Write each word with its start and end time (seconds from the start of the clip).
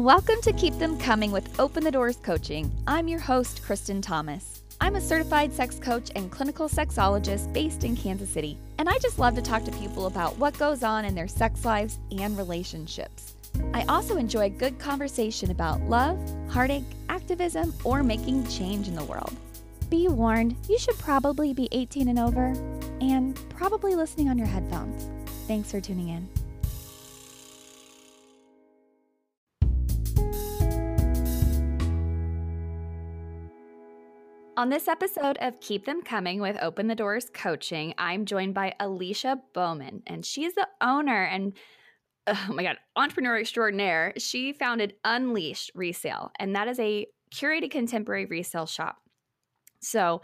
Welcome 0.00 0.40
to 0.44 0.54
Keep 0.54 0.78
Them 0.78 0.98
Coming 0.98 1.30
with 1.30 1.60
Open 1.60 1.84
the 1.84 1.90
Doors 1.90 2.16
Coaching. 2.16 2.72
I'm 2.86 3.06
your 3.06 3.20
host, 3.20 3.62
Kristen 3.62 4.00
Thomas. 4.00 4.62
I'm 4.80 4.96
a 4.96 5.00
certified 5.00 5.52
sex 5.52 5.78
coach 5.78 6.10
and 6.16 6.30
clinical 6.30 6.70
sexologist 6.70 7.52
based 7.52 7.84
in 7.84 7.94
Kansas 7.94 8.30
City, 8.30 8.56
and 8.78 8.88
I 8.88 8.96
just 8.96 9.18
love 9.18 9.34
to 9.34 9.42
talk 9.42 9.62
to 9.64 9.72
people 9.72 10.06
about 10.06 10.38
what 10.38 10.56
goes 10.56 10.82
on 10.82 11.04
in 11.04 11.14
their 11.14 11.28
sex 11.28 11.66
lives 11.66 11.98
and 12.18 12.38
relationships. 12.38 13.34
I 13.74 13.82
also 13.90 14.16
enjoy 14.16 14.48
good 14.48 14.78
conversation 14.78 15.50
about 15.50 15.82
love, 15.82 16.18
heartache, 16.48 16.82
activism, 17.10 17.74
or 17.84 18.02
making 18.02 18.48
change 18.48 18.88
in 18.88 18.94
the 18.94 19.04
world. 19.04 19.36
Be 19.90 20.08
warned, 20.08 20.56
you 20.66 20.78
should 20.78 20.98
probably 20.98 21.52
be 21.52 21.68
18 21.72 22.08
and 22.08 22.18
over, 22.18 22.54
and 23.02 23.38
probably 23.50 23.96
listening 23.96 24.30
on 24.30 24.38
your 24.38 24.46
headphones. 24.46 25.10
Thanks 25.46 25.70
for 25.70 25.78
tuning 25.78 26.08
in. 26.08 26.26
On 34.60 34.68
this 34.68 34.88
episode 34.88 35.38
of 35.40 35.58
Keep 35.62 35.86
Them 35.86 36.02
Coming 36.02 36.38
with 36.38 36.58
Open 36.60 36.86
the 36.86 36.94
Doors 36.94 37.30
Coaching, 37.32 37.94
I'm 37.96 38.26
joined 38.26 38.52
by 38.52 38.74
Alicia 38.78 39.40
Bowman, 39.54 40.02
and 40.06 40.22
she's 40.22 40.52
the 40.52 40.68
owner 40.82 41.24
and 41.24 41.54
oh 42.26 42.46
my 42.50 42.62
god, 42.62 42.76
entrepreneur 42.94 43.38
extraordinaire. 43.38 44.12
She 44.18 44.52
founded 44.52 44.96
Unleashed 45.02 45.70
Resale, 45.74 46.30
and 46.38 46.54
that 46.54 46.68
is 46.68 46.78
a 46.78 47.06
curated 47.34 47.70
contemporary 47.70 48.26
resale 48.26 48.66
shop. 48.66 48.98
So, 49.80 50.20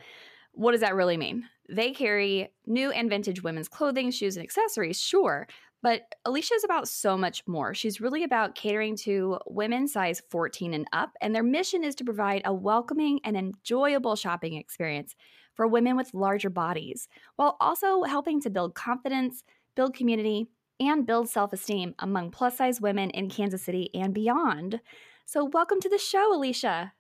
what 0.53 0.73
does 0.73 0.83
that 0.83 0.97
really 0.97 1.17
mean? 1.17 1.45
They 1.71 1.93
carry 1.93 2.53
new 2.67 2.91
and 2.91 3.09
vintage 3.09 3.43
women's 3.43 3.69
clothing, 3.69 4.11
shoes, 4.11 4.37
and 4.37 4.45
accessories, 4.45 5.01
sure, 5.01 5.49
but 5.87 6.17
Alicia 6.25 6.55
is 6.55 6.65
about 6.65 6.89
so 6.89 7.17
much 7.17 7.47
more. 7.47 7.73
She's 7.73 8.01
really 8.01 8.25
about 8.25 8.57
catering 8.57 8.97
to 9.05 9.39
women 9.47 9.87
size 9.87 10.21
14 10.31 10.75
and 10.75 10.85
up, 10.93 11.13
and 11.21 11.33
their 11.33 11.45
mission 11.45 11.85
is 11.85 11.95
to 11.95 12.05
provide 12.05 12.43
a 12.45 12.53
welcoming 12.53 13.21
and 13.23 13.37
enjoyable 13.37 14.17
shopping 14.17 14.55
experience 14.55 15.15
for 15.55 15.69
women 15.69 15.97
with 15.97 16.13
larger 16.13 16.51
bodies, 16.51 17.07
while 17.37 17.57
also 17.61 18.03
helping 18.03 18.41
to 18.41 18.51
build 18.51 18.75
confidence, 18.75 19.45
build 19.77 19.95
community, 19.95 20.49
and 20.81 21.07
build 21.07 21.29
self 21.29 21.53
esteem 21.53 21.95
among 22.01 22.33
plus 22.33 22.59
size 22.59 22.81
women 22.81 23.11
in 23.11 23.31
Kansas 23.31 23.63
City 23.63 23.89
and 23.95 24.13
beyond. 24.13 24.81
So, 25.25 25.45
welcome 25.45 25.79
to 25.79 25.89
the 25.89 25.99
show, 25.99 26.35
Alicia. 26.35 26.95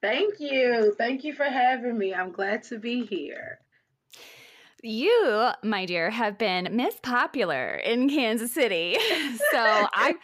Thank 0.00 0.38
you. 0.38 0.94
Thank 0.96 1.24
you 1.24 1.34
for 1.34 1.46
having 1.46 1.98
me. 1.98 2.14
I'm 2.14 2.30
glad 2.30 2.62
to 2.64 2.78
be 2.78 3.04
here. 3.06 3.58
You, 4.86 5.48
my 5.62 5.86
dear, 5.86 6.10
have 6.10 6.36
been 6.36 6.68
Miss 6.76 6.94
Popular 7.02 7.76
in 7.76 8.06
Kansas 8.06 8.52
City. 8.52 8.98
so 9.50 9.58
I 9.58 10.14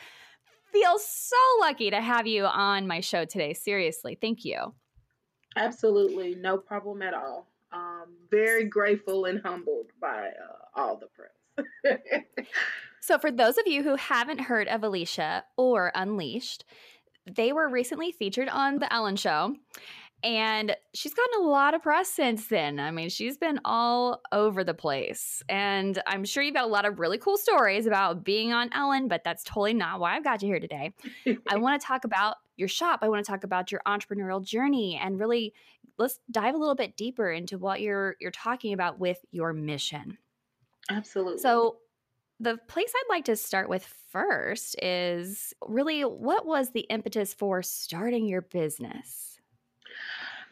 feel 0.71 0.99
so 0.99 1.37
lucky 1.61 1.89
to 1.89 1.99
have 1.99 2.27
you 2.27 2.45
on 2.45 2.87
my 2.87 3.01
show 3.01 3.25
today. 3.25 3.55
Seriously, 3.55 4.19
thank 4.21 4.45
you. 4.45 4.75
Absolutely, 5.57 6.35
no 6.35 6.59
problem 6.59 7.01
at 7.01 7.15
all. 7.15 7.49
Um, 7.73 8.09
very 8.31 8.67
grateful 8.67 9.25
and 9.25 9.41
humbled 9.43 9.87
by 9.99 10.27
uh, 10.29 10.79
all 10.79 11.01
the 11.01 11.07
press. 11.07 11.97
so, 13.01 13.19
for 13.19 13.31
those 13.31 13.57
of 13.57 13.67
you 13.67 13.83
who 13.83 13.97
haven't 13.97 14.43
heard 14.43 14.69
of 14.69 14.85
Alicia 14.85 15.45
or 15.57 15.91
Unleashed, 15.95 16.67
they 17.25 17.51
were 17.51 17.67
recently 17.67 18.13
featured 18.13 18.51
on 18.51 18.79
The 18.79 18.93
Ellen 18.93 19.17
Show. 19.17 19.57
And 20.23 20.77
she's 20.95 21.15
gotten 21.15 21.45
a 21.45 21.49
lot 21.49 21.75
of 21.75 21.83
press 21.83 22.09
since 22.09 22.47
then. 22.49 22.79
I 22.79 22.91
mean, 22.91 23.09
she's 23.09 23.39
been 23.39 23.61
all 23.65 24.21
over 24.33 24.65
the 24.65 24.75
place. 24.75 25.43
And 25.49 26.01
I'm 26.07 26.25
sure 26.25 26.43
you've 26.43 26.55
got 26.55 26.65
a 26.65 26.69
lot 26.69 26.85
of 26.85 26.99
really 26.99 27.19
cool 27.19 27.39
stories 27.39 27.87
about 27.87 28.25
being 28.25 28.53
on 28.53 28.71
Ellen, 28.75 29.09
but 29.09 29.25
that's 29.25 29.43
totally 29.45 29.75
not 29.75 30.01
why 30.01 30.17
I've 30.17 30.25
got 30.25 30.43
you 30.43 30.49
here 30.49 30.61
today. 30.61 30.93
I 31.49 31.57
want 31.57 31.81
to 31.81 31.87
talk 31.87 32.05
about 32.05 32.37
your 32.57 32.69
shop. 32.69 33.01
I 33.03 33.09
want 33.09 33.25
to 33.25 33.31
talk 33.31 33.45
about 33.45 33.73
your 33.73 33.81
entrepreneurial 33.87 34.45
journey 34.45 35.01
and 35.03 35.19
really 35.19 35.55
let's 35.99 36.19
dive 36.31 36.55
a 36.55 36.59
little 36.59 36.75
bit 36.75 36.97
deeper 36.97 37.31
into 37.31 37.59
what 37.59 37.81
you're 37.81 38.17
you're 38.21 38.31
talking 38.31 38.73
about 38.73 38.99
with 38.99 39.19
your 39.31 39.53
mission. 39.53 40.19
Absolutely. 40.91 41.39
So, 41.39 41.79
the 42.43 42.57
place 42.69 42.91
I'd 42.97 43.15
like 43.15 43.27
to 43.27 43.37
start 43.37 43.69
with 43.69 43.85
first 44.11 44.83
is 44.83 45.53
really 45.67 46.03
what 46.03 46.47
was 46.47 46.71
the 46.71 46.81
impetus 46.81 47.35
for 47.35 47.63
starting 47.63 48.27
your 48.27 48.41
business? 48.41 49.30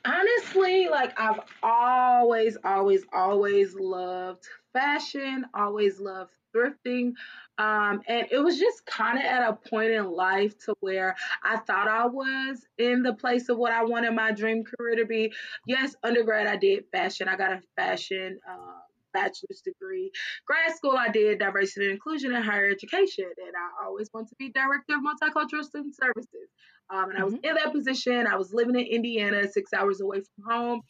Honestly, 0.05 0.89
like 0.89 1.19
I've 1.19 1.41
always, 1.63 2.57
always, 2.65 3.05
always 3.13 3.75
loved 3.75 4.45
fashion, 4.73 5.45
always 5.55 5.99
loved 6.01 6.33
thrifting. 6.55 7.13
Um, 7.59 8.03
and 8.07 8.27
it 8.31 8.39
was 8.39 8.59
just 8.59 8.87
kind 8.87 9.19
of 9.19 9.25
at 9.25 9.49
a 9.49 9.69
point 9.69 9.91
in 9.91 10.11
life 10.11 10.57
to 10.65 10.75
where 10.81 11.17
I 11.43 11.59
thought 11.59 11.89
I 11.89 12.07
was 12.07 12.65
in 12.79 13.03
the 13.03 13.15
place 13.15 13.49
of 13.49 13.59
what 13.59 13.73
I 13.73 13.85
wanted 13.85 14.15
my 14.15 14.33
dream 14.33 14.65
career 14.65 14.97
to 14.97 15.05
be. 15.05 15.33
Yes, 15.67 15.95
undergrad, 16.03 16.47
I 16.47 16.57
did 16.57 16.85
fashion. 16.93 17.29
I 17.29 17.37
got 17.37 17.53
a 17.53 17.63
fashion 17.77 18.39
uh, 18.49 18.79
bachelor's 19.13 19.63
degree. 19.65 20.11
Grad 20.47 20.77
school, 20.77 20.97
I 20.97 21.09
did 21.09 21.39
diversity 21.39 21.87
and 21.87 21.95
inclusion 21.95 22.33
in 22.35 22.43
higher 22.43 22.71
education, 22.71 23.25
and 23.25 23.55
I 23.57 23.87
always 23.87 24.09
wanted 24.13 24.29
to 24.31 24.37
be 24.39 24.51
director 24.51 24.95
of 24.95 25.01
multicultural 25.03 25.65
student 25.65 25.97
services. 25.97 26.49
Um, 26.91 27.05
and 27.05 27.13
mm-hmm. 27.13 27.21
I 27.21 27.25
was 27.25 27.35
mm-hmm. 27.35 27.45
in 27.45 27.55
that 27.55 27.73
position. 27.73 28.27
I 28.27 28.37
was 28.37 28.53
living 28.53 28.75
in 28.75 28.87
Indiana, 28.87 29.47
six 29.51 29.73
hours 29.73 30.01
away 30.01 30.21
from 30.21 30.51
home, 30.51 30.81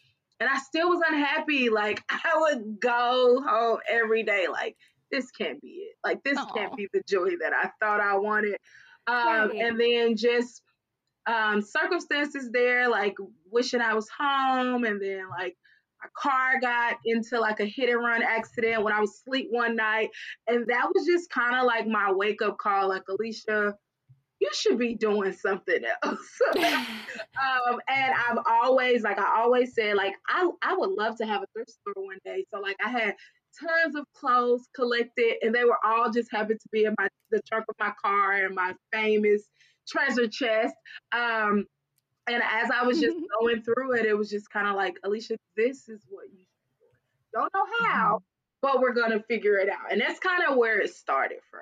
and 0.40 0.48
I 0.48 0.58
still 0.58 0.88
was 0.88 1.00
unhappy. 1.06 1.70
Like 1.70 2.02
I 2.08 2.32
would 2.36 2.80
go 2.80 3.42
home 3.46 3.78
every 3.90 4.22
day, 4.22 4.46
like 4.50 4.76
this 5.10 5.30
can't 5.30 5.60
be 5.60 5.68
it. 5.68 5.96
Like 6.04 6.22
this 6.24 6.38
Aww. 6.38 6.54
can't 6.54 6.76
be 6.76 6.88
the 6.92 7.02
joy 7.08 7.30
that 7.40 7.52
I 7.52 7.70
thought 7.80 8.00
I 8.00 8.16
wanted. 8.18 8.56
Um, 9.06 9.16
right. 9.16 9.50
And 9.54 9.80
then 9.80 10.16
just 10.16 10.62
um, 11.26 11.62
circumstances 11.62 12.50
there, 12.52 12.88
like 12.88 13.14
wishing 13.50 13.80
I 13.80 13.94
was 13.94 14.08
home, 14.16 14.84
and 14.84 15.00
then 15.00 15.22
like 15.30 15.56
my 16.02 16.08
car 16.16 16.60
got 16.60 16.98
into 17.04 17.40
like 17.40 17.60
a 17.60 17.64
hit 17.64 17.88
and 17.88 17.98
run 17.98 18.22
accident 18.22 18.84
when 18.84 18.92
I 18.92 19.00
was 19.00 19.10
asleep 19.10 19.48
one 19.50 19.76
night. 19.76 20.10
And 20.46 20.66
that 20.68 20.88
was 20.94 21.06
just 21.06 21.30
kind 21.30 21.56
of 21.56 21.66
like 21.66 21.86
my 21.86 22.12
wake 22.12 22.42
up 22.42 22.58
call 22.58 22.88
like, 22.88 23.02
Alicia, 23.08 23.74
you 24.40 24.48
should 24.52 24.78
be 24.78 24.94
doing 24.94 25.32
something 25.32 25.82
else. 26.04 26.40
um, 26.56 27.80
and 27.88 28.14
I've 28.14 28.38
always, 28.46 29.02
like, 29.02 29.18
I 29.18 29.40
always 29.40 29.74
said, 29.74 29.96
like, 29.96 30.14
I, 30.28 30.48
I 30.62 30.76
would 30.76 30.90
love 30.90 31.16
to 31.18 31.26
have 31.26 31.42
a 31.42 31.46
thrift 31.52 31.70
store 31.70 32.04
one 32.04 32.18
day. 32.24 32.44
So, 32.52 32.60
like, 32.60 32.76
I 32.84 32.88
had 32.88 33.14
tons 33.58 33.96
of 33.96 34.04
clothes 34.14 34.68
collected, 34.74 35.36
and 35.42 35.54
they 35.54 35.64
were 35.64 35.78
all 35.84 36.10
just 36.10 36.30
happened 36.30 36.60
to 36.60 36.68
be 36.70 36.84
in 36.84 36.94
my 36.98 37.08
the 37.30 37.40
trunk 37.48 37.64
of 37.68 37.74
my 37.78 37.92
car 38.02 38.44
and 38.44 38.54
my 38.54 38.74
famous 38.92 39.42
treasure 39.88 40.28
chest. 40.28 40.74
Um, 41.12 41.66
and 42.28 42.42
as 42.42 42.70
I 42.70 42.84
was 42.84 43.00
just 43.00 43.16
going 43.40 43.62
through 43.62 43.96
it, 43.96 44.06
it 44.06 44.16
was 44.16 44.30
just 44.30 44.50
kind 44.50 44.68
of 44.68 44.76
like, 44.76 44.98
Alicia, 45.04 45.36
this 45.56 45.88
is 45.88 46.02
what 46.08 46.26
you 46.32 46.38
should 46.38 46.78
do. 46.80 47.40
Don't 47.40 47.52
know 47.54 47.66
how, 47.86 48.16
mm-hmm. 48.16 48.22
but 48.62 48.80
we're 48.80 48.94
gonna 48.94 49.22
figure 49.28 49.56
it 49.58 49.68
out. 49.68 49.90
And 49.90 50.00
that's 50.00 50.20
kind 50.20 50.44
of 50.48 50.56
where 50.56 50.80
it 50.80 50.94
started 50.94 51.38
from. 51.50 51.60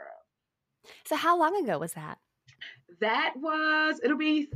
So 1.04 1.16
how 1.16 1.38
long 1.38 1.56
ago 1.62 1.78
was 1.78 1.94
that? 1.94 2.19
That 3.00 3.34
was 3.36 4.00
it'll 4.02 4.18
be 4.18 4.48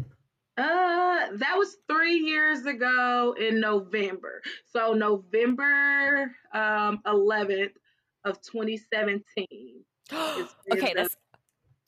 uh 0.56 1.26
that 1.32 1.54
was 1.56 1.76
three 1.88 2.18
years 2.18 2.66
ago 2.66 3.34
in 3.38 3.60
November. 3.60 4.42
So 4.72 4.92
November 4.92 6.34
um 6.52 7.00
11th 7.06 7.72
of 8.24 8.40
2017. 8.42 9.24
okay, 10.72 10.92
that's 10.94 11.16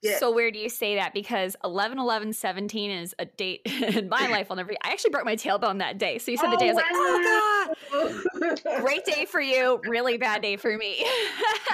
Yes. 0.03 0.19
So 0.19 0.33
where 0.33 0.51
do 0.51 0.59
you 0.59 0.69
say 0.69 0.97
that? 0.97 1.15
Because 1.15 1.55
11, 1.63 1.99
11, 1.99 2.33
17 2.33 2.91
is 2.91 3.15
a 3.19 3.25
date 3.25 3.61
in 3.67 4.09
my 4.09 4.27
life 4.27 4.49
I'll 4.51 4.57
never. 4.57 4.73
I 4.83 4.91
actually 4.91 5.11
broke 5.11 5.25
my 5.25 5.37
tailbone 5.37 5.79
that 5.79 5.99
day. 5.99 6.19
So 6.19 6.31
you 6.33 6.37
said 6.37 6.49
oh, 6.49 6.51
the 6.51 6.57
day 6.57 6.71
I 6.71 6.73
was 6.73 6.83
wow. 6.83 7.69
like, 7.69 7.79
oh 7.93 8.25
god, 8.41 8.61
oh, 8.67 8.81
great 8.81 9.05
day 9.05 9.27
for 9.27 9.41
you, 9.41 9.81
really 9.87 10.19
bad 10.19 10.43
day 10.43 10.57
for 10.57 10.77
me. 10.77 11.07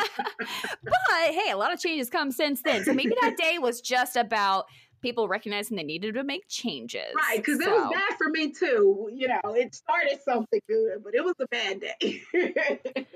but 0.84 0.94
hey, 1.22 1.50
a 1.50 1.56
lot 1.56 1.72
of 1.72 1.80
changes 1.80 2.10
come 2.10 2.30
since 2.30 2.60
then. 2.62 2.84
So 2.84 2.92
maybe 2.92 3.14
that 3.22 3.36
day 3.38 3.58
was 3.58 3.80
just 3.80 4.16
about 4.16 4.66
people 5.00 5.28
recognizing 5.28 5.76
they 5.76 5.82
needed 5.82 6.14
to 6.14 6.24
make 6.24 6.48
changes. 6.48 7.14
Right, 7.16 7.38
because 7.38 7.62
so. 7.62 7.70
it 7.70 7.80
was 7.80 7.90
bad 7.92 8.18
for 8.18 8.28
me 8.28 8.52
too. 8.52 9.08
You 9.12 9.28
know, 9.28 9.54
it 9.54 9.74
started 9.74 10.18
something 10.22 10.60
good, 10.68 11.02
but 11.02 11.14
it 11.14 11.24
was 11.24 11.34
a 11.40 11.46
bad 11.46 11.80
day. 11.80 12.22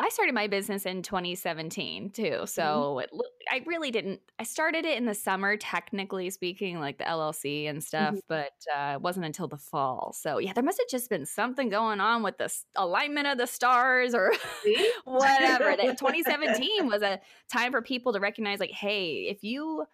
I 0.00 0.10
started 0.10 0.32
my 0.32 0.46
business 0.46 0.86
in 0.86 1.02
2017 1.02 2.10
too. 2.10 2.22
Mm-hmm. 2.22 2.44
So 2.46 2.62
mm-hmm. 2.62 3.00
it, 3.00 3.10
I 3.50 3.64
really 3.66 3.90
didn't, 3.90 4.20
I 4.38 4.44
started 4.44 4.84
it 4.84 4.96
in 4.96 5.06
the 5.06 5.14
summer, 5.14 5.56
technically 5.56 6.30
speaking, 6.30 6.78
like 6.78 6.98
the 6.98 7.04
LLC 7.04 7.68
and 7.68 7.82
stuff, 7.82 8.14
mm-hmm. 8.14 8.18
but 8.28 8.52
uh, 8.72 8.92
it 8.94 9.02
wasn't 9.02 9.26
until 9.26 9.48
the 9.48 9.56
fall. 9.56 10.14
So 10.16 10.38
yeah, 10.38 10.52
there 10.52 10.62
must 10.62 10.78
have 10.78 10.88
just 10.88 11.10
been 11.10 11.26
something 11.26 11.68
going 11.68 12.00
on 12.00 12.22
with 12.22 12.38
the 12.38 12.52
alignment 12.76 13.26
of 13.26 13.38
the 13.38 13.46
stars 13.46 14.14
or 14.14 14.32
whatever. 15.04 15.74
that 15.76 15.98
2017 15.98 16.86
was 16.86 17.02
a 17.02 17.18
time 17.52 17.72
for 17.72 17.82
people 17.82 18.12
to 18.12 18.20
recognize, 18.20 18.60
like, 18.60 18.70
hey, 18.70 19.26
if 19.28 19.42
you 19.42 19.84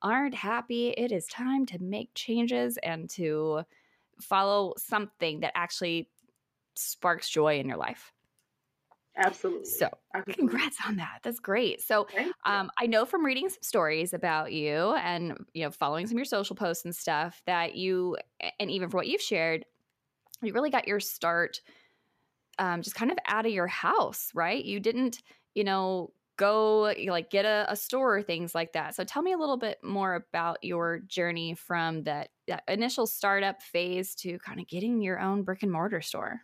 aren't 0.00 0.34
happy, 0.34 0.88
it 0.88 1.12
is 1.12 1.26
time 1.26 1.66
to 1.66 1.78
make 1.78 2.10
changes 2.14 2.78
and 2.78 3.10
to 3.10 3.62
follow 4.20 4.74
something 4.78 5.40
that 5.40 5.52
actually 5.54 6.08
sparks 6.74 7.28
joy 7.28 7.58
in 7.58 7.68
your 7.68 7.76
life. 7.76 8.12
Absolutely. 9.20 9.64
So, 9.64 9.88
congrats 10.32 10.78
on 10.86 10.96
that. 10.96 11.20
That's 11.22 11.40
great. 11.40 11.80
So, 11.82 12.06
um, 12.44 12.70
I 12.78 12.86
know 12.86 13.04
from 13.04 13.24
reading 13.24 13.48
some 13.48 13.62
stories 13.62 14.14
about 14.14 14.52
you 14.52 14.94
and 14.94 15.36
you 15.54 15.64
know 15.64 15.70
following 15.70 16.06
some 16.06 16.16
of 16.16 16.18
your 16.18 16.24
social 16.24 16.56
posts 16.56 16.84
and 16.84 16.94
stuff 16.94 17.42
that 17.46 17.74
you, 17.74 18.16
and 18.58 18.70
even 18.70 18.88
for 18.88 18.96
what 18.98 19.06
you've 19.08 19.20
shared, 19.20 19.64
you 20.42 20.52
really 20.52 20.70
got 20.70 20.88
your 20.88 21.00
start 21.00 21.60
um, 22.58 22.82
just 22.82 22.96
kind 22.96 23.10
of 23.10 23.18
out 23.26 23.46
of 23.46 23.52
your 23.52 23.66
house, 23.66 24.30
right? 24.34 24.64
You 24.64 24.80
didn't, 24.80 25.22
you 25.54 25.64
know, 25.64 26.12
go 26.36 26.92
like 27.08 27.30
get 27.30 27.44
a, 27.44 27.66
a 27.68 27.76
store 27.76 28.16
or 28.18 28.22
things 28.22 28.54
like 28.54 28.72
that. 28.72 28.94
So, 28.94 29.04
tell 29.04 29.22
me 29.22 29.32
a 29.32 29.38
little 29.38 29.56
bit 29.58 29.78
more 29.82 30.14
about 30.14 30.58
your 30.62 31.00
journey 31.00 31.54
from 31.54 32.04
that, 32.04 32.30
that 32.48 32.64
initial 32.68 33.06
startup 33.06 33.62
phase 33.62 34.14
to 34.16 34.38
kind 34.40 34.60
of 34.60 34.66
getting 34.68 35.02
your 35.02 35.20
own 35.20 35.42
brick 35.42 35.62
and 35.62 35.72
mortar 35.72 36.00
store. 36.02 36.40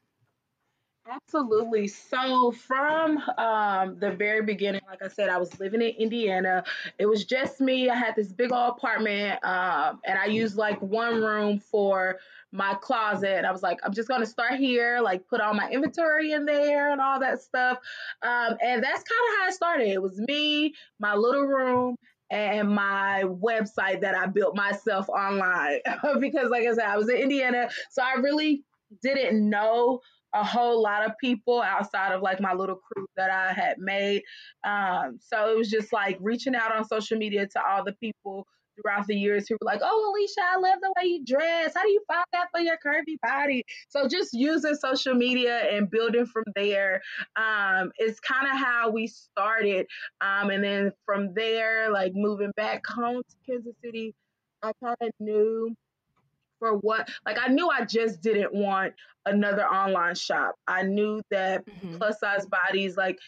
Absolutely. 1.08 1.86
So, 1.86 2.50
from 2.50 3.18
um, 3.38 3.96
the 4.00 4.10
very 4.10 4.42
beginning, 4.42 4.80
like 4.88 5.02
I 5.02 5.08
said, 5.08 5.28
I 5.28 5.38
was 5.38 5.56
living 5.60 5.80
in 5.80 5.90
Indiana. 5.90 6.64
It 6.98 7.06
was 7.06 7.24
just 7.24 7.60
me. 7.60 7.88
I 7.88 7.94
had 7.94 8.16
this 8.16 8.32
big 8.32 8.50
old 8.50 8.74
apartment, 8.76 9.44
um, 9.44 10.00
and 10.04 10.18
I 10.18 10.24
used 10.26 10.56
like 10.56 10.82
one 10.82 11.22
room 11.22 11.60
for 11.60 12.18
my 12.50 12.74
closet. 12.74 13.36
And 13.36 13.46
I 13.46 13.52
was 13.52 13.62
like, 13.62 13.78
I'm 13.84 13.92
just 13.92 14.08
going 14.08 14.20
to 14.20 14.26
start 14.26 14.54
here, 14.54 14.98
like 15.00 15.28
put 15.28 15.40
all 15.40 15.54
my 15.54 15.70
inventory 15.70 16.32
in 16.32 16.44
there 16.44 16.90
and 16.90 17.00
all 17.00 17.20
that 17.20 17.40
stuff. 17.40 17.78
Um, 18.22 18.56
and 18.60 18.82
that's 18.82 19.04
kind 19.04 19.20
of 19.28 19.38
how 19.38 19.48
it 19.48 19.54
started. 19.54 19.88
It 19.88 20.02
was 20.02 20.18
me, 20.18 20.74
my 20.98 21.14
little 21.14 21.42
room, 21.44 21.94
and 22.30 22.68
my 22.68 23.22
website 23.26 24.00
that 24.00 24.16
I 24.16 24.26
built 24.26 24.56
myself 24.56 25.08
online 25.08 25.78
because, 26.20 26.50
like 26.50 26.66
I 26.66 26.74
said, 26.74 26.86
I 26.86 26.96
was 26.96 27.08
in 27.08 27.16
Indiana. 27.16 27.68
So, 27.90 28.02
I 28.02 28.14
really 28.14 28.64
didn't 29.02 29.48
know 29.48 30.00
a 30.36 30.44
whole 30.44 30.82
lot 30.82 31.04
of 31.04 31.12
people 31.18 31.62
outside 31.62 32.12
of 32.12 32.22
like 32.22 32.40
my 32.40 32.52
little 32.52 32.76
crew 32.76 33.06
that 33.16 33.30
I 33.30 33.52
had 33.52 33.78
made. 33.78 34.22
Um, 34.64 35.18
so 35.20 35.50
it 35.50 35.56
was 35.56 35.70
just 35.70 35.92
like 35.92 36.18
reaching 36.20 36.54
out 36.54 36.74
on 36.74 36.86
social 36.86 37.16
media 37.16 37.46
to 37.46 37.60
all 37.66 37.84
the 37.84 37.94
people 37.94 38.46
throughout 38.76 39.06
the 39.06 39.16
years 39.16 39.48
who 39.48 39.54
were 39.54 39.64
like, 39.64 39.80
"Oh, 39.82 40.12
Alicia, 40.12 40.40
I 40.42 40.58
love 40.58 40.78
the 40.82 40.92
way 40.98 41.08
you 41.08 41.24
dress. 41.24 41.72
How 41.74 41.82
do 41.82 41.88
you 41.88 42.02
find 42.06 42.26
that 42.32 42.48
for 42.52 42.60
your 42.60 42.76
curvy 42.84 43.16
body?" 43.22 43.64
So 43.88 44.06
just 44.06 44.34
using 44.34 44.74
social 44.74 45.14
media 45.14 45.58
and 45.72 45.90
building 45.90 46.26
from 46.26 46.44
there 46.54 47.00
um, 47.36 47.90
is 47.98 48.20
kind 48.20 48.46
of 48.46 48.58
how 48.58 48.90
we 48.90 49.06
started. 49.06 49.86
Um, 50.20 50.50
and 50.50 50.62
then 50.62 50.92
from 51.06 51.32
there, 51.34 51.90
like 51.90 52.12
moving 52.14 52.52
back 52.56 52.86
home 52.86 53.22
to 53.26 53.36
Kansas 53.50 53.74
City, 53.82 54.14
I 54.62 54.72
kind 54.82 54.96
of 55.00 55.10
knew 55.20 55.74
for 56.58 56.76
what 56.76 57.08
like 57.24 57.38
I 57.40 57.48
knew 57.48 57.68
I 57.68 57.84
just 57.84 58.20
didn't 58.20 58.54
want 58.54 58.94
another 59.24 59.66
online 59.66 60.14
shop. 60.14 60.54
I 60.66 60.82
knew 60.82 61.20
that 61.30 61.66
mm-hmm. 61.66 61.96
plus 61.96 62.20
size 62.20 62.46
bodies 62.46 62.96
like 62.96 63.18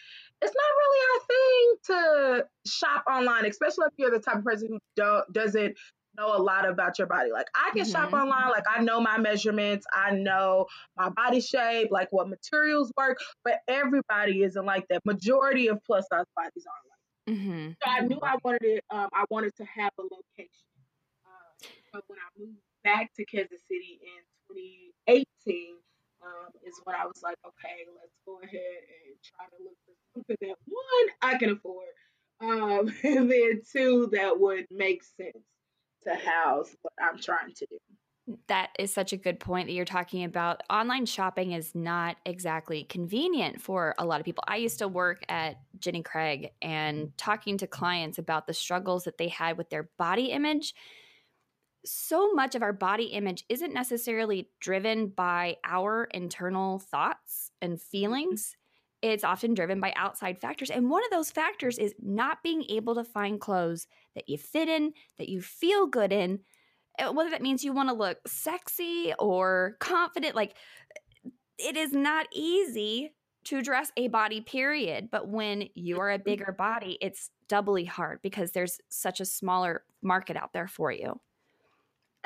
it's 0.40 0.54
not 0.54 0.76
really 0.78 1.00
our 1.10 1.26
thing 1.26 2.44
to 2.44 2.70
shop 2.70 3.04
online, 3.10 3.44
especially 3.46 3.86
if 3.86 3.92
you're 3.96 4.10
the 4.10 4.20
type 4.20 4.36
of 4.36 4.44
person 4.44 4.69
who 4.69 4.78
don't 4.96 5.32
doesn't 5.32 5.76
know 6.16 6.36
a 6.36 6.38
lot 6.38 6.69
about 6.69 6.98
your 6.98 7.06
body. 7.06 7.30
Like 7.32 7.46
I 7.54 7.70
can 7.70 7.82
mm-hmm. 7.82 7.92
shop 7.92 8.12
online, 8.12 8.50
like 8.50 8.64
I 8.69 8.82
know 8.82 9.00
my 9.00 9.19
measurements, 9.19 9.86
I 9.92 10.12
know 10.12 10.66
my 10.96 11.08
body 11.10 11.40
shape, 11.40 11.88
like 11.90 12.08
what 12.10 12.28
materials 12.28 12.92
work, 12.96 13.19
but 13.44 13.60
everybody 13.69 14.42
isn't 14.42 14.64
like 14.64 14.84
that. 14.90 15.04
Majority 15.04 15.69
of 15.69 15.78
plus 15.84 16.06
size 16.10 16.24
bodies 16.36 16.64
aren't 16.66 16.86
like. 16.88 16.98
Mm-hmm. 17.28 17.70
So 17.82 17.90
I 17.90 18.00
knew 18.06 18.19
I 18.22 18.36
wanted 18.44 18.62
it. 18.62 18.84
Um, 18.90 19.08
I 19.12 19.24
wanted 19.31 19.54
to 19.56 19.64
have 19.64 19.92
a 19.98 20.02
location. 20.02 20.48
Uh, 21.26 21.69
but 21.92 22.02
when 22.06 22.19
I 22.19 22.40
moved 22.40 22.58
back 22.88 23.12
to 23.14 23.25
Kansas 23.25 23.61
City 23.69 24.00
in 24.02 24.56
2018 25.06 25.75
um, 26.23 26.50
is 26.67 26.81
when 26.85 26.96
I 26.96 27.05
was 27.05 27.20
like, 27.23 27.37
okay, 27.46 27.85
let's 28.00 28.17
go 28.25 28.38
ahead 28.43 28.81
and 29.06 29.14
try 29.23 29.44
to 29.46 29.62
look 29.62 29.76
for 29.85 29.93
something 30.14 30.37
that 30.40 30.56
one 30.67 31.08
I 31.23 31.38
can 31.38 31.50
afford, 31.50 31.93
um, 32.40 32.93
and 33.05 33.31
then 33.31 33.61
two 33.70 34.08
that 34.12 34.40
would 34.40 34.67
make 34.70 35.02
sense 35.02 35.44
to 36.05 36.14
house 36.14 36.75
what 36.81 36.93
I'm 37.00 37.20
trying 37.20 37.52
to 37.55 37.67
do. 37.67 37.76
That 38.46 38.70
is 38.79 38.93
such 38.93 39.14
a 39.14 39.17
good 39.17 39.41
point 39.41 39.69
that 39.69 39.73
you're 39.73 39.87
talking 39.87 40.25
about. 40.25 40.62
Online 40.69 41.06
shopping 41.06 41.52
is 41.52 41.75
not 41.75 42.17
exactly 42.26 42.84
convenient 42.84 43.61
for 43.61 43.94
a 43.99 44.05
lot 44.05 44.20
of 44.20 44.26
people. 44.26 44.44
I 44.46 44.56
used 44.56 44.79
to 44.81 44.88
work 44.88 45.25
at 45.31 45.58
Jenny 45.79 46.02
Craig 46.02 46.50
and 46.61 47.11
talking 47.17 47.56
to 47.58 47.67
clients 47.67 48.19
about 48.19 48.46
the 48.46 48.52
struggles 48.52 49.05
that 49.05 49.17
they 49.17 49.29
had 49.29 49.56
with 49.56 49.70
their 49.70 49.88
body 49.99 50.26
image 50.26 50.75
so 51.90 52.32
much 52.32 52.55
of 52.55 52.62
our 52.62 52.73
body 52.73 53.05
image 53.05 53.44
isn't 53.49 53.75
necessarily 53.75 54.49
driven 54.61 55.08
by 55.08 55.56
our 55.64 56.05
internal 56.12 56.79
thoughts 56.79 57.50
and 57.61 57.75
mm-hmm. 57.75 57.90
feelings. 57.90 58.56
It's 59.00 59.25
often 59.25 59.55
driven 59.55 59.81
by 59.81 59.93
outside 59.96 60.40
factors. 60.40 60.70
And 60.70 60.90
one 60.90 61.05
of 61.05 61.11
those 61.11 61.31
factors 61.31 61.79
is 61.79 61.94
not 62.02 62.43
being 62.43 62.64
able 62.69 62.96
to 62.96 63.05
find 63.05 63.40
clothes 63.40 63.87
that 64.14 64.29
you 64.29 64.38
fit 64.38 64.69
in, 64.69 64.93
that 65.19 65.29
you 65.29 65.40
feel 65.40 65.87
good 65.87 66.12
in, 66.12 66.40
uh, 66.99 67.12
whether 67.12 67.31
that 67.31 67.43
means 67.43 67.62
you 67.62 67.73
want 67.73 67.88
to 67.91 67.94
look 67.94 68.19
sexy 68.26 69.14
or 69.19 69.76
confident. 69.79 70.34
Like, 70.34 70.56
it 71.58 71.76
is 71.76 71.93
not 71.93 72.26
easy 72.32 73.12
to 73.44 73.62
dress 73.62 73.93
a 73.96 74.08
body, 74.08 74.41
period. 74.41 75.08
But 75.11 75.29
when 75.29 75.69
you 75.75 76.00
are 76.00 76.11
a 76.11 76.17
mm-hmm. 76.17 76.25
bigger 76.25 76.55
body, 76.56 76.99
it's 77.00 77.31
doubly 77.49 77.84
hard 77.84 78.20
because 78.23 78.52
there's 78.52 78.81
such 78.88 79.20
a 79.20 79.25
smaller 79.25 79.84
market 80.02 80.37
out 80.37 80.52
there 80.52 80.69
for 80.69 80.93
you. 80.93 81.20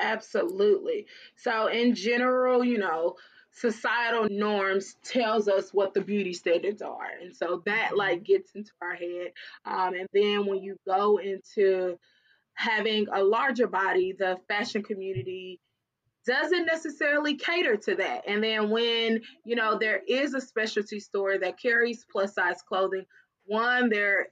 Absolutely. 0.03 1.07
So 1.35 1.67
in 1.67 1.95
general, 1.95 2.63
you 2.63 2.77
know, 2.77 3.15
societal 3.53 4.27
norms 4.29 4.95
tells 5.03 5.47
us 5.47 5.73
what 5.73 5.93
the 5.93 6.01
beauty 6.01 6.33
standards 6.33 6.81
are 6.81 7.07
and 7.21 7.35
so 7.35 7.61
that 7.65 7.89
mm-hmm. 7.89 7.97
like 7.97 8.23
gets 8.23 8.51
into 8.55 8.71
our 8.81 8.95
head 8.95 9.31
um, 9.65 9.93
and 9.93 10.07
then 10.11 10.47
when 10.47 10.61
you 10.63 10.75
go 10.87 11.17
into 11.17 11.95
having 12.55 13.05
a 13.13 13.23
larger 13.23 13.67
body 13.67 14.11
the 14.17 14.37
fashion 14.47 14.81
community 14.81 15.59
doesn't 16.25 16.65
necessarily 16.65 17.35
cater 17.35 17.77
to 17.77 17.95
that 17.95 18.23
and 18.27 18.43
then 18.43 18.71
when 18.71 19.21
you 19.45 19.55
know 19.55 19.77
there 19.77 20.01
is 20.07 20.33
a 20.33 20.41
specialty 20.41 20.99
store 20.99 21.37
that 21.37 21.59
carries 21.59 22.05
plus 22.11 22.33
size 22.33 22.63
clothing 22.67 23.05
one 23.45 23.87
they're 23.87 24.29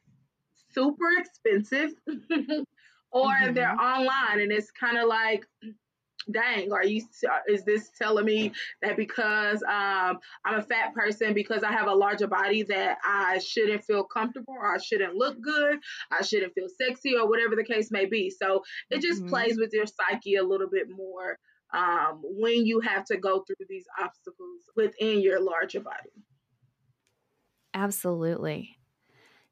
super 0.73 1.11
expensive 1.19 1.91
or 3.11 3.25
mm-hmm. 3.25 3.53
they're 3.53 3.79
online 3.79 4.39
and 4.39 4.51
it's 4.51 4.71
kind 4.71 4.97
of 4.97 5.07
like 5.07 5.45
dang 6.31 6.71
are 6.71 6.85
you 6.85 7.03
is 7.47 7.63
this 7.63 7.89
telling 7.97 8.25
me 8.25 8.51
that 8.81 8.95
because 8.95 9.63
um, 9.63 10.19
i'm 10.45 10.59
a 10.59 10.61
fat 10.61 10.93
person 10.93 11.33
because 11.33 11.63
i 11.63 11.71
have 11.71 11.87
a 11.87 11.93
larger 11.93 12.27
body 12.27 12.61
that 12.61 12.97
i 13.03 13.39
shouldn't 13.39 13.83
feel 13.83 14.03
comfortable 14.03 14.53
or 14.53 14.73
i 14.73 14.77
shouldn't 14.77 15.15
look 15.15 15.41
good 15.41 15.79
i 16.11 16.21
shouldn't 16.21 16.53
feel 16.53 16.67
sexy 16.79 17.15
or 17.15 17.27
whatever 17.27 17.55
the 17.55 17.63
case 17.63 17.89
may 17.91 18.05
be 18.05 18.29
so 18.29 18.61
it 18.91 19.01
just 19.01 19.21
mm-hmm. 19.21 19.29
plays 19.29 19.57
with 19.57 19.71
your 19.73 19.85
psyche 19.85 20.35
a 20.35 20.43
little 20.43 20.69
bit 20.69 20.87
more 20.89 21.37
um, 21.73 22.19
when 22.23 22.65
you 22.65 22.81
have 22.81 23.05
to 23.05 23.17
go 23.17 23.43
through 23.47 23.65
these 23.69 23.85
obstacles 23.99 24.59
within 24.75 25.21
your 25.21 25.41
larger 25.41 25.79
body 25.79 26.11
absolutely 27.73 28.75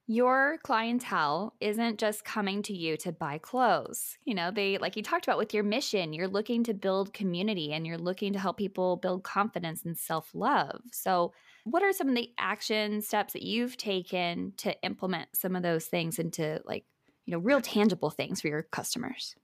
your 0.09 0.57
clientele 0.63 1.53
isn't 1.61 1.99
just 1.99 2.25
coming 2.25 2.63
to 2.63 2.75
you 2.75 2.97
to 2.97 3.11
buy 3.11 3.37
clothes. 3.37 4.17
You 4.25 4.33
know, 4.33 4.49
they, 4.49 4.79
like 4.79 4.95
you 4.95 5.03
talked 5.03 5.27
about 5.27 5.37
with 5.37 5.53
your 5.53 5.61
mission, 5.61 6.13
you're 6.13 6.27
looking 6.27 6.63
to 6.63 6.73
build 6.73 7.13
community 7.13 7.73
and 7.73 7.85
you're 7.85 7.99
looking 7.99 8.33
to 8.33 8.39
help 8.39 8.57
people 8.57 8.95
build 8.95 9.23
confidence 9.23 9.85
and 9.85 9.95
self 9.95 10.31
love. 10.33 10.81
So, 10.91 11.31
what 11.63 11.83
are 11.83 11.93
some 11.93 12.09
of 12.09 12.15
the 12.15 12.31
action 12.39 13.03
steps 13.03 13.33
that 13.33 13.43
you've 13.43 13.77
taken 13.77 14.53
to 14.57 14.75
implement 14.81 15.35
some 15.35 15.55
of 15.55 15.61
those 15.61 15.85
things 15.85 16.17
into 16.17 16.59
like, 16.65 16.85
you 17.27 17.33
know, 17.33 17.37
real 17.37 17.61
tangible 17.61 18.09
things 18.09 18.41
for 18.41 18.47
your 18.47 18.63
customers? 18.63 19.35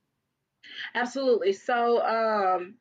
Absolutely. 0.95 1.53
So, 1.53 2.03
um, 2.03 2.73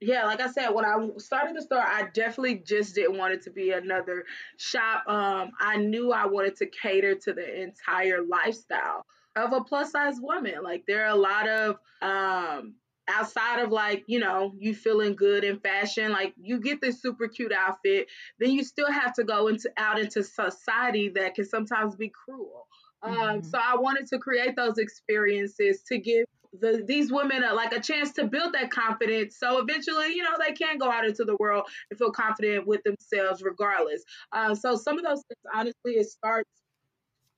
yeah, 0.00 0.24
like 0.24 0.40
I 0.40 0.50
said, 0.50 0.70
when 0.70 0.84
I 0.84 1.08
started 1.18 1.56
the 1.56 1.62
store, 1.62 1.78
I 1.78 2.08
definitely 2.14 2.62
just 2.66 2.94
didn't 2.94 3.18
want 3.18 3.34
it 3.34 3.42
to 3.42 3.50
be 3.50 3.70
another 3.72 4.24
shop. 4.56 5.04
Um, 5.06 5.50
I 5.60 5.76
knew 5.76 6.12
I 6.12 6.26
wanted 6.26 6.56
to 6.56 6.66
cater 6.66 7.14
to 7.14 7.32
the 7.32 7.62
entire 7.62 8.22
lifestyle 8.22 9.04
of 9.36 9.52
a 9.52 9.62
plus 9.62 9.92
size 9.92 10.16
woman. 10.20 10.62
Like 10.62 10.84
there 10.86 11.04
are 11.04 11.10
a 11.10 11.16
lot 11.16 11.48
of 11.48 11.76
um 12.02 12.74
outside 13.08 13.60
of 13.60 13.70
like, 13.70 14.04
you 14.06 14.20
know, 14.20 14.52
you 14.56 14.74
feeling 14.74 15.16
good 15.16 15.44
in 15.44 15.58
fashion, 15.58 16.12
like 16.12 16.32
you 16.40 16.60
get 16.60 16.80
this 16.80 17.02
super 17.02 17.28
cute 17.28 17.52
outfit, 17.52 18.06
then 18.38 18.50
you 18.52 18.64
still 18.64 18.90
have 18.90 19.12
to 19.14 19.24
go 19.24 19.48
into 19.48 19.70
out 19.76 19.98
into 19.98 20.22
society 20.22 21.08
that 21.10 21.34
can 21.34 21.44
sometimes 21.44 21.96
be 21.96 22.08
cruel. 22.08 22.66
Um, 23.02 23.14
mm-hmm. 23.14 23.48
So 23.48 23.58
I 23.58 23.76
wanted 23.76 24.06
to 24.08 24.18
create 24.18 24.56
those 24.56 24.78
experiences 24.78 25.82
to 25.88 25.98
give 25.98 26.26
the, 26.52 26.84
these 26.86 27.12
women 27.12 27.44
are 27.44 27.54
like 27.54 27.72
a 27.72 27.80
chance 27.80 28.12
to 28.14 28.26
build 28.26 28.54
that 28.54 28.70
confidence. 28.70 29.36
So 29.38 29.58
eventually, 29.58 30.14
you 30.14 30.22
know, 30.22 30.36
they 30.38 30.52
can 30.52 30.78
go 30.78 30.90
out 30.90 31.06
into 31.06 31.24
the 31.24 31.36
world 31.38 31.64
and 31.90 31.98
feel 31.98 32.10
confident 32.12 32.66
with 32.66 32.82
themselves 32.84 33.42
regardless. 33.42 34.02
Uh, 34.32 34.54
so 34.54 34.76
some 34.76 34.98
of 34.98 35.04
those 35.04 35.22
things, 35.28 35.40
honestly, 35.54 35.92
it 35.92 36.08
starts 36.10 36.50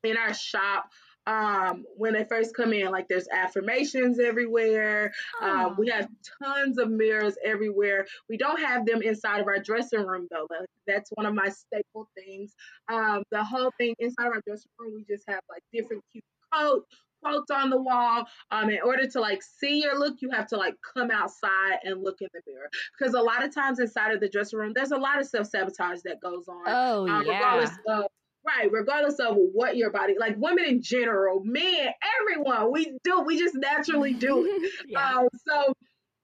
in 0.04 0.16
our 0.16 0.34
shop. 0.34 0.86
um, 1.26 1.84
when 1.96 2.14
they 2.14 2.24
first 2.24 2.54
come 2.56 2.72
in. 2.72 2.90
Like 2.90 3.08
there's 3.08 3.28
affirmations 3.32 4.18
everywhere. 4.18 5.12
Um, 5.40 5.76
we 5.78 5.88
have 5.88 6.08
tons 6.42 6.78
of 6.78 6.90
mirrors 6.90 7.36
everywhere. 7.44 8.06
We 8.28 8.36
don't 8.36 8.60
have 8.60 8.86
them 8.86 9.02
inside 9.02 9.40
of 9.40 9.46
our 9.46 9.60
dressing 9.60 10.04
room 10.06 10.26
though. 10.30 10.48
That's 10.86 11.10
one 11.14 11.26
of 11.26 11.34
my 11.34 11.48
staple 11.48 12.08
things. 12.16 12.52
Um, 12.90 13.22
the 13.30 13.44
whole 13.44 13.70
thing 13.78 13.94
inside 13.98 14.26
of 14.26 14.32
our 14.34 14.42
dressing 14.46 14.70
room, 14.78 14.94
we 14.96 15.04
just 15.08 15.24
have 15.28 15.40
like 15.48 15.62
different 15.72 16.02
cute 16.12 16.24
coats 16.52 16.86
quotes 17.22 17.50
on 17.50 17.70
the 17.70 17.80
wall. 17.80 18.24
Um, 18.50 18.70
in 18.70 18.78
order 18.84 19.06
to 19.06 19.20
like 19.20 19.42
see 19.42 19.82
your 19.82 19.98
look, 19.98 20.16
you 20.20 20.30
have 20.30 20.46
to 20.48 20.56
like 20.56 20.74
come 20.94 21.10
outside 21.10 21.78
and 21.84 22.02
look 22.02 22.16
in 22.20 22.28
the 22.32 22.40
mirror 22.46 22.68
because 22.98 23.14
a 23.14 23.20
lot 23.20 23.44
of 23.44 23.54
times 23.54 23.78
inside 23.78 24.12
of 24.12 24.20
the 24.20 24.28
dressing 24.28 24.58
room, 24.58 24.72
there's 24.74 24.92
a 24.92 24.96
lot 24.96 25.20
of 25.20 25.26
self 25.26 25.46
sabotage 25.46 26.00
that 26.04 26.20
goes 26.20 26.46
on. 26.48 26.64
Oh 26.66 27.08
um, 27.08 27.24
yeah. 27.26 27.66
Of, 27.88 28.06
right, 28.46 28.70
regardless 28.70 29.18
of 29.18 29.36
what 29.36 29.76
your 29.76 29.90
body, 29.90 30.14
like 30.18 30.36
women 30.36 30.64
in 30.64 30.82
general, 30.82 31.42
men, 31.44 31.88
everyone, 32.20 32.72
we 32.72 32.96
do, 33.04 33.20
we 33.20 33.38
just 33.38 33.54
naturally 33.54 34.14
do 34.14 34.44
it. 34.46 34.72
yeah. 34.88 35.18
Um, 35.18 35.28
so 35.46 35.74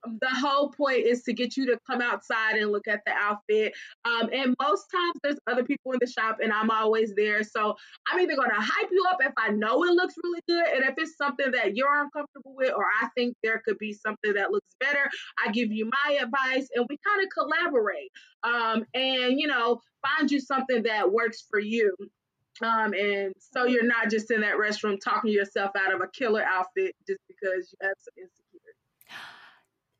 the 0.05 0.29
whole 0.29 0.69
point 0.69 1.05
is 1.05 1.23
to 1.23 1.33
get 1.33 1.57
you 1.57 1.65
to 1.67 1.79
come 1.89 2.01
outside 2.01 2.55
and 2.57 2.71
look 2.71 2.87
at 2.87 3.01
the 3.05 3.11
outfit. 3.11 3.73
Um, 4.05 4.29
and 4.33 4.55
most 4.61 4.85
times 4.91 5.15
there's 5.23 5.39
other 5.47 5.63
people 5.63 5.91
in 5.91 5.99
the 6.01 6.07
shop 6.07 6.37
and 6.41 6.51
I'm 6.53 6.71
always 6.71 7.13
there. 7.15 7.43
So 7.43 7.75
I'm 8.07 8.19
either 8.19 8.35
going 8.35 8.49
to 8.49 8.55
hype 8.55 8.89
you 8.91 9.03
up 9.09 9.17
if 9.21 9.33
I 9.37 9.49
know 9.49 9.83
it 9.83 9.93
looks 9.93 10.15
really 10.23 10.41
good. 10.47 10.67
And 10.67 10.83
if 10.85 10.95
it's 10.97 11.17
something 11.17 11.51
that 11.51 11.75
you're 11.75 12.01
uncomfortable 12.01 12.55
with, 12.55 12.73
or 12.73 12.85
I 13.01 13.09
think 13.15 13.35
there 13.43 13.61
could 13.65 13.77
be 13.77 13.93
something 13.93 14.33
that 14.33 14.51
looks 14.51 14.75
better, 14.79 15.09
I 15.45 15.51
give 15.51 15.71
you 15.71 15.89
my 15.89 16.19
advice 16.21 16.67
and 16.75 16.85
we 16.89 16.97
kind 17.05 17.21
of 17.23 17.29
collaborate. 17.29 18.11
Um, 18.43 18.85
and, 18.93 19.39
you 19.39 19.47
know, 19.47 19.81
find 20.01 20.31
you 20.31 20.39
something 20.39 20.83
that 20.83 21.11
works 21.11 21.43
for 21.49 21.59
you. 21.59 21.93
Um, 22.61 22.93
and 22.93 23.33
so 23.39 23.65
you're 23.65 23.85
not 23.85 24.09
just 24.09 24.31
in 24.31 24.41
that 24.41 24.55
restroom 24.55 24.97
talking 25.01 25.31
yourself 25.31 25.71
out 25.77 25.93
of 25.93 26.01
a 26.01 26.07
killer 26.07 26.43
outfit 26.43 26.93
just 27.07 27.19
because 27.27 27.71
you 27.71 27.87
have 27.87 27.95
some 27.97 28.13
insecurity. 28.17 28.48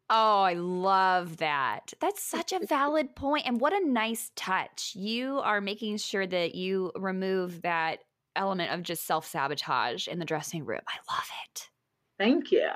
Oh, 0.09 0.41
I 0.41 0.53
love 0.53 1.37
that. 1.37 1.93
That's 1.99 2.23
such 2.23 2.51
a 2.51 2.65
valid 2.65 3.15
point. 3.15 3.45
And 3.45 3.61
what 3.61 3.73
a 3.73 3.87
nice 3.87 4.31
touch. 4.35 4.93
You 4.95 5.39
are 5.39 5.61
making 5.61 5.97
sure 5.97 6.25
that 6.25 6.55
you 6.55 6.91
remove 6.95 7.61
that 7.61 7.99
element 8.35 8.71
of 8.71 8.81
just 8.81 9.05
self 9.05 9.27
sabotage 9.27 10.07
in 10.07 10.17
the 10.17 10.25
dressing 10.25 10.65
room. 10.65 10.81
I 10.87 11.13
love 11.13 11.29
it. 11.45 11.69
Thank 12.17 12.51
you. 12.51 12.69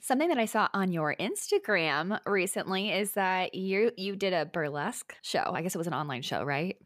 Something 0.00 0.28
that 0.28 0.38
I 0.38 0.46
saw 0.46 0.68
on 0.72 0.92
your 0.92 1.16
Instagram 1.18 2.20
recently 2.24 2.92
is 2.92 3.12
that 3.12 3.54
you 3.56 3.90
you 3.96 4.14
did 4.14 4.32
a 4.32 4.46
burlesque 4.46 5.14
show. 5.22 5.50
I 5.52 5.62
guess 5.62 5.74
it 5.74 5.78
was 5.78 5.86
an 5.88 5.94
online 5.94 6.22
show, 6.22 6.44
right? 6.44 6.76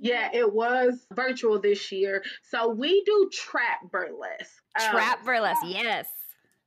Yeah, 0.00 0.30
it 0.32 0.52
was 0.52 1.04
virtual 1.12 1.60
this 1.60 1.90
year. 1.90 2.22
So 2.44 2.68
we 2.68 3.02
do 3.04 3.28
trap 3.32 3.90
burlesque. 3.90 4.62
Trap 4.78 5.18
um, 5.18 5.24
burlesque, 5.24 5.62
yes 5.66 6.06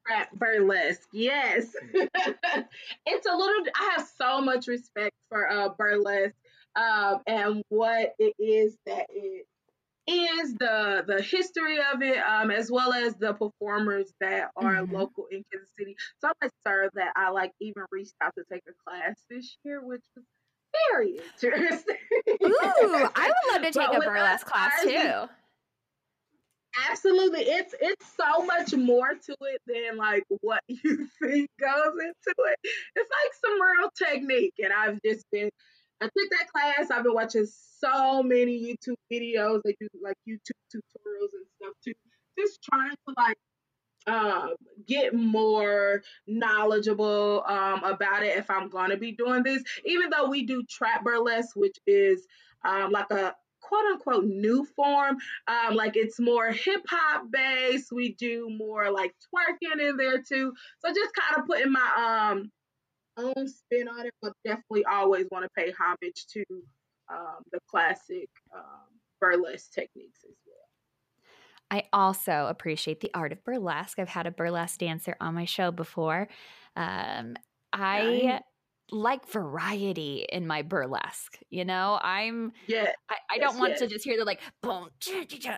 rap 0.10 0.31
burlesque. 0.34 1.08
Yes. 1.12 1.67
it's 1.93 3.27
a 3.27 3.36
little 3.36 3.65
I 3.75 3.96
have 3.98 4.08
so 4.17 4.41
much 4.41 4.67
respect 4.67 5.15
for 5.29 5.50
uh 5.50 5.70
burlesque 5.77 6.36
um 6.75 7.20
and 7.27 7.63
what 7.70 8.13
it 8.17 8.34
is 8.39 8.77
that 8.86 9.08
it 9.10 9.46
is 10.08 10.55
the 10.55 11.03
the 11.05 11.22
history 11.22 11.77
of 11.93 12.01
it 12.01 12.17
um 12.17 12.50
as 12.50 12.72
well 12.72 12.91
as 12.93 13.15
the 13.15 13.34
performers 13.34 14.12
that 14.20 14.50
are 14.55 14.75
mm-hmm. 14.75 14.96
local 14.96 15.27
in 15.31 15.43
Kansas 15.51 15.70
City. 15.77 15.96
So 16.20 16.31
much 16.41 16.51
so 16.65 16.89
that 16.96 17.13
I 17.15 17.29
like 17.29 17.51
even 17.60 17.84
reached 17.91 18.15
out 18.22 18.34
to 18.38 18.43
take 18.51 18.63
a 18.67 18.89
class 18.89 19.15
this 19.29 19.58
year, 19.63 19.86
which 19.86 20.03
was 20.15 20.25
very 20.91 21.20
interesting. 21.43 21.96
Ooh, 22.43 23.10
I 23.15 23.31
would 23.31 23.53
love 23.53 23.72
to 23.72 23.79
take 23.79 23.93
a 23.93 24.00
burlesque 24.00 24.46
class 24.46 24.72
too. 24.84 25.29
Absolutely. 26.89 27.41
It's 27.41 27.75
it's 27.81 28.05
so 28.15 28.45
much 28.45 28.73
more 28.73 29.09
to 29.09 29.35
it 29.41 29.61
than 29.67 29.97
like 29.97 30.23
what 30.41 30.61
you 30.67 31.07
think 31.21 31.49
goes 31.59 31.93
into 31.99 32.35
it. 32.37 32.59
It's 32.95 33.09
like 33.11 33.33
some 33.45 33.59
real 33.61 33.89
technique. 33.97 34.53
And 34.59 34.71
I've 34.73 34.99
just 35.03 35.25
been 35.31 35.49
I 36.01 36.05
took 36.05 36.29
that 36.31 36.47
class. 36.51 36.89
I've 36.89 37.03
been 37.03 37.13
watching 37.13 37.45
so 37.79 38.23
many 38.23 38.57
YouTube 38.73 38.95
videos. 39.11 39.61
They 39.63 39.75
do 39.79 39.87
like 40.01 40.15
YouTube 40.27 40.57
tutorials 40.73 41.29
and 41.33 41.45
stuff 41.61 41.73
too. 41.85 41.93
Just 42.39 42.59
trying 42.63 42.91
to 42.91 43.13
like 43.17 43.37
um, 44.07 44.55
get 44.87 45.13
more 45.13 46.01
knowledgeable 46.27 47.43
um, 47.47 47.83
about 47.83 48.23
it 48.23 48.37
if 48.37 48.49
I'm 48.49 48.69
gonna 48.69 48.97
be 48.97 49.11
doing 49.13 49.43
this. 49.43 49.63
Even 49.85 50.09
though 50.09 50.29
we 50.29 50.45
do 50.45 50.63
trap 50.69 51.03
burlesque, 51.03 51.55
which 51.55 51.77
is 51.87 52.25
um, 52.65 52.91
like 52.91 53.11
a 53.11 53.35
quote 53.62 53.86
unquote 53.86 54.25
new 54.25 54.65
form. 54.75 55.18
Um, 55.48 55.75
like 55.75 55.96
it's 55.96 56.20
more 56.20 56.51
hip 56.51 56.82
hop 56.88 57.25
based. 57.32 57.91
We 57.91 58.13
do 58.13 58.50
more 58.50 58.91
like 58.91 59.13
twerking 59.34 59.89
in 59.89 59.98
there 59.98 60.22
too. 60.22 60.53
So 60.80 60.94
just 60.94 61.13
kind 61.15 61.41
of 61.41 61.48
putting 61.48 61.72
my 61.72 62.30
um 62.32 62.51
own 63.18 63.48
spin 63.48 63.88
on 63.88 64.06
it, 64.06 64.13
but 64.22 64.34
definitely 64.46 64.86
always 64.86 65.27
want 65.32 65.44
to 65.46 65.50
pay 65.56 65.74
homage 65.77 66.25
to 66.34 66.44
um, 67.12 67.44
the 67.51 67.60
classic 67.70 68.30
um, 68.56 68.88
burlesque 69.20 69.72
techniques 69.72 70.22
as 70.24 70.36
well. 70.46 70.58
I 71.70 71.84
also 71.94 72.48
appreciate 72.50 73.00
the 73.00 73.12
art 73.13 73.32
of 73.32 73.44
burlesque. 73.44 74.00
I've 74.00 74.10
had 74.10 74.27
a 74.27 74.32
burlesque 74.32 74.80
dancer 74.80 75.15
on 75.22 75.36
my 75.36 75.46
show 75.46 75.72
before. 75.72 76.27
Um, 76.75 77.36
I 77.74 78.41
like 78.91 79.27
variety 79.27 80.25
in 80.29 80.45
my 80.45 80.62
burlesque. 80.62 81.38
You 81.50 81.65
know, 81.65 82.00
I'm 82.01 82.51
yeah. 82.67 82.91
I, 83.10 83.15
I 83.29 83.36
yes, 83.36 83.41
don't 83.41 83.60
want 83.60 83.71
yes. 83.71 83.79
to 83.79 83.88
just 83.88 84.03
hear 84.03 84.17
the 84.17 84.25
like 84.25 84.41
boom, 84.62 84.89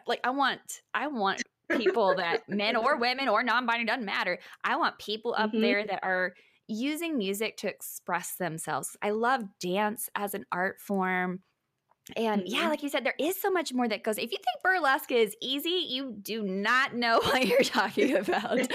like 0.07 0.19
I 0.23 0.29
want 0.29 0.81
I 0.93 1.07
want 1.07 1.41
people 1.69 2.15
that 2.17 2.41
men 2.47 2.75
or 2.75 2.97
women 2.97 3.27
or 3.27 3.43
non-binary 3.43 3.85
doesn't 3.85 4.05
matter. 4.05 4.39
I 4.63 4.75
want 4.77 4.99
people 4.99 5.33
up 5.37 5.49
mm-hmm. 5.51 5.61
there 5.61 5.85
that 5.85 5.99
are 6.03 6.33
using 6.67 7.17
music 7.17 7.57
to 7.57 7.67
express 7.67 8.35
themselves. 8.35 8.95
I 9.01 9.09
love 9.11 9.43
dance 9.59 10.09
as 10.15 10.33
an 10.33 10.45
art 10.51 10.79
form. 10.79 11.41
And 12.17 12.41
mm-hmm. 12.41 12.53
yeah, 12.53 12.67
like 12.69 12.83
you 12.83 12.89
said, 12.89 13.05
there 13.05 13.15
is 13.19 13.39
so 13.41 13.49
much 13.49 13.73
more 13.73 13.87
that 13.87 14.03
goes. 14.03 14.17
If 14.17 14.31
you 14.31 14.37
think 14.37 14.63
burlesque 14.63 15.11
is 15.11 15.35
easy, 15.41 15.85
you 15.89 16.15
do 16.21 16.43
not 16.43 16.95
know 16.95 17.19
what 17.23 17.47
you're 17.47 17.63
talking 17.63 18.15
about 18.15 18.59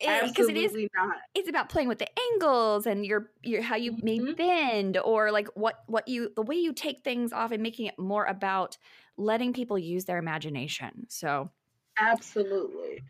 because 0.00 0.48
it 0.48 0.56
is 0.56 0.74
not. 0.94 1.16
It's 1.34 1.48
about 1.48 1.68
playing 1.68 1.88
with 1.88 1.98
the 1.98 2.08
angles 2.32 2.86
and 2.86 3.04
your 3.04 3.30
your 3.42 3.62
how 3.62 3.76
you 3.76 3.96
may 4.02 4.18
mm-hmm. 4.18 4.34
bend 4.34 4.98
or 4.98 5.30
like 5.30 5.48
what 5.54 5.82
what 5.86 6.06
you 6.08 6.30
the 6.34 6.42
way 6.42 6.56
you 6.56 6.72
take 6.72 7.02
things 7.02 7.32
off 7.32 7.50
and 7.50 7.62
making 7.62 7.86
it 7.86 7.98
more 7.98 8.24
about 8.24 8.76
letting 9.16 9.52
people 9.52 9.78
use 9.78 10.04
their 10.04 10.18
imagination. 10.18 11.06
So 11.08 11.50
absolutely, 11.98 13.02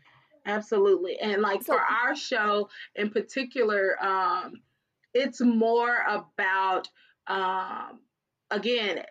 absolutely, 0.45 1.19
and 1.19 1.41
like 1.41 1.63
so, 1.63 1.73
for 1.73 1.79
our 1.79 2.15
show 2.15 2.69
in 2.95 3.09
particular, 3.09 4.01
um, 4.03 4.61
it's 5.13 5.41
more 5.41 5.97
about 6.07 6.87
um, 7.27 7.99
again 8.49 9.03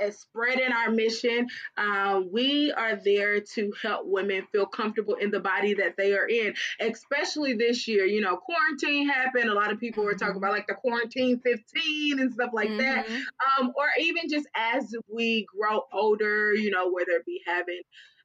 as 0.00 0.18
spreading 0.18 0.72
our 0.72 0.90
mission. 0.90 1.46
Uh, 1.76 2.20
we 2.30 2.72
are 2.72 2.96
there 2.96 3.40
to 3.40 3.72
help 3.82 4.02
women 4.04 4.46
feel 4.52 4.66
comfortable 4.66 5.14
in 5.14 5.30
the 5.30 5.40
body 5.40 5.74
that 5.74 5.96
they 5.96 6.12
are 6.12 6.28
in, 6.28 6.54
especially 6.80 7.54
this 7.54 7.86
year. 7.88 8.04
You 8.04 8.20
know, 8.20 8.36
quarantine 8.36 9.08
happened. 9.08 9.48
A 9.48 9.54
lot 9.54 9.72
of 9.72 9.78
people 9.78 10.04
were 10.04 10.14
talking 10.14 10.36
about 10.36 10.52
like 10.52 10.66
the 10.66 10.74
quarantine 10.74 11.40
15 11.40 12.20
and 12.20 12.32
stuff 12.32 12.50
like 12.52 12.68
mm-hmm. 12.68 12.78
that. 12.78 13.06
Um, 13.08 13.72
or 13.76 13.86
even 14.00 14.28
just 14.28 14.46
as 14.54 14.94
we 15.12 15.46
grow 15.46 15.82
older, 15.92 16.54
you 16.54 16.70
know, 16.70 16.90
whether 16.90 17.12
it 17.12 17.26
be 17.26 17.40
having 17.46 17.80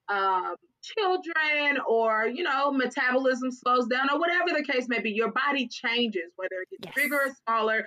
um, 0.10 0.56
children 0.82 1.80
or 1.88 2.28
you 2.28 2.44
know 2.44 2.72
metabolism 2.72 3.52
slows 3.52 3.88
down 3.88 4.10
or 4.10 4.20
whatever 4.20 4.58
the 4.58 4.64
case 4.64 4.88
may 4.88 5.02
be 5.02 5.10
your 5.10 5.32
body 5.32 5.68
changes 5.68 6.32
whether 6.38 6.62
it 6.62 6.70
gets 6.70 6.96
yes. 6.96 7.04
bigger 7.04 7.16
or 7.16 7.36
smaller 7.46 7.86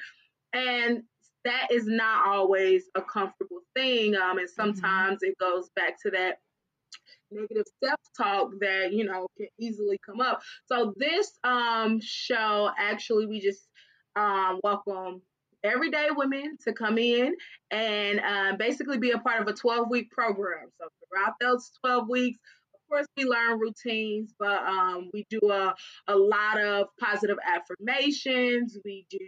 and 0.52 1.02
that 1.44 1.68
is 1.70 1.86
not 1.86 2.26
always 2.28 2.84
a 2.94 3.02
comfortable 3.02 3.60
thing. 3.74 4.14
Um, 4.14 4.38
and 4.38 4.48
mm-hmm. 4.48 4.54
sometimes 4.54 5.16
mm-hmm. 5.16 5.30
it 5.30 5.38
goes 5.38 5.68
back 5.76 6.00
to 6.02 6.10
that 6.10 6.38
negative 7.30 7.64
self-talk 7.84 8.50
that 8.60 8.92
you 8.92 9.04
know 9.04 9.28
can 9.36 9.46
easily 9.58 9.98
come 10.04 10.20
up. 10.20 10.40
So 10.66 10.92
this 10.96 11.30
um 11.44 12.00
show 12.02 12.70
actually 12.76 13.26
we 13.26 13.40
just 13.40 13.68
um 14.16 14.58
welcome 14.64 15.22
everyday 15.62 16.08
women 16.10 16.56
to 16.64 16.72
come 16.72 16.98
in 16.98 17.34
and 17.70 18.20
uh, 18.20 18.56
basically 18.56 18.98
be 18.98 19.10
a 19.10 19.18
part 19.18 19.42
of 19.42 19.48
a 19.48 19.52
12 19.52 19.88
week 19.90 20.10
program. 20.10 20.68
So 20.80 20.88
throughout 21.08 21.34
those 21.40 21.70
12 21.84 22.08
weeks, 22.08 22.38
of 22.74 22.80
course, 22.88 23.06
we 23.16 23.24
learn 23.24 23.58
routines, 23.58 24.34
but 24.38 24.62
um, 24.62 25.10
we 25.12 25.26
do 25.30 25.40
a, 25.50 25.74
a 26.08 26.16
lot 26.16 26.60
of 26.60 26.86
positive 26.98 27.36
affirmations. 27.46 28.76
We 28.84 29.06
do 29.10 29.18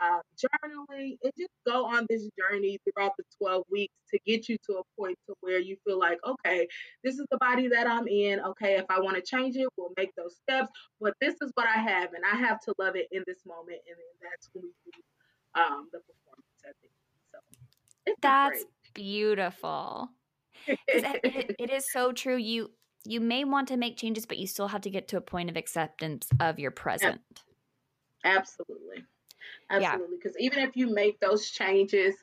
uh, 0.00 0.20
journaling, 0.36 1.16
and 1.22 1.32
just 1.38 1.50
go 1.66 1.84
on 1.86 2.06
this 2.08 2.28
journey 2.38 2.78
throughout 2.84 3.12
the 3.18 3.24
12 3.42 3.64
weeks 3.70 3.94
to 4.12 4.18
get 4.26 4.48
you 4.48 4.56
to 4.68 4.78
a 4.78 4.82
point 5.00 5.18
to 5.28 5.34
where 5.40 5.58
you 5.58 5.76
feel 5.86 5.98
like, 5.98 6.18
okay, 6.26 6.66
this 7.04 7.18
is 7.18 7.26
the 7.30 7.38
body 7.38 7.68
that 7.68 7.86
I'm 7.86 8.06
in. 8.08 8.40
Okay, 8.40 8.76
if 8.76 8.86
I 8.88 9.00
want 9.00 9.16
to 9.16 9.22
change 9.22 9.56
it, 9.56 9.68
we'll 9.76 9.92
make 9.96 10.14
those 10.16 10.36
steps. 10.36 10.70
But 11.00 11.14
this 11.20 11.34
is 11.42 11.50
what 11.54 11.66
I 11.66 11.80
have, 11.80 12.12
and 12.14 12.24
I 12.24 12.36
have 12.36 12.60
to 12.60 12.74
love 12.78 12.96
it 12.96 13.08
in 13.12 13.22
this 13.26 13.38
moment, 13.46 13.78
and 13.86 13.96
then 13.96 14.30
that's 14.30 14.48
when 14.52 14.64
we 14.64 14.70
do 14.92 15.60
um, 15.60 15.88
the 15.92 15.98
performance. 16.00 16.44
I 16.64 16.72
think 16.80 16.92
so. 17.32 18.14
That's 18.22 18.64
beautiful. 18.94 20.08
it, 20.66 21.56
it 21.58 21.70
is 21.70 21.90
so 21.90 22.12
true. 22.12 22.36
You 22.36 22.70
you 23.04 23.20
may 23.20 23.44
want 23.44 23.68
to 23.68 23.76
make 23.76 23.96
changes, 23.96 24.26
but 24.26 24.38
you 24.38 24.46
still 24.46 24.68
have 24.68 24.82
to 24.82 24.90
get 24.90 25.08
to 25.08 25.16
a 25.16 25.20
point 25.20 25.48
of 25.48 25.56
acceptance 25.56 26.28
of 26.40 26.58
your 26.58 26.70
present. 26.70 27.20
Absolutely. 28.24 28.77
Absolutely. 29.70 30.16
Because 30.16 30.36
yeah. 30.38 30.46
even 30.46 30.58
if 30.60 30.76
you 30.76 30.92
make 30.92 31.20
those 31.20 31.50
changes, 31.50 32.14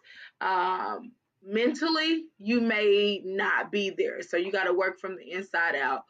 um, 0.41 1.11
mentally, 1.45 2.25
you 2.39 2.61
may 2.61 3.21
not 3.23 3.71
be 3.71 3.93
there. 3.95 4.21
So 4.21 4.37
you 4.37 4.51
got 4.51 4.65
to 4.65 4.73
work 4.73 4.99
from 4.99 5.15
the 5.15 5.31
inside 5.31 5.75
out 5.75 6.03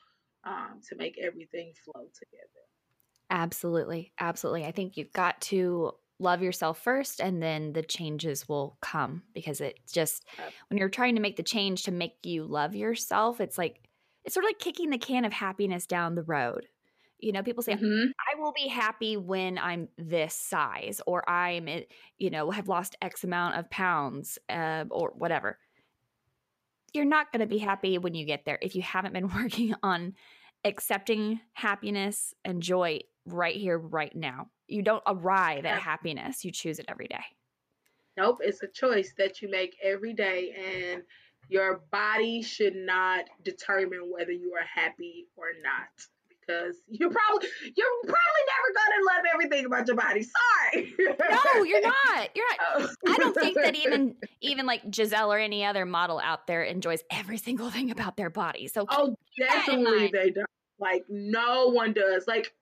um, 0.46 0.80
to 0.90 0.96
make 0.96 1.18
everything 1.22 1.74
flow 1.84 2.04
together. 2.14 2.50
Absolutely. 3.30 4.14
Absolutely. 4.20 4.66
I 4.66 4.72
think 4.72 4.98
you've 4.98 5.14
got 5.14 5.42
to 5.42 5.92
love 6.20 6.42
yourself 6.42 6.80
first 6.82 7.20
and 7.20 7.44
then 7.44 7.74
the 7.74 7.84
changes 7.84 8.48
will 8.48 8.78
come 8.82 9.24
because 9.34 9.60
it 9.60 9.78
just 9.92 10.26
when 10.70 10.78
you're 10.78 10.88
trying 10.88 11.16
to 11.16 11.22
make 11.22 11.36
the 11.36 11.44
change 11.44 11.84
to 11.84 11.92
make 11.92 12.14
you 12.24 12.46
love 12.46 12.74
yourself 12.74 13.42
it's 13.42 13.58
like 13.58 13.82
it's 14.24 14.34
sort 14.34 14.46
of 14.46 14.48
like 14.48 14.60
kicking 14.60 14.92
the 14.92 14.98
can 14.98 15.26
of 15.26 15.34
happiness 15.34 15.86
down 15.86 16.16
the 16.16 16.24
road 16.24 16.68
you 17.20 17.32
know 17.32 17.44
people 17.44 17.64
say 17.64 17.74
mm-hmm. 17.74 18.12
i 18.20 18.40
will 18.40 18.52
be 18.52 18.68
happy 18.68 19.18
when 19.18 19.58
i'm 19.58 19.88
this 19.98 20.34
size 20.34 21.02
or 21.08 21.28
i'm 21.30 21.68
eh, 21.68 21.82
you 22.18 22.30
know 22.30 22.52
have 22.52 22.68
lost 22.68 22.96
x 23.02 23.24
amount 23.24 23.56
of 23.56 23.70
pounds 23.70 24.38
uh, 24.50 24.86
or 24.90 25.14
whatever 25.16 25.58
you're 26.94 27.06
not 27.06 27.32
going 27.32 27.42
to 27.42 27.46
be 27.46 27.58
happy 27.58 27.98
when 27.98 28.16
you 28.16 28.26
get 28.26 28.46
there 28.46 28.60
if 28.62 28.76
you 28.76 28.82
haven't 28.82 29.14
been 29.14 29.30
working 29.36 29.74
on 29.84 30.14
accepting 30.66 31.40
happiness 31.54 32.34
and 32.44 32.62
joy 32.62 33.00
right 33.26 33.56
here, 33.56 33.78
right 33.78 34.14
now. 34.16 34.48
You 34.68 34.82
don't 34.82 35.04
arrive 35.06 35.66
at 35.66 35.80
happiness, 35.80 36.44
you 36.44 36.52
choose 36.52 36.80
it 36.80 36.86
every 36.88 37.08
day. 37.08 37.24
Nope, 38.18 38.40
it's 38.42 38.64
a 38.64 38.68
choice 38.68 39.14
that 39.18 39.42
you 39.42 39.50
make 39.50 39.76
every 39.84 40.14
day, 40.14 40.56
and 40.58 41.04
your 41.50 41.82
body 41.92 42.42
should 42.42 42.76
not 42.76 43.26
determine 43.44 44.10
whether 44.12 44.32
you 44.32 44.54
are 44.54 44.66
happy 44.66 45.28
or 45.36 45.48
not. 45.62 45.90
Because 46.46 46.76
you're 46.88 47.10
probably 47.10 47.48
you're 47.76 47.88
probably 48.04 48.44
never 48.48 48.74
gonna 48.76 49.16
love 49.16 49.26
everything 49.34 49.66
about 49.66 49.88
your 49.88 49.96
body. 49.96 50.24
Sorry. 50.24 50.94
no, 51.00 51.64
you're 51.64 51.82
not. 51.82 52.30
You're 52.36 52.46
not. 52.50 52.60
Oh. 52.76 52.90
I 53.08 53.18
don't 53.18 53.36
think 53.36 53.56
that 53.56 53.76
even 53.76 54.16
even 54.42 54.66
like 54.66 54.90
Gisele 54.90 55.32
or 55.32 55.40
any 55.40 55.66
other 55.66 55.86
model 55.86 56.20
out 56.20 56.48
there 56.48 56.64
enjoys 56.64 57.04
every 57.12 57.38
single 57.38 57.70
thing 57.70 57.92
about 57.92 58.18
their 58.18 58.30
body. 58.30 58.68
So 58.68 58.86
oh, 58.90 59.16
definitely 59.38 60.10
they 60.14 60.32
don't. 60.32 60.50
Like 60.80 61.06
no 61.10 61.68
one 61.68 61.94
does. 61.94 62.28
Like 62.28 62.54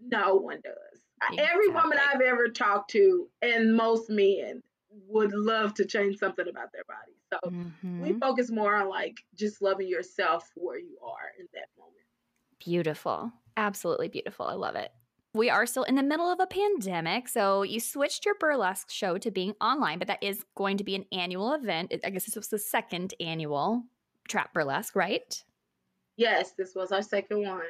no 0.00 0.36
one 0.36 0.60
does. 0.62 1.00
Exactly. 1.22 1.50
Every 1.50 1.68
woman 1.68 1.98
I've 2.12 2.20
ever 2.20 2.48
talked 2.48 2.90
to, 2.90 3.28
and 3.40 3.74
most 3.74 4.10
men, 4.10 4.62
would 5.08 5.32
love 5.32 5.74
to 5.74 5.84
change 5.84 6.18
something 6.18 6.48
about 6.48 6.72
their 6.72 6.84
body. 6.86 7.16
So 7.32 7.50
mm-hmm. 7.50 8.02
we 8.02 8.12
focus 8.18 8.50
more 8.50 8.76
on 8.76 8.88
like 8.88 9.16
just 9.34 9.60
loving 9.60 9.88
yourself 9.88 10.50
where 10.54 10.78
you 10.78 10.98
are 11.02 11.32
in 11.38 11.46
that 11.54 11.68
moment. 11.76 11.96
Beautiful. 12.66 13.32
Absolutely 13.56 14.08
beautiful. 14.08 14.46
I 14.46 14.54
love 14.54 14.74
it. 14.74 14.90
We 15.32 15.48
are 15.50 15.66
still 15.66 15.84
in 15.84 15.94
the 15.94 16.02
middle 16.02 16.28
of 16.28 16.40
a 16.40 16.48
pandemic. 16.48 17.28
So 17.28 17.62
you 17.62 17.78
switched 17.78 18.26
your 18.26 18.34
burlesque 18.40 18.90
show 18.90 19.18
to 19.18 19.30
being 19.30 19.54
online, 19.60 20.00
but 20.00 20.08
that 20.08 20.20
is 20.20 20.44
going 20.56 20.76
to 20.78 20.84
be 20.84 20.96
an 20.96 21.04
annual 21.12 21.52
event. 21.52 21.94
I 22.04 22.10
guess 22.10 22.24
this 22.24 22.34
was 22.34 22.48
the 22.48 22.58
second 22.58 23.14
annual 23.20 23.84
Trap 24.28 24.52
Burlesque, 24.52 24.96
right? 24.96 25.44
Yes, 26.16 26.54
this 26.58 26.74
was 26.74 26.90
our 26.90 27.02
second 27.02 27.42
one. 27.42 27.62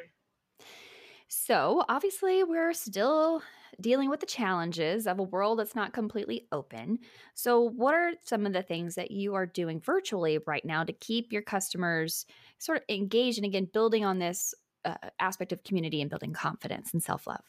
So, 1.28 1.84
obviously, 1.90 2.42
we're 2.42 2.72
still 2.72 3.42
dealing 3.78 4.08
with 4.08 4.20
the 4.20 4.26
challenges 4.26 5.06
of 5.06 5.18
a 5.18 5.24
world 5.24 5.58
that's 5.58 5.74
not 5.74 5.92
completely 5.92 6.46
open. 6.52 7.00
So, 7.34 7.60
what 7.60 7.94
are 7.94 8.12
some 8.22 8.46
of 8.46 8.54
the 8.54 8.62
things 8.62 8.94
that 8.94 9.10
you 9.10 9.34
are 9.34 9.44
doing 9.44 9.78
virtually 9.78 10.38
right 10.46 10.64
now 10.64 10.84
to 10.84 10.92
keep 10.94 11.32
your 11.32 11.42
customers 11.42 12.24
sort 12.58 12.78
of 12.78 12.84
engaged 12.88 13.36
and 13.36 13.44
again 13.44 13.68
building 13.70 14.06
on 14.06 14.18
this 14.18 14.54
uh, 14.86 14.94
aspect 15.20 15.52
of 15.52 15.62
community 15.64 16.00
and 16.00 16.10
building 16.10 16.32
confidence 16.32 16.92
and 16.92 17.02
self 17.02 17.26
love? 17.26 17.42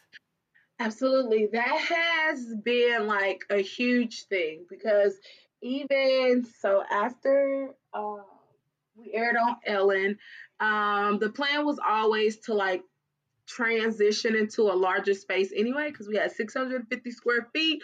Absolutely. 0.79 1.47
That 1.51 1.77
has 1.79 2.53
been 2.63 3.07
like 3.07 3.41
a 3.49 3.61
huge 3.61 4.25
thing 4.25 4.65
because 4.69 5.15
even 5.61 6.45
so, 6.59 6.83
after 6.89 7.69
uh, 7.93 8.17
we 8.95 9.11
aired 9.13 9.37
on 9.37 9.57
Ellen, 9.65 10.17
um, 10.59 11.19
the 11.19 11.29
plan 11.29 11.65
was 11.65 11.79
always 11.85 12.37
to 12.41 12.53
like 12.53 12.83
transition 13.47 14.35
into 14.35 14.63
a 14.63 14.73
larger 14.73 15.13
space 15.13 15.51
anyway 15.55 15.89
because 15.89 16.07
we 16.07 16.17
had 16.17 16.31
650 16.31 17.11
square 17.11 17.47
feet 17.53 17.81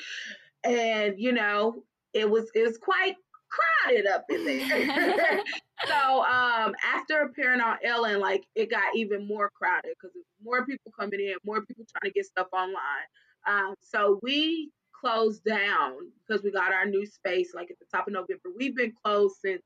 and 0.65 1.15
you 1.17 1.31
know 1.31 1.83
it 2.13 2.29
was 2.29 2.51
it 2.53 2.63
was 2.63 2.77
quite 2.77 3.15
crowded 3.53 4.07
up 4.07 4.25
in 4.29 4.45
there. 4.45 5.43
So 5.85 6.23
um 6.23 6.73
after 6.81 7.23
appearing 7.23 7.59
on 7.59 7.75
ellen 7.83 8.21
like 8.21 8.45
it 8.55 8.69
got 8.69 8.95
even 8.95 9.27
more 9.27 9.49
crowded 9.53 9.93
because 9.99 10.15
more 10.41 10.65
people 10.65 10.93
coming 10.97 11.19
in 11.19 11.35
more 11.45 11.65
people 11.65 11.83
trying 11.91 12.09
to 12.09 12.13
get 12.13 12.25
stuff 12.25 12.47
online. 12.53 13.07
Um 13.45 13.75
so 13.81 14.17
we 14.23 14.71
closed 14.97 15.43
down 15.43 15.97
because 16.25 16.41
we 16.41 16.51
got 16.51 16.71
our 16.71 16.85
new 16.85 17.05
space 17.05 17.53
like 17.53 17.69
at 17.69 17.77
the 17.79 17.85
top 17.93 18.07
of 18.07 18.13
november. 18.13 18.49
We've 18.55 18.75
been 18.75 18.93
closed 19.03 19.35
since 19.43 19.63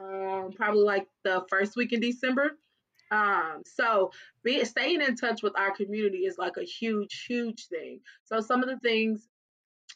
um 0.00 0.52
probably 0.54 0.84
like 0.84 1.08
the 1.24 1.44
first 1.50 1.74
week 1.74 1.92
in 1.92 2.00
december. 2.00 2.52
Um, 3.10 3.62
so 3.66 4.12
be, 4.44 4.64
staying 4.64 5.02
in 5.02 5.16
touch 5.16 5.42
with 5.42 5.58
our 5.58 5.72
community 5.72 6.18
is 6.18 6.38
like 6.38 6.56
a 6.58 6.62
huge, 6.62 7.24
huge 7.26 7.66
thing. 7.66 8.00
So 8.24 8.40
some 8.40 8.62
of 8.62 8.68
the 8.68 8.78
things 8.78 9.28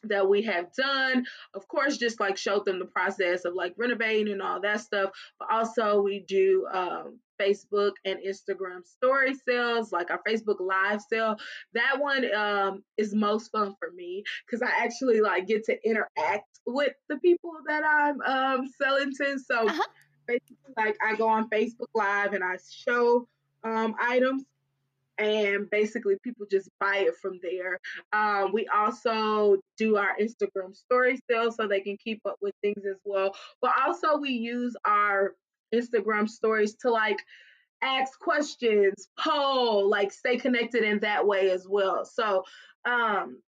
that 0.09 0.29
we 0.29 0.43
have 0.43 0.73
done, 0.75 1.25
of 1.55 1.67
course, 1.69 1.97
just 1.97 2.21
like 2.21 2.37
showed 2.37 2.64
them 2.64 2.79
the 2.79 2.87
process 2.87 3.45
of 3.45 3.55
like 3.55 3.75
renovating 3.77 4.33
and 4.33 4.43
all 4.43 4.61
that 4.61 4.81
stuff. 4.81 5.11
But 5.38 5.49
also 5.51 6.03
we 6.03 6.21
do 6.21 6.67
um, 6.73 7.19
Facebook 7.40 7.93
and 8.05 8.19
Instagram 8.19 8.87
story 8.87 9.35
sales, 9.35 9.93
like 9.93 10.11
our 10.11 10.21
Facebook 10.29 10.61
live 10.61 11.03
sale. 11.03 11.37
That 11.75 11.99
one 11.99 12.33
um, 12.35 12.85
is 12.97 13.14
most 13.14 13.51
fun 13.51 13.75
for 13.79 13.90
me 13.90 14.25
because 14.47 14.62
I 14.62 14.85
actually 14.85 15.21
like 15.21 15.47
get 15.47 15.64
to 15.64 15.79
interact 15.88 16.49
with 16.67 16.95
the 17.09 17.19
people 17.19 17.53
that 17.67 17.83
I'm 17.85 18.21
um, 18.23 18.69
selling 18.79 19.12
to. 19.19 19.38
So 19.38 19.69
uh-huh 19.69 19.83
basically 20.27 20.57
like 20.77 20.97
I 21.05 21.14
go 21.17 21.29
on 21.29 21.49
Facebook 21.51 21.88
Live 21.95 22.33
and 22.33 22.43
I 22.43 22.57
show 22.71 23.29
um, 23.62 23.95
items 24.01 24.45
and 25.18 25.68
basically 25.70 26.16
people 26.22 26.46
just 26.50 26.68
buy 26.81 26.98
it 26.98 27.14
from 27.20 27.38
there. 27.42 27.79
Um, 28.12 28.53
we 28.53 28.66
also 28.68 29.59
do 29.79 29.96
our 29.96 30.16
Instagram 30.20 30.74
story 30.74 31.16
still 31.16 31.53
so 31.53 31.66
they 31.66 31.81
can 31.81 31.96
keep 32.03 32.20
up 32.27 32.37
with 32.40 32.55
things 32.62 32.85
as 32.88 32.98
well. 33.05 33.35
But 33.61 33.72
also 33.85 34.16
we 34.16 34.31
use 34.31 34.77
our 34.85 35.35
Instagram 35.74 36.29
stories 36.29 36.77
to 36.83 36.90
like 36.90 37.18
ask 37.83 38.18
questions, 38.18 39.09
poll, 39.18 39.88
like 39.88 40.12
stay 40.12 40.37
connected 40.37 40.83
in 40.85 41.00
that 41.00 41.27
way 41.27 41.50
as 41.50 41.66
well. 41.68 42.05
So 42.05 42.44
um 42.85 43.38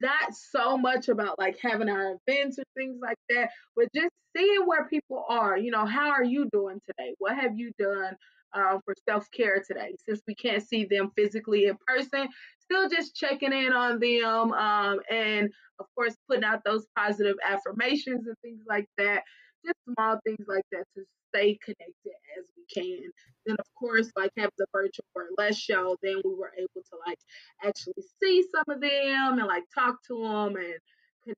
not 0.00 0.34
so 0.34 0.76
much 0.76 1.08
about 1.08 1.38
like 1.38 1.58
having 1.62 1.88
our 1.88 2.16
events 2.26 2.58
or 2.58 2.64
things 2.76 2.98
like 3.00 3.18
that, 3.30 3.50
but 3.76 3.86
just 3.94 4.10
seeing 4.36 4.66
where 4.66 4.86
people 4.88 5.24
are. 5.28 5.56
You 5.56 5.70
know, 5.70 5.86
how 5.86 6.10
are 6.10 6.24
you 6.24 6.48
doing 6.52 6.80
today? 6.86 7.14
What 7.18 7.36
have 7.36 7.56
you 7.56 7.70
done 7.78 8.16
um, 8.54 8.80
for 8.84 8.94
self 9.08 9.30
care 9.30 9.62
today? 9.66 9.94
Since 10.06 10.22
we 10.26 10.34
can't 10.34 10.62
see 10.62 10.84
them 10.84 11.10
physically 11.16 11.66
in 11.66 11.76
person, 11.86 12.28
still 12.60 12.88
just 12.88 13.16
checking 13.16 13.52
in 13.52 13.72
on 13.72 13.98
them 13.98 14.52
um, 14.52 15.00
and, 15.10 15.50
of 15.78 15.86
course, 15.94 16.16
putting 16.28 16.44
out 16.44 16.62
those 16.64 16.86
positive 16.96 17.36
affirmations 17.46 18.26
and 18.26 18.36
things 18.42 18.62
like 18.68 18.86
that. 18.98 19.22
Just 19.64 19.78
small 19.94 20.18
things 20.24 20.44
like 20.48 20.64
that 20.72 20.84
to 20.96 21.04
stay 21.34 21.58
connected 21.64 22.12
as 22.38 22.46
we 22.56 22.64
can. 22.82 23.10
Then 23.46 23.56
of 23.58 23.66
course, 23.78 24.10
like 24.16 24.30
have 24.36 24.50
the 24.58 24.66
virtual 24.72 25.04
or 25.14 25.28
less 25.38 25.56
show, 25.56 25.96
then 26.02 26.20
we 26.24 26.34
were 26.34 26.52
able 26.56 26.68
to 26.74 26.96
like 27.06 27.18
actually 27.64 28.02
see 28.22 28.44
some 28.54 28.74
of 28.74 28.80
them 28.80 29.38
and 29.38 29.46
like 29.46 29.64
talk 29.74 29.96
to 30.08 30.22
them 30.22 30.56
and 30.56 30.78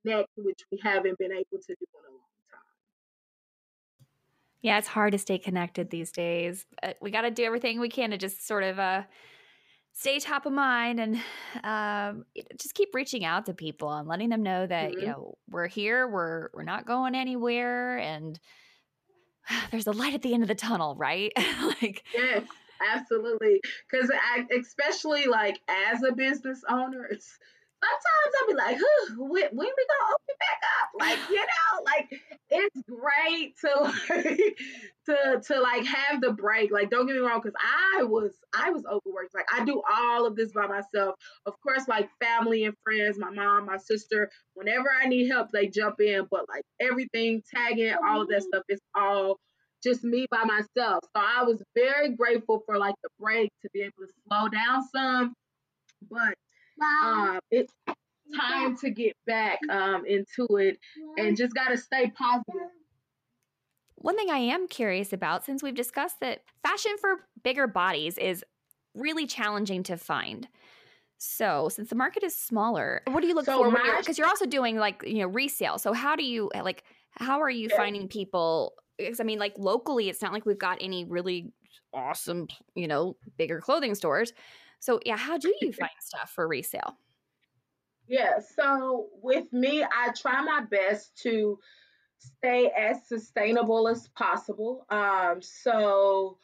connect, 0.03 0.29
which 0.37 0.61
we 0.73 0.79
haven't 0.83 1.19
been 1.19 1.33
able 1.33 1.59
to 1.63 1.75
do 1.75 1.87
in 1.95 2.05
a 2.09 2.13
long. 2.13 2.34
Yeah, 4.65 4.79
it's 4.79 4.89
hard 4.89 5.13
to 5.13 5.19
stay 5.19 5.37
connected 5.37 5.91
these 5.91 6.11
days. 6.11 6.65
We 7.03 7.11
got 7.11 7.21
to 7.21 7.31
do 7.31 7.45
everything 7.45 7.81
we 7.81 7.91
can 7.91 8.13
to 8.13 8.17
just 8.17 8.47
sort 8.47 8.63
of 8.63 8.79
uh, 8.79 9.03
stay 9.93 10.19
top 10.19 10.47
of 10.47 10.55
mind 10.55 10.99
and 11.01 11.17
um, 11.63 12.25
just 12.59 12.73
keep 12.73 12.95
reaching 12.95 13.27
out 13.27 13.45
to 13.45 13.53
people 13.53 13.93
and 13.93 14.09
letting 14.09 14.31
them 14.31 14.43
know 14.43 14.67
that 14.67 14.93
mm-hmm. 14.93 15.01
you 15.01 15.07
know 15.07 15.35
we're 15.51 15.67
here, 15.67 16.09
we're 16.09 16.49
we're 16.55 16.63
not 16.63 16.87
going 16.87 17.15
anywhere, 17.15 17.99
and 17.99 18.41
there's 19.71 19.87
a 19.87 19.93
light 19.93 20.15
at 20.15 20.23
the 20.23 20.33
end 20.33 20.43
of 20.43 20.49
the 20.49 20.55
tunnel, 20.55 20.95
right? 20.97 21.31
like 21.83 22.03
yes, 22.15 22.45
absolutely. 22.91 23.61
Because 23.91 24.11
especially 24.59 25.27
like 25.27 25.61
as 25.69 26.03
a 26.03 26.13
business 26.13 26.63
owner, 26.71 27.05
it's 27.05 27.39
sometimes 27.87 28.35
I'll 28.41 28.49
be 28.49 28.55
like, 28.55 28.79
when, 29.19 29.45
when 29.53 29.67
we 29.67 29.87
gonna 29.91 30.13
open 30.13 30.37
back 30.39 30.61
up? 30.81 30.89
Like, 31.01 31.19
you 31.31 31.37
know, 31.41 31.83
like 31.85 32.21
it's 32.51 32.83
great 32.89 33.55
to 33.61 34.55
to 35.07 35.41
to 35.47 35.61
like 35.61 35.85
have 35.85 36.21
the 36.21 36.33
break. 36.33 36.73
Like, 36.73 36.91
don't 36.91 37.07
get 37.07 37.17
me 37.17 37.21
wrong, 37.21 37.41
because 37.43 37.59
I 37.59 38.05
was 38.05 38.33
I 38.55 38.71
was 38.71 38.85
overworked. 38.87 39.35
Like, 39.35 39.47
I 39.53 39.65
do 39.65 39.83
all 39.91 40.27
of 40.27 40.37
this 40.37 40.53
by 40.53 40.67
myself. 40.67 41.15
Of 41.47 41.55
course, 41.63 41.89
like 41.89 42.09
family 42.21 42.65
and 42.65 42.75
friends, 42.85 43.19
my 43.19 43.31
mom, 43.31 43.67
my 43.67 43.79
sister. 43.79 44.31
Whenever 44.55 44.87
I 45.03 45.09
need 45.09 45.29
help, 45.29 45.51
they 45.51 45.69
jump 45.69 46.01
in. 46.01 46.27
But 46.31 46.49
like 46.49 46.63
everything, 46.81 47.43
tagging, 47.55 47.95
all 48.07 48.23
of 48.23 48.29
that 48.29 48.39
mm-hmm. 48.39 48.49
stuff 48.49 48.63
it's 48.69 48.81
all 48.95 49.39
just 49.85 50.03
me 50.03 50.27
by 50.31 50.45
myself. 50.45 51.01
So 51.05 51.23
I 51.23 51.45
was 51.45 51.63
very 51.75 52.17
grateful 52.17 52.63
for 52.67 52.79
like 52.79 52.95
the 53.03 53.11
break 53.21 53.51
to 53.63 53.69
be 53.73 53.83
able 53.83 53.93
to 54.01 54.13
slow 54.27 54.49
down 54.49 54.89
some. 54.89 55.35
But 56.11 56.35
um, 56.83 57.39
it's 57.51 57.73
time 58.37 58.77
to 58.79 58.91
get 58.91 59.15
back 59.27 59.59
um, 59.71 60.05
into 60.07 60.57
it 60.57 60.79
and 61.17 61.37
just 61.37 61.55
got 61.55 61.69
to 61.69 61.77
stay 61.77 62.11
positive. 62.17 62.71
One 63.97 64.17
thing 64.17 64.31
I 64.31 64.39
am 64.39 64.69
curious 64.69 65.13
about, 65.13 65.45
since 65.45 65.63
we've 65.63 65.75
discussed 65.75 66.21
that 66.21 66.43
fashion 66.63 66.93
for 67.01 67.27
bigger 67.43 67.67
bodies 67.67 68.19
is 68.19 68.45
really 68.95 69.27
challenging 69.27 69.83
to 69.85 69.97
find. 69.97 70.49
So, 71.17 71.71
since 71.71 71.89
the 71.89 71.95
market 71.95 72.23
is 72.23 72.35
smaller, 72.35 73.03
what 73.07 73.23
do 73.23 73.29
you 73.29 73.35
look 73.35 73.47
so 73.47 73.65
for? 73.65 73.71
Because 73.71 74.19
you're, 74.19 74.27
you're, 74.27 74.29
also 74.29 74.47
doing 74.47 74.77
like 74.77 75.03
you 75.07 75.21
know 75.21 75.29
resale. 75.29 75.79
So, 75.79 75.93
how 75.93 76.17
do 76.17 76.25
you 76.25 76.51
like? 76.55 76.85
How 77.13 77.41
are 77.41 77.49
you 77.49 77.69
yeah. 77.71 77.77
finding 77.77 78.09
people? 78.09 78.75
Because 78.99 79.21
I 79.21 79.25
mean, 79.25 79.39
like 79.39 79.55
locally, 79.57 80.11
it's 80.11 80.21
not 80.21 80.33
like 80.33 80.45
we've 80.45 80.59
got 80.59 80.79
any 80.81 81.05
really 81.05 81.53
awesome, 81.95 82.49
you 82.75 82.89
know, 82.89 83.17
bigger 83.39 83.61
clothing 83.61 83.95
stores. 83.95 84.33
So, 84.85 85.01
yeah, 85.07 85.17
how 85.17 85.39
do 85.39 85.55
you 85.63 85.73
find 85.73 85.91
stuff 85.99 86.31
for 86.31 86.47
resale? 86.47 86.99
Yeah. 88.07 88.41
So, 88.57 89.09
with 89.23 89.51
me, 89.51 89.83
I 89.83 90.11
try 90.13 90.43
my 90.43 90.61
best 90.61 91.17
to 91.23 91.59
stay 92.19 92.71
as 92.77 93.07
sustainable 93.09 93.89
as 93.89 94.09
possible. 94.09 94.85
Um, 94.91 95.41
so 95.41 96.37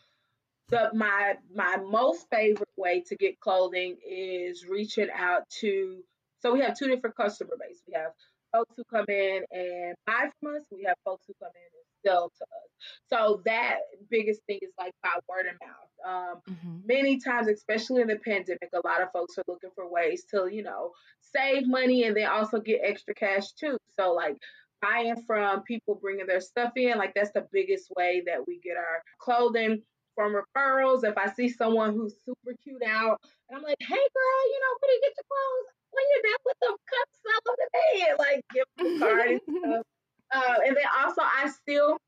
the 0.68 0.90
my 0.94 1.34
my 1.54 1.76
most 1.76 2.28
favorite 2.30 2.68
way 2.76 3.02
to 3.08 3.16
get 3.16 3.40
clothing 3.40 3.96
is 4.08 4.64
reaching 4.66 5.08
out 5.14 5.48
to 5.60 6.02
so 6.40 6.54
we 6.54 6.60
have 6.60 6.78
two 6.78 6.88
different 6.88 7.16
customer 7.16 7.56
base. 7.60 7.82
We 7.86 7.92
have 7.94 8.12
folks 8.52 8.74
who 8.76 8.84
come 8.84 9.06
in 9.08 9.42
and 9.50 9.94
buy 10.06 10.28
from 10.40 10.56
us. 10.56 10.62
We 10.70 10.84
have 10.84 10.96
folks 11.04 11.26
who 11.26 11.34
come 11.40 11.52
in 11.54 11.62
and 11.62 11.90
sell 12.04 12.30
to 12.38 12.44
us. 12.44 12.70
So 13.08 13.42
that 13.44 13.78
biggest 14.10 14.40
thing 14.46 14.58
is 14.62 14.72
like 14.78 14.92
by 15.02 15.10
word 15.28 15.46
of 15.46 15.56
mouth. 15.60 15.90
Um, 16.06 16.40
mm-hmm. 16.48 16.86
Many 16.86 17.20
times, 17.20 17.48
especially 17.48 18.02
in 18.02 18.08
the 18.08 18.16
pandemic, 18.16 18.70
a 18.72 18.86
lot 18.86 19.02
of 19.02 19.12
folks 19.12 19.36
are 19.38 19.44
looking 19.48 19.70
for 19.74 19.90
ways 19.90 20.24
to, 20.30 20.48
you 20.50 20.62
know, 20.62 20.92
save 21.20 21.66
money 21.66 22.04
and 22.04 22.16
then 22.16 22.26
also 22.26 22.60
get 22.60 22.80
extra 22.82 23.14
cash 23.14 23.52
too. 23.52 23.76
So 23.98 24.12
like 24.12 24.36
buying 24.80 25.22
from 25.26 25.62
people 25.62 25.94
bringing 25.94 26.26
their 26.26 26.40
stuff 26.40 26.72
in. 26.76 26.98
Like 26.98 27.14
that's 27.14 27.32
the 27.32 27.46
biggest 27.52 27.90
way 27.96 28.22
that 28.26 28.46
we 28.46 28.60
get 28.60 28.76
our 28.76 29.02
clothing 29.18 29.82
from 30.14 30.34
referrals. 30.34 31.04
If 31.04 31.16
I 31.18 31.30
see 31.32 31.48
someone 31.48 31.94
who's 31.94 32.14
super 32.24 32.56
cute 32.62 32.82
out 32.82 33.20
and 33.48 33.58
I'm 33.58 33.62
like, 33.62 33.76
hey 33.80 33.86
girl, 33.86 34.40
you 34.48 34.60
know, 34.60 34.72
where 34.80 34.88
do 34.88 34.94
you 34.94 35.00
get 35.02 35.14
your 35.16 35.24
clothes? 35.28 35.79
When 35.92 36.04
you're 36.10 36.26
done 36.30 36.42
with 36.46 36.58
them, 36.62 36.76
come 36.90 37.08
sell 37.24 37.40
them 37.46 37.56
to 37.60 37.68
me. 37.76 37.90
Like 38.18 38.40
give 38.54 38.68
them 38.76 38.98
card 38.98 39.30
and 39.30 39.40
stuff. 39.58 39.86
Uh, 40.32 40.54
and 40.66 40.76
then 40.76 40.84
also 41.02 41.22
I 41.22 41.50
still 41.50 41.98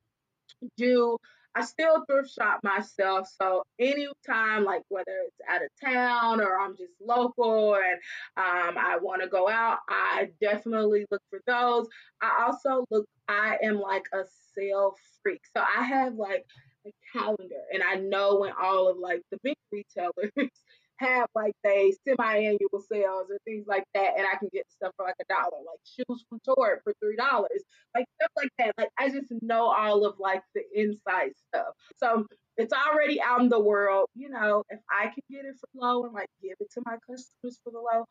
do 0.77 1.18
I 1.55 1.64
still 1.64 2.05
thrift 2.07 2.31
shop 2.31 2.61
myself. 2.62 3.29
So 3.40 3.62
anytime, 3.79 4.64
like 4.64 4.83
whether 4.88 5.12
it's 5.27 5.37
out 5.49 5.62
of 5.62 5.68
town 5.85 6.40
or 6.40 6.59
I'm 6.59 6.77
just 6.77 6.95
local 7.01 7.75
and 7.75 8.01
um, 8.37 8.79
I 8.79 8.99
want 9.01 9.23
to 9.23 9.29
go 9.29 9.49
out, 9.49 9.79
I 9.88 10.31
definitely 10.40 11.05
look 11.11 11.23
for 11.29 11.40
those. 11.47 11.88
I 12.23 12.47
also 12.47 12.87
look, 12.90 13.07
I 13.29 13.59
am 13.62 13.81
like 13.81 14.05
a 14.14 14.23
sale 14.57 14.95
freak. 15.23 15.42
So 15.55 15.62
I 15.62 15.85
have 15.85 16.14
like 16.14 16.47
a 16.87 16.92
calendar 17.12 17.62
and 17.73 17.83
I 17.83 17.97
know 17.97 18.38
when 18.40 18.53
all 18.61 18.88
of 18.88 18.97
like 18.97 19.23
the 19.31 19.38
big 19.42 19.57
retailers 19.71 20.51
have 20.98 21.28
like 21.35 21.55
they 21.64 21.92
semi-annual 22.07 22.83
sales 22.90 23.26
or 23.31 23.38
things 23.44 23.66
like 23.66 23.85
that, 23.94 24.14
and 24.16 24.26
I 24.26 24.37
can 24.38 24.48
get 24.52 24.70
stuff 24.70 24.92
for 24.96 25.07
like 25.07 25.16
a 25.20 25.24
dollar, 25.33 25.59
like 25.59 25.81
shoes 25.85 26.24
from 26.28 26.40
Torrid 26.44 26.81
for 26.85 26.92
three 27.02 27.16
dollars, 27.16 27.62
like 27.94 28.07
stuff 28.20 28.31
like 28.37 28.50
that. 28.59 28.74
Like 28.78 28.90
I 28.98 29.09
just 29.09 29.33
know 29.42 29.66
all 29.66 30.05
of 30.07 30.16
like 30.18 30.42
the 30.55 30.62
inside 30.74 31.33
stuff. 31.48 31.74
So 31.96 32.26
it's 32.57 32.72
already 32.72 33.20
out 33.20 33.40
in 33.40 33.48
the 33.48 33.61
world. 33.61 34.09
You 34.14 34.31
know, 34.31 34.62
if 34.70 34.81
I 34.90 35.05
can 35.05 35.22
get 35.31 35.44
it 35.44 35.57
for 35.61 35.68
low 35.74 36.05
and 36.05 36.14
like 36.14 36.28
give 36.42 36.57
it 36.61 36.70
to 36.74 36.83
my 36.85 36.96
customers 37.09 37.59
for 37.64 37.72
the 37.72 37.78
low, 37.78 38.05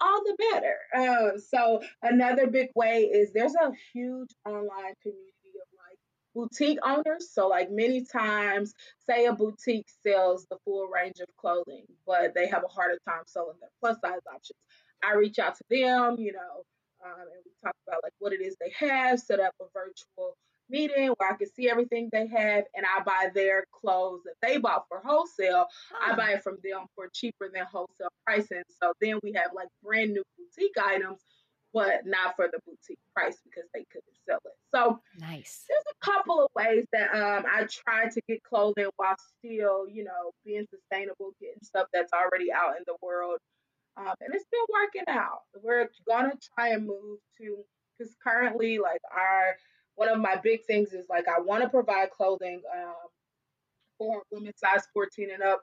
all 0.00 0.22
the 0.24 0.36
better. 0.52 0.76
Uh, 0.94 1.38
so 1.38 1.80
another 2.02 2.46
big 2.46 2.68
way 2.74 3.02
is 3.02 3.32
there's 3.32 3.54
a 3.54 3.72
huge 3.92 4.30
online 4.46 4.94
community 5.02 5.33
boutique 6.34 6.78
owners. 6.84 7.30
So, 7.32 7.48
like 7.48 7.70
many 7.70 8.04
times, 8.04 8.74
say 9.06 9.26
a 9.26 9.32
boutique 9.32 9.88
sells 10.02 10.46
the 10.50 10.58
full 10.64 10.88
range 10.88 11.20
of 11.20 11.28
clothing, 11.36 11.84
but 12.06 12.34
they 12.34 12.48
have 12.48 12.64
a 12.64 12.68
harder 12.68 12.98
time 13.08 13.22
selling 13.26 13.56
their 13.60 13.70
plus 13.80 13.96
size 14.00 14.20
options. 14.32 14.58
I 15.02 15.14
reach 15.14 15.38
out 15.38 15.56
to 15.56 15.64
them, 15.70 16.16
you 16.18 16.32
know, 16.32 16.64
um, 17.04 17.20
and 17.20 17.42
we 17.44 17.52
talk 17.62 17.74
about 17.86 18.00
like 18.02 18.14
what 18.18 18.32
it 18.32 18.40
is 18.40 18.56
they 18.60 18.72
have, 18.78 19.20
set 19.20 19.40
up 19.40 19.52
a 19.60 19.64
virtual 19.74 20.36
meeting 20.70 21.12
where 21.18 21.32
I 21.32 21.36
can 21.36 21.48
see 21.48 21.68
everything 21.68 22.08
they 22.10 22.26
have, 22.26 22.64
and 22.74 22.86
I 22.86 23.02
buy 23.04 23.30
their 23.34 23.64
clothes 23.72 24.22
that 24.24 24.34
they 24.42 24.58
bought 24.58 24.86
for 24.88 25.00
wholesale. 25.04 25.66
I 26.02 26.14
buy 26.14 26.30
it 26.32 26.42
from 26.42 26.58
them 26.64 26.86
for 26.94 27.08
cheaper 27.12 27.50
than 27.52 27.64
wholesale 27.70 28.08
pricing. 28.24 28.62
So 28.82 28.92
then 29.00 29.18
we 29.22 29.32
have 29.32 29.50
like 29.54 29.68
brand 29.82 30.12
new 30.12 30.22
boutique 30.38 30.76
items 30.82 31.20
but 31.74 32.06
not 32.06 32.36
for 32.36 32.46
the 32.46 32.60
boutique 32.64 33.00
price 33.14 33.36
because 33.44 33.68
they 33.74 33.84
couldn't 33.90 34.16
sell 34.26 34.38
it. 34.44 34.52
So 34.72 35.00
nice. 35.18 35.64
There's 35.68 35.82
a 35.90 36.04
couple 36.04 36.40
of 36.40 36.48
ways 36.54 36.86
that 36.92 37.12
um, 37.12 37.44
I 37.52 37.66
try 37.68 38.08
to 38.08 38.20
get 38.28 38.42
clothing 38.44 38.88
while 38.96 39.16
still, 39.38 39.88
you 39.90 40.04
know, 40.04 40.30
being 40.46 40.66
sustainable, 40.70 41.32
getting 41.40 41.62
stuff 41.62 41.88
that's 41.92 42.12
already 42.12 42.52
out 42.52 42.76
in 42.78 42.84
the 42.86 42.94
world. 43.02 43.38
Um, 43.96 44.14
and 44.20 44.32
it's 44.32 44.46
been 44.50 44.60
working 44.72 45.04
out. 45.08 45.40
We're 45.62 45.88
gonna 46.06 46.34
try 46.56 46.68
and 46.70 46.86
move 46.86 47.18
to 47.38 47.56
because 47.98 48.14
currently, 48.22 48.78
like 48.78 49.00
our 49.12 49.56
one 49.96 50.08
of 50.08 50.20
my 50.20 50.36
big 50.42 50.64
things 50.66 50.92
is 50.92 51.06
like 51.10 51.26
I 51.28 51.40
want 51.40 51.62
to 51.62 51.68
provide 51.68 52.10
clothing 52.10 52.60
um, 52.76 53.08
for 53.98 54.22
women 54.30 54.52
size 54.56 54.82
14 54.92 55.28
and 55.32 55.42
up, 55.42 55.62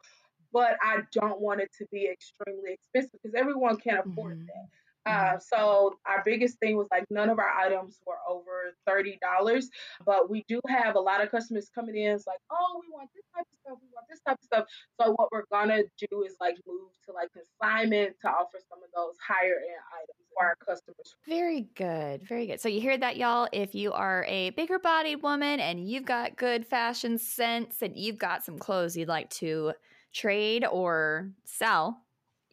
but 0.54 0.78
I 0.82 1.00
don't 1.12 1.42
want 1.42 1.62
it 1.62 1.70
to 1.80 1.86
be 1.92 2.10
extremely 2.10 2.74
expensive 2.74 3.20
because 3.22 3.36
everyone 3.36 3.78
can't 3.78 4.06
afford 4.06 4.38
mm-hmm. 4.38 4.46
that. 4.46 4.70
Uh, 5.06 5.38
so 5.40 5.96
our 6.06 6.22
biggest 6.24 6.60
thing 6.60 6.78
was 6.78 6.88
like 6.92 7.06
none 7.10 7.30
of 7.30 7.40
our 7.40 7.50
items 7.50 8.00
were 8.06 8.18
over 8.30 8.74
thirty 8.86 9.18
dollars, 9.22 9.70
but 10.06 10.30
we 10.30 10.46
do 10.48 10.60
have 10.68 10.96
a 10.96 11.00
lot 11.00 11.24
of 11.24 11.32
customers 11.32 11.70
coming 11.74 11.96
in. 11.96 12.12
It's 12.12 12.28
like, 12.28 12.40
oh, 12.52 12.82
we 12.82 12.92
want 12.94 13.10
this 13.16 13.24
type 13.36 13.46
of 13.52 13.60
stuff, 13.62 13.78
we 13.82 13.90
want 13.94 14.06
this 14.10 14.20
type 14.28 14.38
of 14.40 14.46
stuff. 14.46 14.66
So 15.02 15.14
what 15.14 15.30
we're 15.32 15.46
gonna 15.52 15.84
do 15.98 16.24
is 16.24 16.36
like 16.40 16.56
move 16.68 16.92
to 17.06 17.14
like 17.14 17.30
consignment 17.34 18.16
to 18.22 18.28
offer 18.28 18.60
some 18.70 18.80
of 18.84 18.90
those 18.96 19.16
higher 19.26 19.56
end 19.56 19.82
items 20.04 20.28
for 20.36 20.46
our 20.46 20.56
customers. 20.64 21.16
Very 21.28 21.68
good, 21.76 22.22
very 22.28 22.46
good. 22.46 22.62
So 22.62 22.70
you 22.70 22.80
hear 22.80 22.98
that, 22.98 23.18
y'all? 23.18 23.48
If 23.52 23.74
you 23.74 23.94
are 23.94 24.24
a 24.28 24.52
bigger 24.52 24.78
bodied 24.78 25.24
woman 25.24 25.60
and 25.60 25.90
you've 25.90 26.06
got 26.06 26.36
good 26.36 26.66
fashion 26.66 27.18
sense 27.18 27.82
and 27.82 27.98
you've 27.98 28.18
got 28.18 28.44
some 28.44 28.60
clothes 28.60 28.96
you'd 28.96 29.08
like 29.08 29.30
to 29.32 29.74
trade 30.14 30.66
or 30.66 31.32
sell 31.46 32.02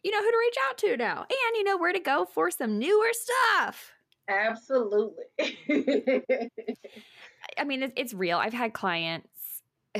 you 0.03 0.11
know 0.11 0.21
who 0.21 0.31
to 0.31 0.37
reach 0.37 0.55
out 0.69 0.77
to 0.77 0.97
now 0.97 1.19
and 1.21 1.55
you 1.55 1.63
know 1.63 1.77
where 1.77 1.93
to 1.93 1.99
go 1.99 2.25
for 2.25 2.51
some 2.51 2.79
newer 2.79 3.11
stuff. 3.11 3.91
Absolutely. 4.29 5.25
I 7.57 7.63
mean, 7.65 7.83
it's 7.83 7.93
it's 7.95 8.13
real. 8.13 8.37
I've 8.37 8.53
had 8.53 8.73
clients 8.73 9.27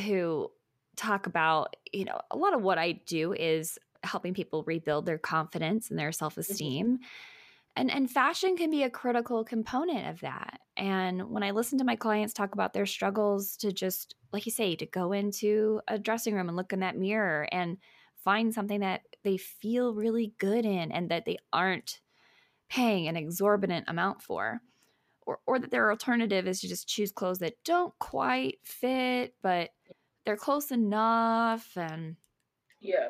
who 0.05 0.51
talk 0.95 1.25
about, 1.25 1.75
you 1.91 2.05
know, 2.05 2.19
a 2.29 2.37
lot 2.37 2.53
of 2.53 2.61
what 2.61 2.77
I 2.77 2.91
do 2.91 3.33
is 3.33 3.79
helping 4.03 4.33
people 4.33 4.63
rebuild 4.63 5.05
their 5.05 5.17
confidence 5.17 5.89
and 5.89 5.97
their 5.97 6.11
self-esteem. 6.11 6.85
Mm-hmm. 6.85 7.03
And 7.75 7.91
and 7.91 8.11
fashion 8.11 8.57
can 8.57 8.69
be 8.69 8.83
a 8.83 8.89
critical 8.89 9.43
component 9.43 10.07
of 10.07 10.21
that. 10.21 10.59
And 10.75 11.29
when 11.29 11.43
I 11.43 11.51
listen 11.51 11.77
to 11.79 11.85
my 11.85 11.95
clients 11.95 12.33
talk 12.33 12.53
about 12.53 12.73
their 12.73 12.85
struggles 12.85 13.55
to 13.57 13.71
just 13.71 14.15
like 14.31 14.45
you 14.45 14.51
say 14.51 14.75
to 14.75 14.85
go 14.85 15.11
into 15.11 15.81
a 15.87 15.97
dressing 15.97 16.35
room 16.35 16.49
and 16.49 16.57
look 16.57 16.73
in 16.73 16.81
that 16.81 16.97
mirror 16.97 17.47
and 17.51 17.77
find 18.23 18.53
something 18.53 18.81
that 18.81 19.01
they 19.23 19.37
feel 19.37 19.93
really 19.93 20.33
good 20.37 20.65
in 20.65 20.91
and 20.91 21.09
that 21.09 21.25
they 21.25 21.37
aren't 21.51 21.99
paying 22.69 23.07
an 23.07 23.15
exorbitant 23.15 23.85
amount 23.87 24.21
for. 24.21 24.61
Or, 25.25 25.39
or 25.45 25.59
that 25.59 25.69
their 25.69 25.91
alternative 25.91 26.47
is 26.47 26.59
to 26.61 26.67
just 26.67 26.87
choose 26.87 27.11
clothes 27.11 27.37
that 27.39 27.63
don't 27.63 27.93
quite 27.99 28.57
fit, 28.63 29.35
but 29.43 29.69
they're 30.25 30.35
close 30.35 30.71
enough. 30.71 31.77
And 31.77 32.15
yeah, 32.81 33.09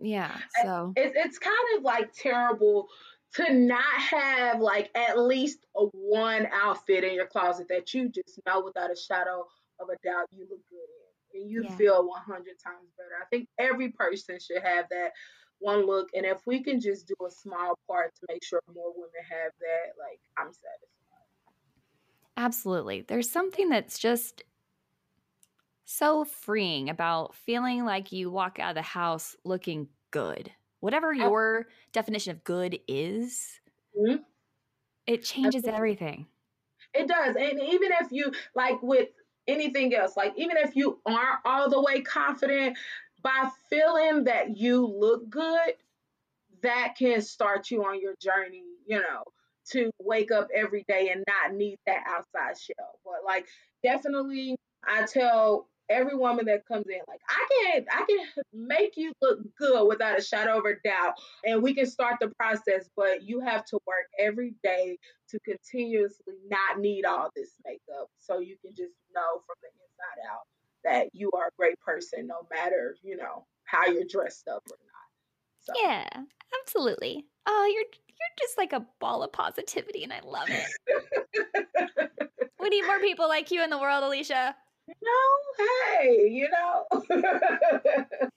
yeah. 0.00 0.34
So 0.62 0.94
it's, 0.96 1.14
it's 1.14 1.38
kind 1.38 1.56
of 1.76 1.82
like 1.82 2.12
terrible 2.14 2.88
to 3.34 3.52
not 3.52 3.82
have 3.82 4.60
like 4.60 4.90
at 4.94 5.18
least 5.18 5.66
a 5.76 5.84
one 5.92 6.48
outfit 6.52 7.04
in 7.04 7.12
your 7.14 7.26
closet 7.26 7.66
that 7.68 7.92
you 7.92 8.08
just 8.08 8.40
know 8.46 8.62
without 8.62 8.90
a 8.90 8.96
shadow 8.96 9.46
of 9.78 9.88
a 9.90 9.96
doubt 10.02 10.26
you 10.32 10.46
look 10.48 10.60
good 10.70 10.76
in 10.76 11.07
and 11.34 11.50
you 11.50 11.64
yeah. 11.64 11.76
feel 11.76 12.08
100 12.08 12.44
times 12.62 12.90
better. 12.96 13.10
I 13.20 13.26
think 13.30 13.48
every 13.58 13.90
person 13.90 14.38
should 14.40 14.62
have 14.62 14.86
that 14.90 15.12
one 15.58 15.86
look. 15.86 16.08
And 16.14 16.24
if 16.24 16.40
we 16.46 16.62
can 16.62 16.80
just 16.80 17.06
do 17.06 17.14
a 17.26 17.30
small 17.30 17.78
part 17.86 18.14
to 18.16 18.26
make 18.28 18.44
sure 18.44 18.60
more 18.74 18.92
women 18.94 19.10
have 19.28 19.52
that, 19.60 19.94
like, 19.98 20.20
I'm 20.36 20.52
satisfied. 20.52 20.88
Absolutely. 22.36 23.04
There's 23.06 23.30
something 23.30 23.68
that's 23.68 23.98
just 23.98 24.42
so 25.84 26.24
freeing 26.24 26.90
about 26.90 27.34
feeling 27.34 27.84
like 27.84 28.12
you 28.12 28.30
walk 28.30 28.58
out 28.60 28.70
of 28.70 28.74
the 28.76 28.82
house 28.82 29.34
looking 29.44 29.88
good. 30.10 30.50
Whatever 30.80 31.12
your 31.12 31.66
definition 31.92 32.30
of 32.30 32.44
good 32.44 32.78
is, 32.86 33.60
mm-hmm. 33.98 34.22
it 35.06 35.24
changes 35.24 35.64
Absolutely. 35.64 35.76
everything. 35.76 36.26
It 36.94 37.08
does. 37.08 37.34
And 37.34 37.60
even 37.60 37.90
if 38.00 38.12
you, 38.12 38.30
like, 38.54 38.80
with 38.82 39.08
anything 39.48 39.94
else. 39.94 40.16
Like 40.16 40.34
even 40.36 40.56
if 40.56 40.76
you 40.76 41.00
aren't 41.06 41.40
all 41.44 41.68
the 41.68 41.80
way 41.80 42.02
confident, 42.02 42.76
by 43.22 43.50
feeling 43.68 44.24
that 44.24 44.56
you 44.56 44.86
look 44.86 45.28
good, 45.28 45.74
that 46.62 46.94
can 46.98 47.20
start 47.20 47.70
you 47.70 47.84
on 47.84 48.00
your 48.00 48.14
journey, 48.22 48.62
you 48.86 48.98
know, 48.98 49.24
to 49.70 49.90
wake 50.00 50.30
up 50.30 50.48
every 50.54 50.84
day 50.88 51.10
and 51.12 51.24
not 51.26 51.56
need 51.56 51.78
that 51.86 52.04
outside 52.06 52.58
shell. 52.58 52.98
But 53.04 53.24
like 53.24 53.46
definitely 53.82 54.56
I 54.86 55.04
tell 55.06 55.68
every 55.90 56.16
woman 56.16 56.46
that 56.46 56.66
comes 56.66 56.86
in 56.88 57.00
like 57.08 57.20
i 57.28 57.72
can 57.72 57.84
i 57.92 58.04
can 58.04 58.42
make 58.52 58.96
you 58.96 59.12
look 59.22 59.38
good 59.58 59.86
without 59.86 60.18
a 60.18 60.22
shadow 60.22 60.58
of 60.58 60.64
a 60.64 60.74
doubt 60.88 61.14
and 61.44 61.62
we 61.62 61.74
can 61.74 61.86
start 61.86 62.16
the 62.20 62.28
process 62.38 62.88
but 62.96 63.22
you 63.22 63.40
have 63.40 63.64
to 63.64 63.78
work 63.86 64.06
every 64.18 64.54
day 64.62 64.96
to 65.28 65.38
continuously 65.40 66.34
not 66.48 66.80
need 66.80 67.04
all 67.04 67.30
this 67.34 67.50
makeup 67.64 68.08
so 68.18 68.38
you 68.38 68.56
can 68.64 68.74
just 68.74 68.94
know 69.14 69.40
from 69.46 69.56
the 69.62 69.68
inside 69.68 70.30
out 70.30 70.42
that 70.84 71.08
you 71.12 71.30
are 71.32 71.46
a 71.48 71.56
great 71.58 71.78
person 71.80 72.26
no 72.26 72.46
matter 72.52 72.96
you 73.02 73.16
know 73.16 73.44
how 73.64 73.86
you're 73.86 74.04
dressed 74.08 74.48
up 74.48 74.62
or 74.70 74.78
not. 74.86 75.08
So. 75.60 75.72
yeah 75.82 76.08
absolutely. 76.62 77.26
Oh 77.46 77.70
you're 77.72 77.84
you're 77.84 78.38
just 78.38 78.56
like 78.56 78.72
a 78.72 78.86
ball 79.00 79.22
of 79.22 79.32
positivity 79.32 80.02
and 80.04 80.12
i 80.12 80.20
love 80.24 80.48
it. 80.48 82.10
We 82.60 82.70
need 82.70 82.86
more 82.86 82.98
people 82.98 83.28
like 83.28 83.50
you 83.50 83.62
in 83.62 83.70
the 83.70 83.78
world 83.78 84.04
alicia 84.04 84.54
know, 85.02 85.64
hey, 85.98 86.28
you 86.28 86.48
know. 86.50 86.86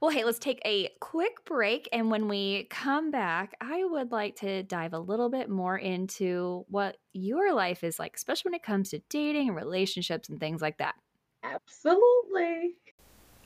well, 0.00 0.10
hey, 0.10 0.24
let's 0.24 0.38
take 0.38 0.60
a 0.64 0.90
quick 1.00 1.44
break. 1.44 1.88
And 1.92 2.10
when 2.10 2.28
we 2.28 2.64
come 2.70 3.10
back, 3.10 3.54
I 3.60 3.84
would 3.84 4.12
like 4.12 4.36
to 4.36 4.62
dive 4.62 4.92
a 4.92 4.98
little 4.98 5.28
bit 5.28 5.48
more 5.48 5.76
into 5.76 6.64
what 6.68 6.96
your 7.12 7.52
life 7.52 7.84
is 7.84 7.98
like, 7.98 8.16
especially 8.16 8.50
when 8.50 8.56
it 8.56 8.62
comes 8.62 8.90
to 8.90 9.00
dating 9.08 9.48
and 9.48 9.56
relationships 9.56 10.28
and 10.28 10.40
things 10.40 10.60
like 10.60 10.78
that. 10.78 10.94
Absolutely. 11.42 12.76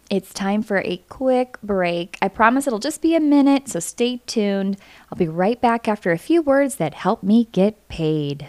It's 0.09 0.33
time 0.33 0.63
for 0.63 0.79
a 0.79 0.99
quick 1.09 1.61
break. 1.63 2.17
I 2.23 2.29
promise 2.29 2.67
it'll 2.67 2.79
just 2.79 3.03
be 3.03 3.17
a 3.17 3.21
minute, 3.21 3.69
so 3.69 3.81
stay 3.81 4.19
tuned. 4.27 4.77
I'll 5.11 5.19
be 5.19 5.27
right 5.27 5.61
back 5.61 5.89
after 5.89 6.13
a 6.13 6.19
few 6.19 6.43
words 6.43 6.77
that 6.77 6.95
help 6.95 7.25
me 7.25 7.49
get 7.51 7.89
paid. 7.89 8.49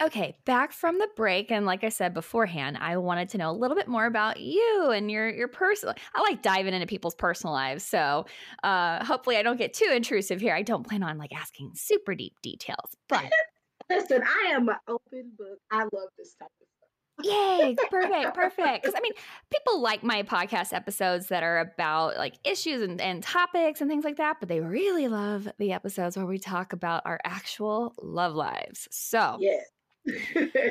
Okay, 0.00 0.36
back 0.44 0.70
from 0.70 0.98
the 0.98 1.08
break, 1.16 1.50
and 1.50 1.66
like 1.66 1.82
I 1.82 1.88
said 1.88 2.14
beforehand, 2.14 2.78
I 2.80 2.96
wanted 2.98 3.30
to 3.30 3.38
know 3.38 3.50
a 3.50 3.52
little 3.52 3.76
bit 3.76 3.88
more 3.88 4.06
about 4.06 4.38
you 4.38 4.90
and 4.94 5.10
your 5.10 5.28
your 5.28 5.48
personal. 5.48 5.92
I 6.14 6.20
like 6.20 6.40
diving 6.40 6.72
into 6.72 6.86
people's 6.86 7.16
personal 7.16 7.52
lives, 7.52 7.84
so 7.84 8.26
uh, 8.62 9.04
hopefully 9.04 9.38
I 9.38 9.42
don't 9.42 9.56
get 9.56 9.74
too 9.74 9.90
intrusive 9.92 10.40
here. 10.40 10.54
I 10.54 10.62
don't 10.62 10.86
plan 10.86 11.02
on 11.02 11.18
like 11.18 11.32
asking 11.34 11.72
super 11.74 12.14
deep 12.14 12.34
details, 12.42 12.96
but 13.08 13.28
listen, 13.90 14.22
I 14.22 14.52
am 14.52 14.68
an 14.68 14.76
open 14.86 15.32
book. 15.36 15.58
I 15.72 15.82
love 15.82 16.10
this 16.16 16.36
type 16.36 16.48
of 16.60 16.68
stuff. 16.68 17.32
Yay! 17.32 17.74
Perfect, 17.90 18.34
perfect. 18.34 18.82
Because 18.84 18.94
I 18.96 19.00
mean, 19.00 19.14
people 19.50 19.82
like 19.82 20.04
my 20.04 20.22
podcast 20.22 20.72
episodes 20.72 21.26
that 21.26 21.42
are 21.42 21.58
about 21.58 22.16
like 22.16 22.34
issues 22.44 22.82
and, 22.82 23.00
and 23.00 23.20
topics 23.20 23.80
and 23.80 23.90
things 23.90 24.04
like 24.04 24.18
that, 24.18 24.36
but 24.38 24.48
they 24.48 24.60
really 24.60 25.08
love 25.08 25.48
the 25.58 25.72
episodes 25.72 26.16
where 26.16 26.24
we 26.26 26.38
talk 26.38 26.72
about 26.72 27.02
our 27.04 27.18
actual 27.24 27.94
love 28.00 28.36
lives. 28.36 28.86
So, 28.92 29.38
yes 29.40 29.64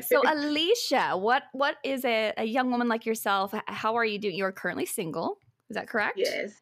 so 0.02 0.22
alicia 0.28 1.18
what 1.18 1.44
what 1.54 1.78
is 1.84 2.06
a, 2.06 2.34
a 2.38 2.46
young 2.46 2.72
woman 2.72 2.88
like 2.88 3.06
yourself 3.06 3.54
how 3.68 3.96
are 3.96 4.06
you 4.06 4.20
doing? 4.20 4.36
You're 4.36 4.52
currently 4.52 4.86
single 4.86 5.38
is 5.70 5.76
that 5.76 5.88
correct? 5.88 6.18
Yes. 6.18 6.54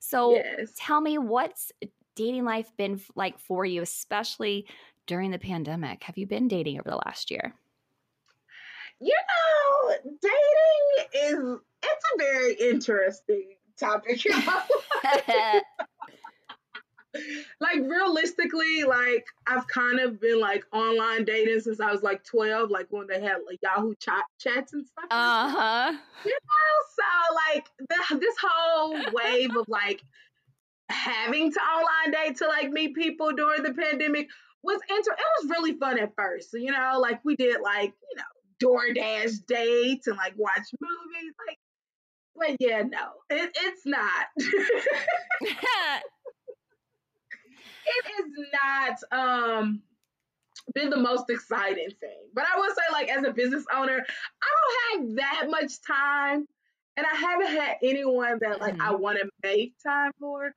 So 0.00 0.34
yes. 0.34 0.72
tell 0.76 1.00
me 1.00 1.18
what's 1.18 1.72
dating 2.16 2.44
life 2.44 2.70
been 2.76 3.00
like 3.14 3.38
for 3.38 3.64
you 3.64 3.82
especially 3.82 4.66
during 5.06 5.30
the 5.30 5.38
pandemic? 5.38 6.02
Have 6.04 6.18
you 6.18 6.26
been 6.26 6.48
dating 6.48 6.78
over 6.78 6.90
the 6.90 7.00
last 7.06 7.30
year? 7.30 7.54
You 9.00 9.14
know 9.14 9.94
dating 10.04 11.08
is 11.14 11.58
it's 11.82 12.04
a 12.14 12.18
very 12.18 12.54
interesting 12.54 13.56
topic 13.78 14.24
you 14.24 14.30
know? 14.46 15.60
like 17.60 17.80
realistically, 17.80 18.84
like 18.84 19.26
I've 19.46 19.66
kind 19.66 20.00
of 20.00 20.20
been 20.20 20.40
like 20.40 20.64
online 20.72 21.24
dating 21.24 21.60
since 21.60 21.80
I 21.80 21.90
was 21.90 22.02
like 22.02 22.24
12, 22.24 22.70
like 22.70 22.86
when 22.90 23.06
they 23.06 23.20
had 23.20 23.38
like 23.46 23.58
Yahoo 23.62 23.94
chat 24.00 24.24
chats 24.38 24.72
and 24.72 24.86
stuff. 24.86 25.04
Uh 25.10 25.50
huh. 25.50 25.92
You 26.24 26.30
know, 26.30 26.96
so 26.96 27.34
like 27.54 27.70
the, 27.78 28.18
this 28.18 28.34
whole 28.40 28.96
wave 29.12 29.56
of 29.56 29.68
like 29.68 30.02
having 30.90 31.52
to 31.52 31.60
online 31.60 32.12
date 32.12 32.36
to 32.38 32.48
like 32.48 32.70
meet 32.70 32.94
people 32.94 33.32
during 33.32 33.62
the 33.62 33.74
pandemic 33.74 34.28
was 34.62 34.80
inter. 34.88 35.12
It 35.12 35.42
was 35.42 35.50
really 35.50 35.74
fun 35.74 35.98
at 35.98 36.14
first, 36.16 36.50
you 36.54 36.72
know, 36.72 36.98
like 37.00 37.20
we 37.24 37.36
did 37.36 37.60
like 37.60 37.92
you 38.10 38.16
know 38.16 38.24
DoorDash 38.62 39.46
dates 39.46 40.06
and 40.06 40.16
like 40.16 40.34
watch 40.36 40.66
movies, 40.80 41.34
like. 41.46 41.58
But 42.40 42.56
yeah, 42.60 42.82
no, 42.82 43.08
it, 43.30 43.50
it's 43.52 43.84
not. 43.84 44.26
it 47.88 48.24
is 48.24 48.48
not 48.52 49.18
um 49.18 49.82
been 50.74 50.90
the 50.90 50.98
most 50.98 51.24
exciting 51.30 51.88
thing. 52.00 52.28
But 52.34 52.44
I 52.52 52.58
will 52.58 52.70
say, 52.70 52.82
like, 52.92 53.08
as 53.08 53.24
a 53.24 53.32
business 53.32 53.64
owner, 53.74 54.04
I 54.04 55.00
don't 55.00 55.08
have 55.08 55.16
that 55.16 55.46
much 55.50 55.80
time. 55.86 56.46
And 56.96 57.06
I 57.06 57.14
haven't 57.14 57.48
had 57.48 57.76
anyone 57.82 58.38
that 58.40 58.60
like 58.60 58.76
mm. 58.76 58.80
I 58.80 58.92
want 58.92 59.18
to 59.18 59.28
make 59.44 59.74
time 59.82 60.10
for. 60.18 60.52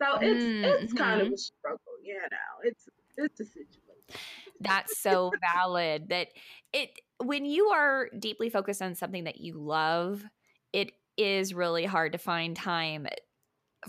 So 0.00 0.18
it's 0.20 0.42
mm-hmm. 0.42 0.64
it's 0.64 0.92
kind 0.94 1.20
of 1.20 1.26
mm-hmm. 1.26 1.34
a 1.34 1.38
struggle, 1.38 1.78
you 2.02 2.14
know. 2.14 2.62
It's 2.62 2.88
it's 3.18 3.40
a 3.40 3.44
situation. 3.44 4.22
That's 4.60 5.00
so 5.00 5.32
valid. 5.54 6.08
That 6.08 6.28
it 6.72 6.98
when 7.22 7.44
you 7.44 7.66
are 7.66 8.08
deeply 8.18 8.48
focused 8.48 8.80
on 8.80 8.94
something 8.94 9.24
that 9.24 9.42
you 9.42 9.58
love, 9.58 10.24
it 10.72 10.92
is 11.18 11.52
really 11.52 11.84
hard 11.84 12.12
to 12.12 12.18
find 12.18 12.56
time 12.56 13.06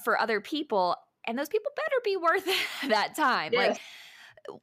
for 0.03 0.19
other 0.19 0.41
people 0.41 0.97
and 1.25 1.37
those 1.37 1.49
people 1.49 1.71
better 1.75 2.01
be 2.03 2.17
worth 2.17 2.45
that 2.89 3.15
time. 3.15 3.51
Yes. 3.53 3.77
Like 4.49 4.61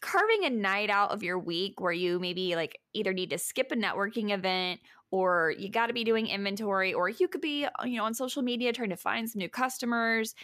carving 0.00 0.44
a 0.44 0.50
night 0.50 0.90
out 0.90 1.10
of 1.12 1.22
your 1.22 1.38
week 1.38 1.80
where 1.80 1.92
you 1.92 2.18
maybe 2.18 2.56
like 2.56 2.78
either 2.92 3.14
need 3.14 3.30
to 3.30 3.38
skip 3.38 3.72
a 3.72 3.74
networking 3.74 4.32
event 4.32 4.80
or 5.10 5.54
you 5.56 5.70
got 5.70 5.86
to 5.86 5.94
be 5.94 6.04
doing 6.04 6.26
inventory 6.26 6.92
or 6.92 7.08
you 7.08 7.26
could 7.26 7.40
be 7.40 7.64
uh, 7.64 7.84
you 7.84 7.96
know 7.96 8.04
on 8.04 8.12
social 8.12 8.42
media 8.42 8.72
trying 8.72 8.90
to 8.90 8.96
find 8.96 9.30
some 9.30 9.38
new 9.38 9.48
customers 9.48 10.34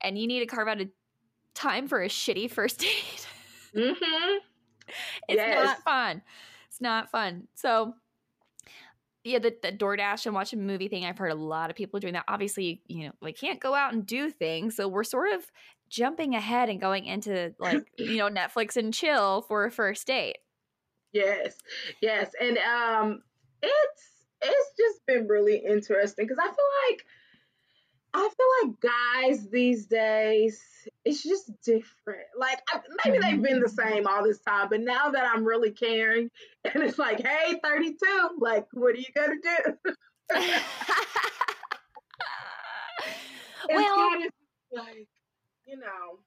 and 0.00 0.16
you 0.16 0.26
need 0.26 0.40
to 0.40 0.46
carve 0.46 0.68
out 0.68 0.80
a 0.80 0.88
time 1.54 1.86
for 1.86 2.02
a 2.02 2.08
shitty 2.08 2.50
first 2.50 2.78
date. 2.80 3.26
Mm-hmm. 3.76 4.38
it's 5.28 5.36
yes. 5.36 5.66
not 5.66 5.82
fun. 5.82 6.22
It's 6.68 6.80
not 6.80 7.10
fun. 7.10 7.46
So 7.54 7.94
yeah, 9.24 9.38
the, 9.38 9.54
the 9.62 9.72
DoorDash 9.72 10.26
and 10.26 10.34
watch 10.34 10.52
a 10.52 10.56
movie 10.56 10.88
thing, 10.88 11.04
I've 11.04 11.18
heard 11.18 11.32
a 11.32 11.36
lot 11.36 11.70
of 11.70 11.76
people 11.76 12.00
doing 12.00 12.14
that. 12.14 12.24
Obviously, 12.26 12.80
you 12.86 13.06
know, 13.06 13.12
we 13.20 13.32
can't 13.32 13.60
go 13.60 13.74
out 13.74 13.92
and 13.92 14.06
do 14.06 14.30
things. 14.30 14.76
So 14.76 14.88
we're 14.88 15.04
sort 15.04 15.32
of 15.34 15.44
jumping 15.90 16.34
ahead 16.34 16.68
and 16.68 16.80
going 16.80 17.04
into 17.04 17.54
like, 17.58 17.86
you 17.98 18.16
know, 18.16 18.30
Netflix 18.30 18.76
and 18.76 18.94
chill 18.94 19.42
for 19.42 19.64
a 19.64 19.70
first 19.70 20.06
date. 20.06 20.38
Yes. 21.12 21.56
Yes. 22.00 22.30
And 22.40 22.56
um 22.58 23.22
it's 23.62 24.02
it's 24.40 24.70
just 24.78 25.04
been 25.06 25.26
really 25.28 25.56
interesting 25.58 26.26
because 26.26 26.38
I 26.40 26.46
feel 26.46 26.88
like 26.88 27.04
I 28.12 28.28
feel 28.28 28.68
like 28.68 28.80
guys 28.80 29.48
these 29.50 29.86
days, 29.86 30.60
it's 31.04 31.22
just 31.22 31.50
different. 31.62 32.26
Like 32.38 32.60
I, 32.72 32.80
maybe 33.04 33.18
they've 33.18 33.42
been 33.42 33.60
the 33.60 33.68
mm-hmm. 33.68 33.92
same 33.92 34.06
all 34.06 34.24
this 34.24 34.40
time, 34.40 34.68
but 34.70 34.80
now 34.80 35.10
that 35.10 35.24
I'm 35.32 35.44
really 35.44 35.70
caring, 35.70 36.30
and 36.64 36.82
it's 36.82 36.98
like, 36.98 37.20
hey, 37.24 37.60
32, 37.62 37.96
like, 38.38 38.66
what 38.72 38.94
are 38.94 38.98
you 38.98 39.04
gonna 39.14 39.34
do? 39.42 39.76
well, 43.68 44.18
like, 44.72 45.08
you 45.66 45.76
know, 45.76 46.18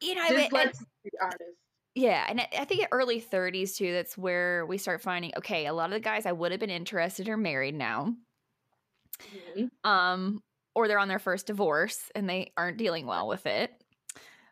you 0.00 0.14
know, 0.14 0.28
just 0.28 0.52
let's 0.52 0.84
be 1.04 1.10
honest. 1.20 1.56
Yeah, 1.94 2.24
and 2.28 2.40
I 2.40 2.64
think 2.64 2.82
at 2.82 2.88
early 2.92 3.20
30s 3.20 3.76
too, 3.76 3.92
that's 3.92 4.16
where 4.16 4.64
we 4.64 4.78
start 4.78 5.02
finding 5.02 5.32
okay, 5.38 5.66
a 5.66 5.72
lot 5.72 5.86
of 5.86 5.90
the 5.92 6.00
guys 6.00 6.24
I 6.24 6.32
would 6.32 6.52
have 6.52 6.60
been 6.60 6.70
interested 6.70 7.28
are 7.28 7.36
married 7.36 7.74
now. 7.74 8.14
Mm-hmm. 9.56 9.90
Um, 9.90 10.42
or 10.74 10.88
they're 10.88 10.98
on 10.98 11.08
their 11.08 11.18
first 11.18 11.46
divorce 11.46 12.10
and 12.14 12.28
they 12.28 12.52
aren't 12.56 12.78
dealing 12.78 13.06
well 13.06 13.28
with 13.28 13.46
it. 13.46 13.72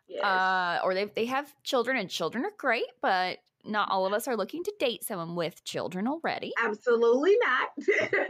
Yes. 0.07 0.23
Uh, 0.23 0.79
or 0.83 0.93
they 0.93 1.05
they 1.05 1.25
have 1.25 1.53
children 1.63 1.97
and 1.97 2.09
children 2.09 2.43
are 2.45 2.53
great, 2.57 2.87
but 3.01 3.37
not 3.65 3.91
all 3.91 4.05
of 4.05 4.13
us 4.13 4.27
are 4.27 4.35
looking 4.35 4.63
to 4.63 4.73
date 4.79 5.03
someone 5.03 5.35
with 5.35 5.63
children 5.63 6.07
already. 6.07 6.51
Absolutely 6.61 7.35
not. 7.43 7.69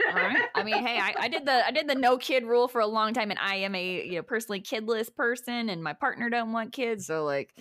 all 0.08 0.14
right. 0.14 0.42
I 0.54 0.62
mean, 0.62 0.84
hey, 0.84 0.98
I, 0.98 1.14
I, 1.18 1.28
did 1.28 1.46
the 1.46 1.66
I 1.66 1.70
did 1.70 1.88
the 1.88 1.94
no 1.94 2.18
kid 2.18 2.44
rule 2.44 2.68
for 2.68 2.80
a 2.80 2.86
long 2.86 3.14
time, 3.14 3.30
and 3.30 3.38
I 3.40 3.56
am 3.56 3.74
a 3.74 4.06
you 4.06 4.16
know 4.16 4.22
personally 4.22 4.60
kidless 4.60 5.14
person, 5.14 5.70
and 5.70 5.82
my 5.82 5.92
partner 5.92 6.28
don't 6.28 6.52
want 6.52 6.72
kids, 6.72 7.06
so 7.06 7.24
like, 7.24 7.54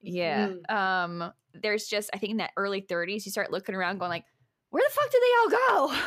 yeah. 0.00 0.48
Mm. 0.48 0.74
Um, 0.74 1.32
there's 1.54 1.86
just 1.86 2.08
I 2.14 2.18
think 2.18 2.32
in 2.32 2.36
that 2.38 2.52
early 2.56 2.80
30s, 2.80 3.26
you 3.26 3.30
start 3.30 3.52
looking 3.52 3.74
around, 3.74 3.98
going 3.98 4.10
like, 4.10 4.24
where 4.70 4.82
the 4.86 4.94
fuck 4.94 5.10
did 5.10 5.22
they 5.22 5.34
all 5.40 5.90
go? 5.90 5.98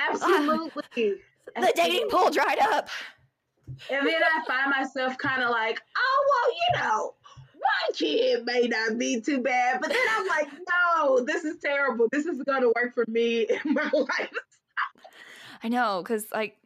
Absolutely 0.10 1.16
the 1.56 1.72
dating 1.74 2.08
pool 2.08 2.30
dried 2.30 2.58
up. 2.58 2.88
And 3.90 4.06
then 4.06 4.22
I 4.22 4.44
find 4.46 4.70
myself 4.70 5.16
kind 5.18 5.42
of 5.42 5.50
like, 5.50 5.80
oh, 5.96 6.26
well, 6.28 6.52
you 6.52 6.82
know, 6.82 7.14
one 7.52 7.94
kid 7.94 8.44
may 8.44 8.68
not 8.68 8.98
be 8.98 9.20
too 9.20 9.40
bad. 9.40 9.80
But 9.80 9.90
then 9.90 10.06
I'm 10.16 10.26
like, 10.26 10.48
no, 10.52 10.80
no, 11.00 11.20
this 11.24 11.44
is 11.44 11.56
terrible. 11.58 12.08
This 12.10 12.26
is 12.26 12.42
going 12.42 12.62
to 12.62 12.72
work 12.74 12.94
for 12.94 13.04
me 13.08 13.46
in 13.64 13.74
my 13.74 13.90
life. 13.92 14.30
I 15.62 15.68
know, 15.68 16.02
because 16.02 16.26
like 16.32 16.56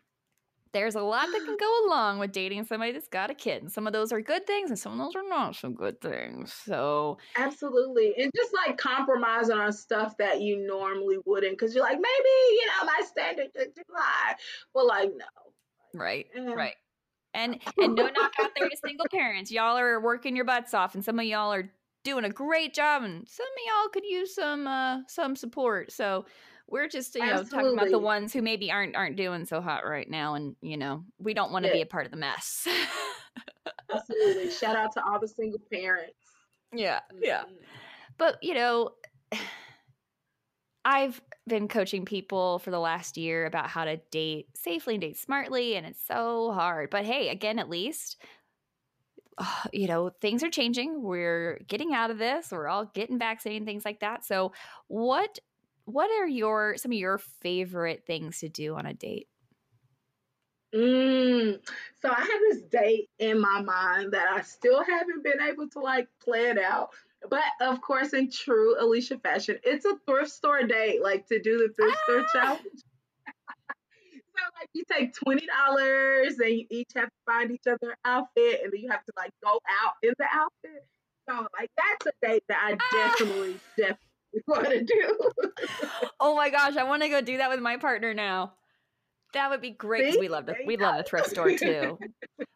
there's 0.75 0.95
a 0.95 1.01
lot 1.01 1.27
that 1.33 1.43
can 1.47 1.57
go 1.61 1.87
along 1.87 2.19
with 2.19 2.33
dating 2.33 2.65
somebody 2.65 2.93
that's 2.93 3.09
got 3.09 3.31
a 3.31 3.35
kid. 3.35 3.63
And 3.63 3.73
some 3.73 3.87
of 3.87 3.95
those 3.95 4.13
are 4.13 4.21
good 4.21 4.47
things 4.47 4.69
and 4.69 4.79
some 4.79 4.93
of 4.93 4.99
those 4.99 5.17
are 5.17 5.27
not 5.27 5.57
so 5.57 5.71
good 5.71 6.01
things. 6.03 6.53
So 6.53 7.17
Absolutely. 7.37 8.15
And 8.19 8.31
just 8.37 8.53
like 8.53 8.77
compromising 8.77 9.57
on 9.57 9.73
stuff 9.73 10.17
that 10.19 10.43
you 10.43 10.67
normally 10.67 11.17
wouldn't 11.25 11.59
because 11.59 11.75
you're 11.75 11.85
like, 11.85 11.99
maybe, 11.99 12.05
you 12.05 12.67
know, 12.67 12.87
my 12.87 13.01
standards 13.07 13.57
are 13.57 13.65
too 13.65 13.83
high. 13.95 14.35
But 14.75 14.87
like, 14.87 15.11
no. 15.17 15.99
Right. 15.99 16.27
Eh. 16.37 16.53
Right. 16.53 16.75
And 17.33 17.61
and 17.79 17.95
no 17.95 18.05
knock 18.07 18.33
out 18.43 18.51
there 18.57 18.69
to 18.69 18.77
single 18.85 19.07
parents. 19.11 19.51
Y'all 19.51 19.79
are 19.79 20.01
working 20.01 20.37
your 20.37 20.45
butts 20.45 20.75
off 20.75 20.95
and 20.95 21.05
some 21.05 21.19
of 21.19 21.25
y'all 21.25 21.53
are 21.53 21.71
doing 22.05 22.25
a 22.25 22.31
great 22.31 22.75
job 22.75 23.03
and 23.03 23.27
some 23.27 23.47
of 23.47 23.63
y'all 23.67 23.89
could 23.89 24.05
use 24.05 24.35
some 24.35 24.67
uh 24.67 24.99
some 25.09 25.35
support. 25.35 25.91
So 25.91 26.27
we're 26.69 26.89
just 26.89 27.15
you 27.15 27.21
know 27.21 27.33
Absolutely. 27.33 27.51
talking 27.51 27.79
about 27.79 27.91
the 27.91 27.99
ones 27.99 28.33
who 28.33 28.43
maybe 28.43 28.71
aren't 28.71 28.97
aren't 28.97 29.17
doing 29.17 29.45
so 29.45 29.61
hot 29.61 29.87
right 29.87 30.09
now 30.09 30.35
and 30.35 30.57
you 30.61 30.77
know 30.77 31.05
we 31.19 31.35
don't 31.35 31.53
want 31.53 31.65
to 31.65 31.69
yeah. 31.69 31.77
be 31.77 31.83
a 31.83 31.87
part 31.87 32.07
of 32.07 32.11
the 32.11 32.19
mess 32.19 32.67
Absolutely. 33.93 34.51
Shout 34.61 34.77
out 34.77 34.93
to 34.93 35.05
all 35.05 35.21
the 35.21 35.29
single 35.29 35.61
parents. 35.73 36.15
Yeah. 36.73 37.01
Yeah. 37.21 37.43
Mm-hmm. 37.43 37.55
But, 38.19 38.39
you 38.43 38.55
know, 38.55 38.91
I've 40.85 41.21
been 41.47 41.69
coaching 41.69 42.05
people 42.05 42.59
for 42.59 42.71
the 42.71 42.79
last 42.79 43.17
year 43.17 43.47
about 43.47 43.69
how 43.69 43.87
to 43.87 43.97
date 44.11 44.49
safely 44.55 44.95
and 44.95 45.01
date 45.01 45.17
smartly, 45.17 45.77
and 45.77 45.87
it's 45.87 46.05
so 46.07 46.53
hard. 46.53 46.91
But 46.91 47.07
hey, 47.07 47.31
again, 47.31 47.59
at 47.59 47.71
least, 47.71 48.23
you 49.73 49.89
know, 49.89 50.11
things 50.21 50.43
are 50.43 50.51
changing. 50.51 51.03
We're 51.03 51.59
getting 51.67 51.95
out 51.95 52.11
of 52.11 52.19
this. 52.19 52.49
We're 52.53 52.69
all 52.69 52.85
getting 52.85 53.19
vaccinated, 53.19 53.67
things 53.67 53.85
like 53.87 54.01
that. 54.01 54.27
So, 54.27 54.53
what 54.89 55.39
what 55.85 56.11
are 56.11 56.27
your 56.27 56.77
some 56.77 56.93
of 56.93 56.99
your 56.99 57.19
favorite 57.19 58.05
things 58.07 58.41
to 58.41 58.49
do 58.49 58.75
on 58.75 58.87
a 58.87 58.95
date? 58.95 59.29
Mm. 60.75 61.61
So 62.03 62.11
I 62.11 62.21
have 62.21 62.41
this 62.51 62.63
date 62.63 63.09
in 63.19 63.41
my 63.41 63.63
mind 63.63 64.13
that 64.13 64.27
I 64.29 64.43
still 64.43 64.83
haven't 64.83 65.23
been 65.23 65.41
able 65.41 65.69
to 65.71 65.81
like 65.81 66.09
plan 66.23 66.59
out. 66.59 66.91
But 67.29 67.45
of 67.61 67.81
course, 67.81 68.13
in 68.13 68.31
true 68.31 68.77
Alicia 68.83 69.19
fashion, 69.19 69.59
it's 69.63 69.85
a 69.85 69.97
thrift 70.07 70.31
store 70.31 70.63
date, 70.65 71.03
like 71.03 71.27
to 71.29 71.41
do 71.41 71.59
the 71.59 71.73
thrift 71.75 71.97
ah! 71.97 72.03
store 72.05 72.27
challenge. 72.35 72.63
so 72.67 74.43
like 74.61 74.69
you 74.75 74.83
take 74.91 75.15
twenty 75.15 75.47
dollars 75.47 76.39
and 76.39 76.51
you 76.51 76.67
each 76.71 76.91
have 76.97 77.09
to 77.09 77.33
find 77.33 77.51
each 77.51 77.67
other 77.67 77.97
outfit 78.05 78.61
and 78.63 78.73
then 78.73 78.81
you 78.81 78.91
have 78.91 79.05
to 79.05 79.13
like 79.17 79.31
go 79.43 79.53
out 79.53 79.93
in 80.03 80.13
the 80.19 80.27
outfit. 80.31 80.87
So 81.29 81.47
like 81.59 81.71
that's 81.77 82.07
a 82.07 82.27
date 82.27 82.43
that 82.49 82.59
I 82.63 82.77
ah! 82.79 83.09
definitely, 83.17 83.57
definitely 83.77 84.14
want 84.47 84.69
to 84.69 84.85
do. 84.85 85.19
oh 86.21 86.35
my 86.35 86.51
gosh, 86.51 86.77
I 86.77 86.85
want 86.85 87.03
to 87.03 87.09
go 87.09 87.21
do 87.21 87.39
that 87.39 87.51
with 87.51 87.61
my 87.61 87.77
partner 87.77 88.15
now. 88.15 88.55
That 89.33 89.51
would 89.51 89.61
be 89.61 89.71
great 89.71 90.19
we 90.21 90.29
love 90.29 90.47
the 90.47 90.55
we 90.65 90.77
love 90.77 90.97
the 90.97 91.03
thrift 91.03 91.31
store 91.31 91.51
too. 91.51 91.99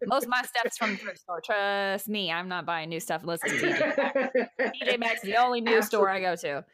Most 0.07 0.25
of 0.25 0.29
my 0.29 0.43
stuff's 0.43 0.79
from 0.79 0.93
the 0.93 0.97
thrift 0.97 1.19
store. 1.19 1.41
Trust 1.45 2.09
me, 2.09 2.31
I'm 2.31 2.49
not 2.49 2.67
buying 2.67 2.89
new 2.89 3.01
stuff 3.01 3.23
unless 3.23 3.41
it's 3.45 3.55
TJ. 3.55 4.49
TJ 4.59 4.99
Maxx 5.01 5.25
is 5.25 5.31
the 5.31 5.37
only 5.37 5.61
new 5.61 5.79
Absolutely. 5.79 5.87
store 5.87 6.09
I 6.09 6.21
go 6.21 6.37
to. 6.37 6.65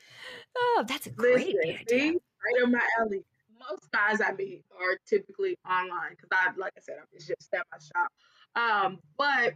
Oh, 0.57 0.85
that's 0.87 1.07
a 1.07 1.11
great 1.11 1.55
Listen, 1.55 1.79
idea. 1.81 2.13
right 2.13 2.65
on 2.65 2.73
my 2.73 2.87
alley. 3.01 3.25
Most 3.59 3.91
guys 3.93 4.21
I 4.21 4.33
meet 4.33 4.63
are 4.79 4.99
typically 5.07 5.57
online 5.67 6.11
because 6.11 6.29
I, 6.33 6.51
like 6.59 6.75
I 6.77 6.81
said, 6.83 6.97
I'm 7.01 7.07
just 7.19 7.55
at 7.55 7.67
my 7.73 7.79
shop. 7.79 8.13
Um, 8.57 8.99
but 9.17 9.55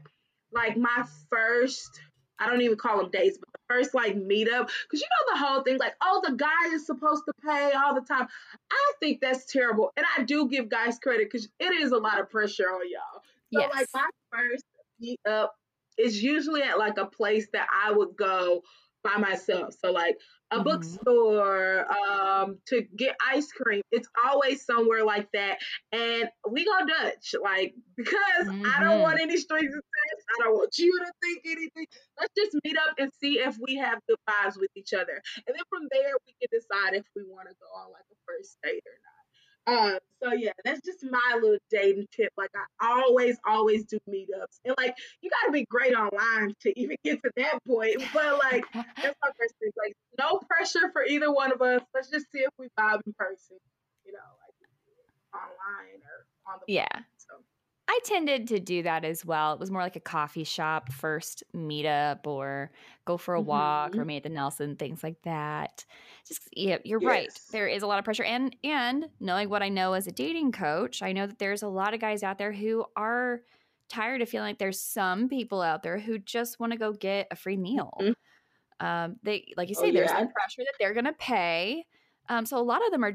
like 0.51 0.79
my 0.79 1.05
first 1.29 2.01
I 2.39 2.47
don't 2.47 2.63
even 2.63 2.77
call 2.77 2.99
them 2.99 3.11
dates, 3.11 3.39
but 3.39 3.49
the 3.53 3.75
first 3.75 3.95
like 3.95 4.17
meetup, 4.17 4.69
because 4.85 5.01
you 5.01 5.07
know 5.07 5.33
the 5.33 5.39
whole 5.39 5.63
thing, 5.63 5.79
like, 5.79 5.95
oh, 6.03 6.23
the 6.27 6.35
guy 6.35 6.73
is 6.73 6.87
supposed 6.87 7.25
to 7.27 7.33
pay 7.45 7.73
all 7.73 7.95
the 7.95 8.01
time. 8.01 8.29
I 8.71 8.93
think 9.01 9.21
that's 9.21 9.45
terrible, 9.45 9.93
and 9.97 10.07
I 10.17 10.23
do 10.23 10.49
give 10.49 10.69
guys 10.69 10.99
credit 10.99 11.31
because 11.31 11.49
it 11.59 11.73
is 11.73 11.93
a 11.93 11.99
lot 11.99 12.21
of 12.21 12.31
pressure 12.31 12.69
on 12.71 12.83
y'all. 12.91 13.23
So 13.53 13.61
yes. 13.61 13.71
like 13.75 13.87
my 13.95 14.09
first 14.31 14.65
meetup 15.03 15.49
is 15.97 16.23
usually 16.23 16.63
at 16.63 16.79
like 16.79 16.99
a 16.99 17.07
place 17.07 17.49
that 17.53 17.67
I 17.85 17.93
would 17.93 18.17
go 18.17 18.63
by 19.09 19.21
myself. 19.21 19.75
So 19.79 19.91
like 19.93 20.17
a 20.51 20.57
mm-hmm. 20.57 20.65
bookstore, 20.65 21.87
um, 21.93 22.59
to 22.67 22.83
get 22.97 23.17
ice 23.27 23.51
cream. 23.53 23.83
It's 23.91 24.09
always 24.27 24.65
somewhere 24.65 25.05
like 25.05 25.29
that. 25.33 25.59
And 25.93 26.29
we 26.51 26.65
go 26.65 26.87
Dutch, 26.87 27.35
like 27.43 27.75
because 27.97 28.47
mm-hmm. 28.47 28.65
I 28.67 28.83
don't 28.83 29.01
want 29.01 29.21
mm-hmm. 29.21 29.31
any 29.31 29.37
strings 29.37 29.73
attached. 29.73 30.27
I 30.39 30.45
don't 30.45 30.55
want 30.55 30.73
you 30.79 30.99
to 30.99 31.13
think 31.23 31.43
anything. 31.45 31.87
Let's 32.19 32.33
just 32.37 32.57
meet 32.65 32.77
up 32.77 32.95
and 32.99 33.11
see 33.21 33.39
if 33.39 33.57
we 33.61 33.77
have 33.77 33.99
good 34.09 34.19
vibes 34.29 34.59
with 34.59 34.71
each 34.77 34.93
other. 34.93 35.21
And 35.47 35.55
then 35.55 35.65
from 35.69 35.89
there 35.91 36.13
we 36.27 36.35
can 36.41 36.49
decide 36.53 36.97
if 36.97 37.07
we 37.15 37.23
want 37.25 37.49
to 37.49 37.55
go 37.61 37.67
on 37.81 37.93
like 37.93 38.09
a 38.11 38.17
first 38.27 38.57
date 38.63 38.85
or 38.87 38.99
not. 39.05 39.18
Um, 39.69 39.99
so 40.23 40.33
yeah, 40.33 40.53
that's 40.65 40.81
just 40.81 41.05
my 41.05 41.35
little 41.35 41.59
dating 41.71 42.07
tip. 42.11 42.33
Like 42.39 42.51
I 42.81 43.03
always, 43.07 43.37
always 43.47 43.85
do 43.85 43.99
meetups, 44.09 44.61
and 44.65 44.75
like 44.79 44.95
you 45.21 45.31
got 45.31 45.47
to 45.47 45.53
be 45.53 45.67
great 45.67 45.95
online 45.95 46.55
to 46.63 46.81
even 46.81 46.97
get 47.05 47.23
to 47.23 47.31
that 47.37 47.59
point. 47.67 48.03
But 48.15 48.39
like 48.39 48.65
that's 48.73 49.15
my 49.23 49.31
first 49.39 49.55
thing. 49.61 49.71
Like 49.77 49.95
no 50.19 50.41
pressure 50.49 50.91
for 50.93 51.05
either 51.05 51.31
one 51.33 51.53
of 51.53 51.61
us. 51.61 51.83
Let's 51.95 52.11
just 52.11 52.33
see 52.33 52.41
if 52.41 52.51
we 52.59 52.69
vibe 52.79 53.01
in 53.07 53.13
person. 53.19 53.59
You 54.07 54.13
know, 54.13 54.19
like 54.41 55.43
online 55.43 56.01
or 56.03 56.53
on 56.53 56.61
the 56.67 56.73
yeah. 56.73 56.87
Phone. 56.95 57.05
I 57.91 58.01
tended 58.05 58.49
to 58.49 58.61
do 58.61 58.83
that 58.83 59.07
as 59.07 59.25
well. 59.25 59.55
It 59.55 59.59
was 59.59 59.71
more 59.71 59.81
like 59.81 59.97
a 59.97 60.01
coffee 60.01 60.45
shop 60.45 60.93
first 60.93 61.43
meetup 61.57 62.27
or 62.27 62.71
go 63.07 63.17
for 63.17 63.35
a 63.35 63.41
walk 63.41 63.93
mm-hmm. 63.93 64.01
or 64.01 64.05
meet 64.05 64.25
the 64.25 64.29
Nelson, 64.29 64.77
things 64.77 65.03
like 65.03 65.17
that. 65.23 65.87
Just 66.27 66.43
yeah, 66.53 66.79
you're 66.85 67.01
yes. 67.01 67.09
right. 67.09 67.41
There 67.51 67.67
is 67.67 67.83
a 67.83 67.87
lot 67.87 67.99
of 67.99 68.05
pressure. 68.05 68.25
And 68.25 68.55
and 68.63 69.07
knowing 69.21 69.49
what 69.49 69.63
I 69.63 69.71
know 69.71 69.95
as 69.95 70.07
a 70.07 70.13
dating 70.13 70.53
coach, 70.53 71.03
I 71.03 71.13
know 71.13 71.27
that 71.27 71.39
there's 71.39 71.63
a 71.63 71.69
lot 71.69 71.95
of 71.95 72.01
guys 72.01 72.23
out 72.23 72.37
there 72.37 72.53
who 72.53 72.85
are 72.95 73.41
tired 73.89 74.21
of 74.21 74.29
feeling 74.29 74.51
like 74.51 74.59
there's 74.59 74.81
some 74.81 75.31
people 75.31 75.63
out 75.63 75.83
there 75.83 75.99
who 75.99 76.19
just 76.19 76.61
want 76.61 76.73
to 76.75 76.79
go 76.79 76.93
get 76.93 77.29
a 77.31 77.37
free 77.37 77.57
meal. 77.57 77.97
Mm-hmm. 78.03 78.87
Um, 78.87 79.17
they 79.23 79.47
like 79.57 79.71
you 79.71 79.77
oh, 79.79 79.83
say, 79.83 79.89
oh, 79.89 79.93
there's 79.93 80.11
yeah. 80.11 80.21
the 80.21 80.29
pressure 80.29 80.63
that 80.63 80.75
they're 80.79 80.95
gonna 80.95 81.15
pay. 81.15 81.87
Um, 82.29 82.45
so 82.45 82.59
a 82.59 82.61
lot 82.61 82.85
of 82.85 82.93
them 82.93 83.03
are 83.03 83.15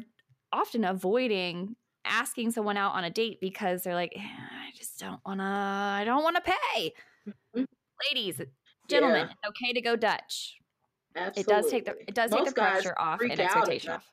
often 0.51 0.83
avoiding 0.83 1.75
asking 2.05 2.51
someone 2.51 2.77
out 2.77 2.93
on 2.93 3.03
a 3.03 3.09
date 3.09 3.39
because 3.39 3.83
they're 3.83 3.95
like, 3.95 4.13
eh, 4.15 4.62
just 4.75 4.99
don't 4.99 5.19
wanna, 5.25 5.97
I 5.99 6.03
don't 6.05 6.23
wanna 6.23 6.41
pay. 6.41 6.93
Mm-hmm. 7.27 7.63
Ladies, 8.09 8.41
gentlemen, 8.89 9.27
yeah. 9.27 9.31
it's 9.31 9.49
okay 9.49 9.73
to 9.73 9.81
go 9.81 9.95
Dutch. 9.95 10.57
Absolutely. 11.15 11.41
It 11.41 11.47
does 11.47 11.71
take 11.71 11.85
the 11.85 11.95
it 12.07 12.15
does 12.15 12.31
Most 12.31 12.45
take 12.45 12.55
the 12.55 12.61
pressure 12.61 12.95
off 12.97 13.21
and 13.21 13.39
expectation 13.39 13.91
off. 13.91 14.09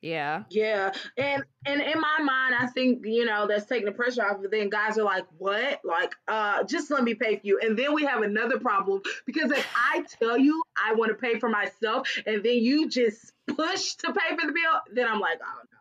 Yeah. 0.00 0.44
Yeah. 0.50 0.92
And 1.16 1.42
and 1.66 1.80
in 1.80 2.00
my 2.00 2.18
mind, 2.22 2.54
I 2.58 2.66
think, 2.66 3.04
you 3.04 3.24
know, 3.24 3.46
that's 3.48 3.66
taking 3.66 3.86
the 3.86 3.92
pressure 3.92 4.22
off. 4.22 4.38
But 4.40 4.50
then 4.50 4.68
guys 4.68 4.96
are 4.96 5.02
like, 5.02 5.24
what? 5.38 5.80
Like, 5.84 6.14
uh, 6.28 6.62
just 6.64 6.90
let 6.90 7.02
me 7.02 7.14
pay 7.14 7.36
for 7.36 7.46
you. 7.46 7.58
And 7.60 7.76
then 7.76 7.94
we 7.94 8.04
have 8.04 8.22
another 8.22 8.60
problem 8.60 9.02
because 9.26 9.50
if 9.50 9.66
I 9.74 10.04
tell 10.20 10.38
you 10.38 10.62
I 10.76 10.94
want 10.94 11.10
to 11.10 11.16
pay 11.16 11.38
for 11.38 11.48
myself 11.48 12.08
and 12.26 12.44
then 12.44 12.58
you 12.58 12.88
just 12.88 13.32
push 13.48 13.94
to 13.94 14.12
pay 14.12 14.36
for 14.36 14.46
the 14.46 14.52
bill, 14.52 14.80
then 14.92 15.08
I'm 15.08 15.20
like, 15.20 15.40
oh 15.42 15.62
no 15.72 15.77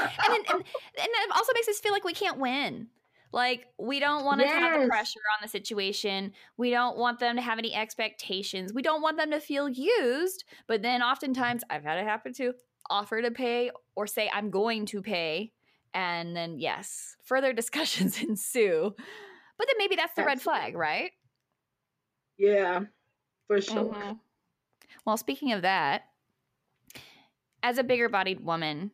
and, 0.00 0.34
and, 0.34 0.48
and 0.50 0.64
it 0.96 1.30
also 1.34 1.52
makes 1.54 1.68
us 1.68 1.78
feel 1.78 1.92
like 1.92 2.04
we 2.04 2.14
can't 2.14 2.38
win. 2.38 2.88
Like 3.32 3.66
we 3.78 4.00
don't 4.00 4.24
want 4.24 4.40
to 4.40 4.46
yes. 4.46 4.58
have 4.58 4.80
the 4.80 4.88
pressure 4.88 5.20
on 5.36 5.42
the 5.42 5.48
situation. 5.48 6.32
We 6.56 6.70
don't 6.70 6.96
want 6.96 7.18
them 7.18 7.36
to 7.36 7.42
have 7.42 7.58
any 7.58 7.74
expectations. 7.74 8.72
We 8.72 8.82
don't 8.82 9.02
want 9.02 9.18
them 9.18 9.30
to 9.32 9.40
feel 9.40 9.68
used. 9.68 10.44
But 10.66 10.82
then 10.82 11.02
oftentimes 11.02 11.62
I've 11.68 11.84
had 11.84 11.98
it 11.98 12.04
happen 12.04 12.32
to 12.34 12.54
Offer 12.90 13.20
to 13.20 13.30
pay 13.30 13.70
or 13.96 14.06
say 14.06 14.30
I'm 14.32 14.50
going 14.50 14.86
to 14.86 15.02
pay. 15.02 15.52
And 15.92 16.34
then 16.34 16.58
yes, 16.58 17.16
further 17.22 17.52
discussions 17.54 18.22
ensue. 18.22 18.94
But 19.58 19.66
then 19.66 19.76
maybe 19.76 19.96
that's 19.96 20.14
the 20.14 20.24
red 20.24 20.40
flag, 20.40 20.76
right? 20.76 21.10
Yeah, 22.38 22.82
for 23.46 23.60
sure. 23.60 23.92
Mm-hmm. 23.92 24.12
Well, 25.04 25.16
speaking 25.16 25.52
of 25.52 25.62
that, 25.62 26.04
as 27.62 27.78
a 27.78 27.84
bigger 27.84 28.08
bodied 28.08 28.40
woman, 28.44 28.92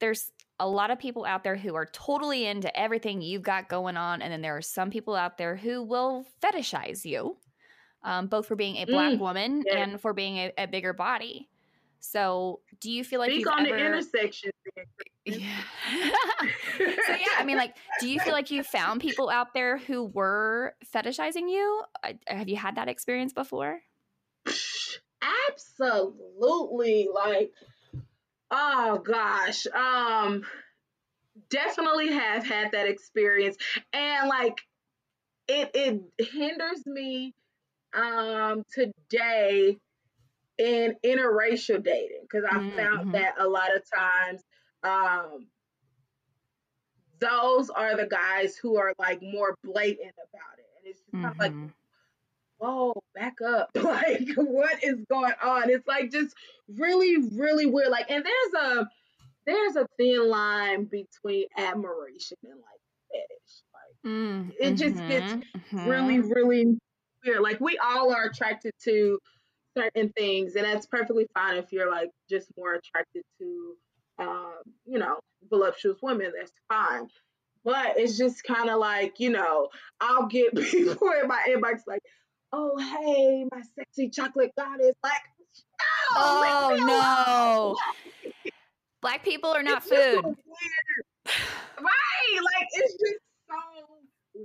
there's 0.00 0.30
a 0.60 0.68
lot 0.68 0.90
of 0.90 0.98
people 0.98 1.24
out 1.24 1.44
there 1.44 1.56
who 1.56 1.74
are 1.74 1.86
totally 1.86 2.46
into 2.46 2.74
everything 2.78 3.22
you've 3.22 3.42
got 3.42 3.68
going 3.68 3.96
on. 3.96 4.22
And 4.22 4.32
then 4.32 4.42
there 4.42 4.56
are 4.56 4.62
some 4.62 4.90
people 4.90 5.14
out 5.14 5.38
there 5.38 5.56
who 5.56 5.82
will 5.82 6.26
fetishize 6.42 7.04
you, 7.04 7.36
um, 8.02 8.26
both 8.26 8.46
for 8.46 8.56
being 8.56 8.76
a 8.76 8.84
black 8.84 9.14
mm, 9.14 9.18
woman 9.18 9.62
yeah. 9.66 9.78
and 9.78 10.00
for 10.00 10.12
being 10.12 10.38
a, 10.38 10.52
a, 10.58 10.66
bigger 10.66 10.92
body. 10.92 11.48
So, 12.00 12.60
do 12.80 12.90
you 12.90 13.02
feel 13.02 13.18
like 13.18 13.30
Speak 13.30 13.40
you've 13.40 13.52
on 13.52 13.66
ever... 13.66 13.76
the 13.76 13.86
intersection? 13.86 14.50
Yeah. 15.24 15.60
so 16.78 16.84
yeah, 16.84 17.36
I 17.38 17.44
mean, 17.44 17.56
like, 17.56 17.74
do 18.00 18.08
you 18.08 18.20
feel 18.20 18.32
like 18.32 18.50
you 18.50 18.62
found 18.62 19.00
people 19.00 19.28
out 19.28 19.52
there 19.52 19.78
who 19.78 20.04
were 20.04 20.74
fetishizing 20.94 21.50
you? 21.50 21.82
Have 22.28 22.48
you 22.48 22.56
had 22.56 22.76
that 22.76 22.88
experience 22.88 23.32
before? 23.32 23.80
Absolutely. 25.50 27.08
Like, 27.12 27.50
Oh 28.50 29.02
gosh. 29.04 29.66
Um 29.66 30.42
definitely 31.50 32.12
have 32.12 32.44
had 32.44 32.72
that 32.72 32.88
experience 32.88 33.56
and 33.92 34.28
like 34.28 34.60
it 35.46 35.70
it 35.74 36.02
hinders 36.18 36.84
me 36.84 37.32
um 37.94 38.64
today 38.72 39.78
in 40.58 40.96
interracial 41.04 41.82
dating 41.82 42.22
because 42.22 42.44
I 42.50 42.58
mm-hmm. 42.58 42.76
found 42.76 43.14
that 43.14 43.34
a 43.38 43.48
lot 43.48 43.74
of 43.74 43.82
times 43.88 44.42
um, 44.82 45.46
those 47.20 47.70
are 47.70 47.96
the 47.96 48.06
guys 48.06 48.56
who 48.56 48.76
are 48.76 48.92
like 48.98 49.22
more 49.22 49.54
blatant 49.64 50.14
about 50.16 50.58
it. 50.58 50.66
And 50.78 50.90
it's 50.90 51.00
just 51.00 51.12
mm-hmm. 51.12 51.24
kind 51.24 51.34
of 51.34 51.38
like. 51.38 51.74
Whoa, 52.58 53.02
back 53.14 53.36
up. 53.46 53.70
like, 53.74 54.28
what 54.36 54.82
is 54.82 55.04
going 55.10 55.32
on? 55.42 55.70
It's 55.70 55.86
like 55.86 56.10
just 56.10 56.34
really, 56.68 57.16
really 57.36 57.66
weird. 57.66 57.90
Like, 57.90 58.10
and 58.10 58.24
there's 58.24 58.64
a 58.64 58.88
there's 59.46 59.76
a 59.76 59.86
thin 59.96 60.28
line 60.28 60.84
between 60.84 61.46
admiration 61.56 62.36
and 62.44 62.54
like 62.54 62.80
fetish. 63.10 63.62
Like 63.72 64.12
mm, 64.12 64.52
it 64.60 64.74
just 64.74 64.96
gets 65.08 65.32
mm-hmm. 65.32 65.88
really, 65.88 66.20
really 66.20 66.78
weird. 67.24 67.40
Like 67.40 67.60
we 67.60 67.78
all 67.78 68.12
are 68.12 68.24
attracted 68.24 68.72
to 68.84 69.18
certain 69.76 70.10
things, 70.10 70.54
and 70.56 70.64
that's 70.64 70.86
perfectly 70.86 71.26
fine 71.34 71.56
if 71.56 71.72
you're 71.72 71.90
like 71.90 72.10
just 72.28 72.48
more 72.56 72.74
attracted 72.74 73.22
to 73.40 73.74
um, 74.18 74.54
you 74.84 74.98
know, 74.98 75.18
voluptuous 75.48 75.98
women, 76.02 76.32
that's 76.36 76.52
fine. 76.68 77.08
But 77.64 77.98
it's 77.98 78.16
just 78.16 78.44
kind 78.44 78.70
of 78.70 78.78
like, 78.78 79.20
you 79.20 79.30
know, 79.30 79.68
I'll 80.00 80.26
get 80.26 80.54
people 80.70 81.10
in 81.20 81.28
my 81.28 81.44
inbox 81.48 81.80
like, 81.86 82.02
oh, 82.52 82.76
hey, 82.78 83.44
my 83.50 83.62
sexy 83.76 84.10
chocolate 84.10 84.52
goddess. 84.56 84.94
Like, 85.02 85.12
no, 86.14 86.20
oh, 86.20 86.76
no. 86.86 87.76
Black 89.00 89.24
people 89.24 89.50
are 89.50 89.62
not 89.62 89.82
it's 89.86 89.88
food. 89.88 90.24
right. 90.24 90.34
Like, 92.34 92.68
it's 92.72 92.92
just 92.92 93.20
so 93.48 93.56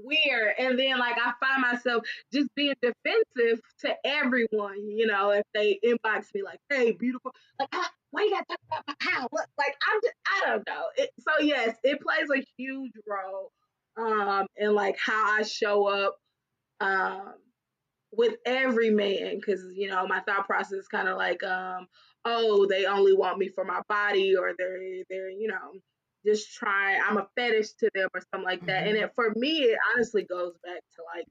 weird. 0.03 0.55
And 0.57 0.77
then 0.77 0.97
like 0.97 1.15
I 1.17 1.33
find 1.45 1.61
myself 1.61 2.03
just 2.33 2.49
being 2.55 2.73
defensive 2.81 3.61
to 3.81 3.95
everyone, 4.05 4.89
you 4.89 5.07
know, 5.07 5.31
if 5.31 5.43
they 5.53 5.79
inbox 5.85 6.33
me 6.33 6.43
like, 6.43 6.59
hey, 6.69 6.91
beautiful, 6.91 7.31
like 7.59 7.69
ah, 7.73 7.89
why 8.11 8.23
you 8.23 8.31
gotta 8.31 8.45
talk 8.49 8.59
about 8.67 8.83
my 8.87 8.95
power? 8.99 9.45
Like 9.57 9.75
I'm 9.91 9.99
just 10.03 10.15
I 10.25 10.49
don't 10.49 10.67
know. 10.67 10.83
It, 10.97 11.09
so 11.19 11.43
yes, 11.43 11.75
it 11.83 11.99
plays 12.01 12.27
a 12.35 12.43
huge 12.57 12.93
role 13.07 13.51
um 13.95 14.47
in 14.57 14.73
like 14.73 14.97
how 14.97 15.37
I 15.39 15.43
show 15.43 15.87
up 15.87 16.15
um 16.79 17.33
with 18.15 18.35
every 18.45 18.89
man 18.89 19.35
because 19.35 19.63
you 19.73 19.87
know 19.87 20.05
my 20.07 20.19
thought 20.21 20.45
process 20.45 20.73
is 20.73 20.87
kind 20.87 21.07
of 21.07 21.17
like 21.17 21.43
um 21.43 21.87
oh 22.25 22.65
they 22.69 22.85
only 22.85 23.13
want 23.13 23.37
me 23.37 23.49
for 23.49 23.63
my 23.63 23.81
body 23.89 24.35
or 24.35 24.53
they're 24.57 24.79
they're 25.09 25.29
you 25.29 25.47
know 25.47 25.73
just 26.25 26.53
try 26.53 26.97
I'm 26.97 27.17
a 27.17 27.27
fetish 27.35 27.73
to 27.79 27.89
them 27.93 28.07
or 28.13 28.21
something 28.31 28.45
like 28.45 28.65
that. 28.67 28.85
Mm-hmm. 28.85 28.95
And 28.95 28.97
it, 28.97 29.11
for 29.13 29.33
me, 29.35 29.57
it 29.63 29.77
honestly 29.93 30.23
goes 30.23 30.53
back 30.63 30.79
to 30.95 31.03
like 31.13 31.27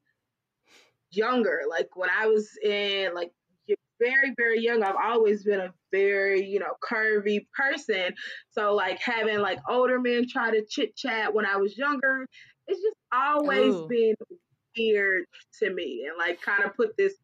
younger, 1.10 1.62
like 1.68 1.96
when 1.96 2.10
I 2.10 2.26
was 2.26 2.50
in 2.62 3.14
like 3.14 3.32
very 4.02 4.34
very 4.36 4.60
young 4.60 4.82
i've 4.82 4.96
always 4.96 5.44
been 5.44 5.60
a 5.60 5.72
very 5.92 6.44
you 6.44 6.58
know 6.58 6.74
curvy 6.82 7.46
person 7.56 8.12
so 8.50 8.74
like 8.74 9.00
having 9.00 9.38
like 9.38 9.58
older 9.68 10.00
men 10.00 10.26
try 10.28 10.50
to 10.50 10.64
chit 10.68 10.96
chat 10.96 11.32
when 11.32 11.46
i 11.46 11.56
was 11.56 11.76
younger 11.78 12.26
it's 12.66 12.80
just 12.80 12.96
always 13.12 13.74
Ooh. 13.74 13.86
been 13.88 14.14
weird 14.76 15.24
to 15.58 15.72
me 15.72 16.06
and 16.08 16.16
like 16.18 16.40
kind 16.40 16.64
of 16.64 16.74
put 16.76 16.96
this 16.96 17.14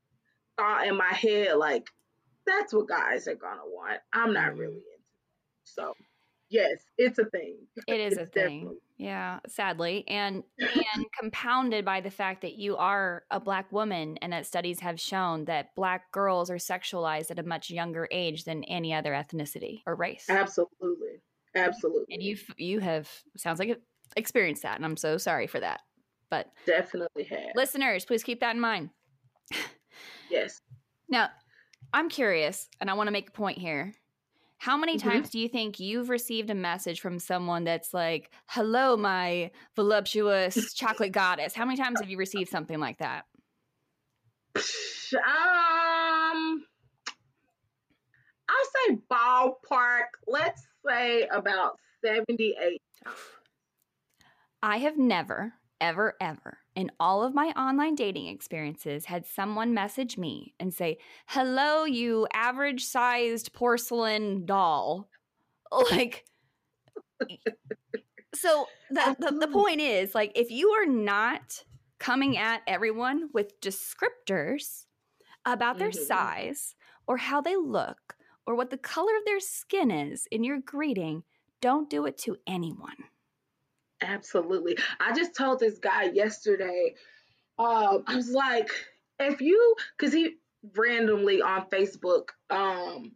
thought 0.56 0.86
in 0.86 0.96
my 0.96 1.12
head 1.12 1.56
like 1.56 1.88
that's 2.46 2.72
what 2.72 2.88
guys 2.88 3.28
are 3.28 3.34
gonna 3.34 3.60
want 3.66 4.00
i'm 4.12 4.32
not 4.32 4.56
really 4.56 4.72
mm-hmm. 4.72 4.76
into 4.76 4.78
it 4.78 4.98
so 5.64 5.94
yes, 6.50 6.84
it's 6.96 7.18
a 7.18 7.24
thing. 7.26 7.56
It 7.86 8.00
is 8.00 8.14
it's 8.14 8.22
a 8.22 8.26
thing. 8.26 8.76
Yeah, 8.96 9.38
sadly, 9.46 10.04
and 10.08 10.42
and 10.58 11.06
compounded 11.18 11.84
by 11.84 12.00
the 12.00 12.10
fact 12.10 12.42
that 12.42 12.54
you 12.54 12.76
are 12.76 13.22
a 13.30 13.38
black 13.38 13.70
woman, 13.70 14.18
and 14.20 14.32
that 14.32 14.46
studies 14.46 14.80
have 14.80 15.00
shown 15.00 15.44
that 15.44 15.74
black 15.76 16.10
girls 16.10 16.50
are 16.50 16.56
sexualized 16.56 17.30
at 17.30 17.38
a 17.38 17.44
much 17.44 17.70
younger 17.70 18.08
age 18.10 18.44
than 18.44 18.64
any 18.64 18.92
other 18.92 19.12
ethnicity 19.12 19.82
or 19.86 19.94
race. 19.94 20.26
Absolutely, 20.28 21.22
absolutely. 21.54 22.12
And 22.12 22.22
you 22.22 22.36
you 22.56 22.80
have 22.80 23.08
sounds 23.36 23.60
like 23.60 23.80
experienced 24.16 24.64
that, 24.64 24.76
and 24.76 24.84
I'm 24.84 24.96
so 24.96 25.16
sorry 25.16 25.46
for 25.46 25.60
that. 25.60 25.80
But 26.30 26.50
definitely 26.66 27.24
have 27.24 27.52
listeners. 27.54 28.04
Please 28.04 28.22
keep 28.22 28.40
that 28.40 28.54
in 28.54 28.60
mind. 28.60 28.90
yes. 30.30 30.60
Now, 31.08 31.30
I'm 31.92 32.08
curious, 32.08 32.68
and 32.80 32.90
I 32.90 32.94
want 32.94 33.06
to 33.06 33.12
make 33.12 33.28
a 33.28 33.32
point 33.32 33.58
here. 33.58 33.94
How 34.58 34.76
many 34.76 34.98
mm-hmm. 34.98 35.08
times 35.08 35.30
do 35.30 35.38
you 35.38 35.48
think 35.48 35.78
you've 35.78 36.10
received 36.10 36.50
a 36.50 36.54
message 36.54 37.00
from 37.00 37.18
someone 37.18 37.64
that's 37.64 37.94
like, 37.94 38.30
hello, 38.46 38.96
my 38.96 39.52
voluptuous 39.76 40.72
chocolate 40.74 41.12
goddess? 41.12 41.54
How 41.54 41.64
many 41.64 41.76
times 41.76 42.00
have 42.00 42.10
you 42.10 42.18
received 42.18 42.50
something 42.50 42.80
like 42.80 42.98
that? 42.98 43.24
Um, 45.14 46.64
I'll 48.48 48.88
say 48.88 48.98
ballpark, 49.10 50.08
let's 50.26 50.66
say 50.86 51.26
about 51.32 51.78
78 52.04 52.82
times. 53.04 53.16
I 54.60 54.78
have 54.78 54.98
never, 54.98 55.52
ever, 55.80 56.14
ever 56.20 56.58
in 56.78 56.90
all 57.00 57.24
of 57.24 57.34
my 57.34 57.48
online 57.56 57.96
dating 57.96 58.28
experiences 58.28 59.04
had 59.06 59.26
someone 59.26 59.74
message 59.74 60.16
me 60.16 60.54
and 60.60 60.72
say, 60.72 60.98
Hello, 61.26 61.84
you 61.84 62.26
average 62.32 62.84
sized 62.84 63.52
porcelain 63.52 64.46
doll. 64.46 65.08
Like, 65.90 66.24
so 68.34 68.66
the, 68.90 69.16
the, 69.20 69.38
the 69.38 69.48
point 69.48 69.82
is 69.82 70.14
like, 70.14 70.32
if 70.34 70.50
you 70.50 70.70
are 70.70 70.86
not 70.86 71.62
coming 71.98 72.38
at 72.38 72.62
everyone 72.66 73.28
with 73.34 73.60
descriptors 73.60 74.86
about 75.44 75.78
their 75.78 75.90
mm-hmm. 75.90 76.04
size 76.04 76.74
or 77.06 77.18
how 77.18 77.42
they 77.42 77.56
look 77.56 78.16
or 78.46 78.54
what 78.54 78.70
the 78.70 78.78
color 78.78 79.14
of 79.18 79.26
their 79.26 79.40
skin 79.40 79.90
is 79.90 80.26
in 80.30 80.42
your 80.42 80.58
greeting, 80.58 81.22
don't 81.60 81.90
do 81.90 82.06
it 82.06 82.16
to 82.18 82.36
anyone. 82.46 82.96
Absolutely. 84.00 84.78
I 85.00 85.12
just 85.12 85.34
told 85.34 85.60
this 85.60 85.78
guy 85.78 86.04
yesterday, 86.04 86.94
um, 87.58 88.04
I 88.06 88.14
was 88.14 88.30
like, 88.30 88.70
if 89.18 89.40
you, 89.40 89.74
because 89.96 90.12
he 90.12 90.36
randomly 90.76 91.42
on 91.42 91.66
Facebook 91.70 92.28
um, 92.50 93.12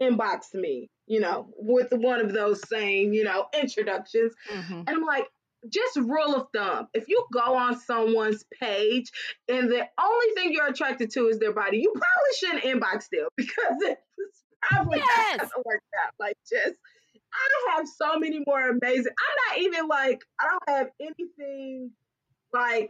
inboxed 0.00 0.54
me, 0.54 0.88
you 1.06 1.20
know, 1.20 1.48
with 1.58 1.92
one 1.92 2.20
of 2.20 2.32
those 2.32 2.66
same, 2.68 3.12
you 3.12 3.24
know, 3.24 3.46
introductions. 3.60 4.32
Mm-hmm. 4.50 4.82
And 4.86 4.88
I'm 4.88 5.04
like, 5.04 5.26
just 5.68 5.96
rule 5.96 6.34
of 6.34 6.46
thumb 6.54 6.88
if 6.94 7.06
you 7.06 7.22
go 7.32 7.54
on 7.54 7.78
someone's 7.78 8.44
page 8.60 9.10
and 9.48 9.70
the 9.70 9.86
only 10.00 10.34
thing 10.34 10.52
you're 10.52 10.68
attracted 10.68 11.10
to 11.10 11.28
is 11.28 11.38
their 11.38 11.52
body 11.52 11.78
you 11.78 11.92
probably 11.92 12.62
shouldn't 12.62 12.82
inbox 12.82 13.08
them 13.10 13.28
because 13.36 13.76
it's 13.82 14.42
probably 14.62 14.98
yes. 14.98 15.36
not 15.36 15.50
gonna 15.50 15.62
work 15.66 15.82
out 16.02 16.14
like 16.18 16.36
just 16.48 16.78
I 17.32 17.76
have 17.76 17.86
so 17.88 18.18
many 18.18 18.42
more 18.46 18.68
amazing. 18.68 19.12
I'm 19.18 19.58
not 19.58 19.64
even 19.64 19.88
like 19.88 20.22
I 20.40 20.48
don't 20.50 20.76
have 20.76 20.88
anything 21.00 21.90
like 22.52 22.88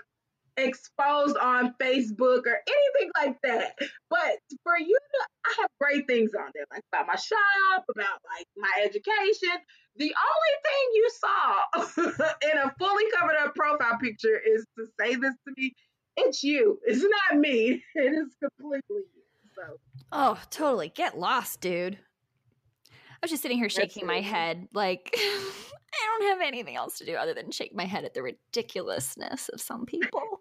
exposed 0.56 1.36
on 1.36 1.74
Facebook 1.80 2.46
or 2.46 2.58
anything 2.66 3.10
like 3.16 3.36
that. 3.42 3.74
But 4.08 4.38
for 4.62 4.78
you 4.78 4.98
I 5.44 5.54
have 5.60 5.70
great 5.80 6.06
things 6.06 6.32
on 6.38 6.50
there, 6.54 6.64
like 6.70 6.82
about 6.92 7.06
my 7.06 7.16
shop, 7.16 7.84
about 7.94 8.20
like 8.36 8.46
my 8.56 8.84
education. 8.84 9.58
The 9.96 10.14
only 10.14 10.54
thing 10.64 10.86
you 10.94 11.10
saw 11.20 12.28
in 12.52 12.58
a 12.58 12.74
fully 12.78 13.04
covered 13.18 13.36
up 13.36 13.54
profile 13.54 13.98
picture 14.00 14.38
is 14.38 14.64
to 14.78 14.86
say 14.98 15.14
this 15.16 15.34
to 15.46 15.54
me. 15.56 15.74
It's 16.16 16.42
you. 16.42 16.78
It's 16.84 17.02
not 17.02 17.40
me. 17.40 17.82
It 17.94 18.12
is 18.12 18.34
completely 18.42 19.02
you. 19.14 19.22
So. 19.54 19.76
Oh, 20.12 20.40
totally. 20.50 20.88
Get 20.88 21.18
lost, 21.18 21.60
dude. 21.60 21.98
I 23.22 23.26
was 23.26 23.30
just 23.30 23.42
sitting 23.42 23.58
here 23.58 23.68
shaking 23.68 24.06
my 24.06 24.20
head, 24.22 24.68
like 24.72 25.14
I 25.18 26.18
don't 26.18 26.30
have 26.30 26.46
anything 26.46 26.76
else 26.76 26.96
to 26.98 27.04
do 27.04 27.16
other 27.16 27.34
than 27.34 27.50
shake 27.50 27.74
my 27.74 27.84
head 27.84 28.04
at 28.04 28.14
the 28.14 28.22
ridiculousness 28.22 29.50
of 29.50 29.60
some 29.60 29.84
people. 29.84 30.40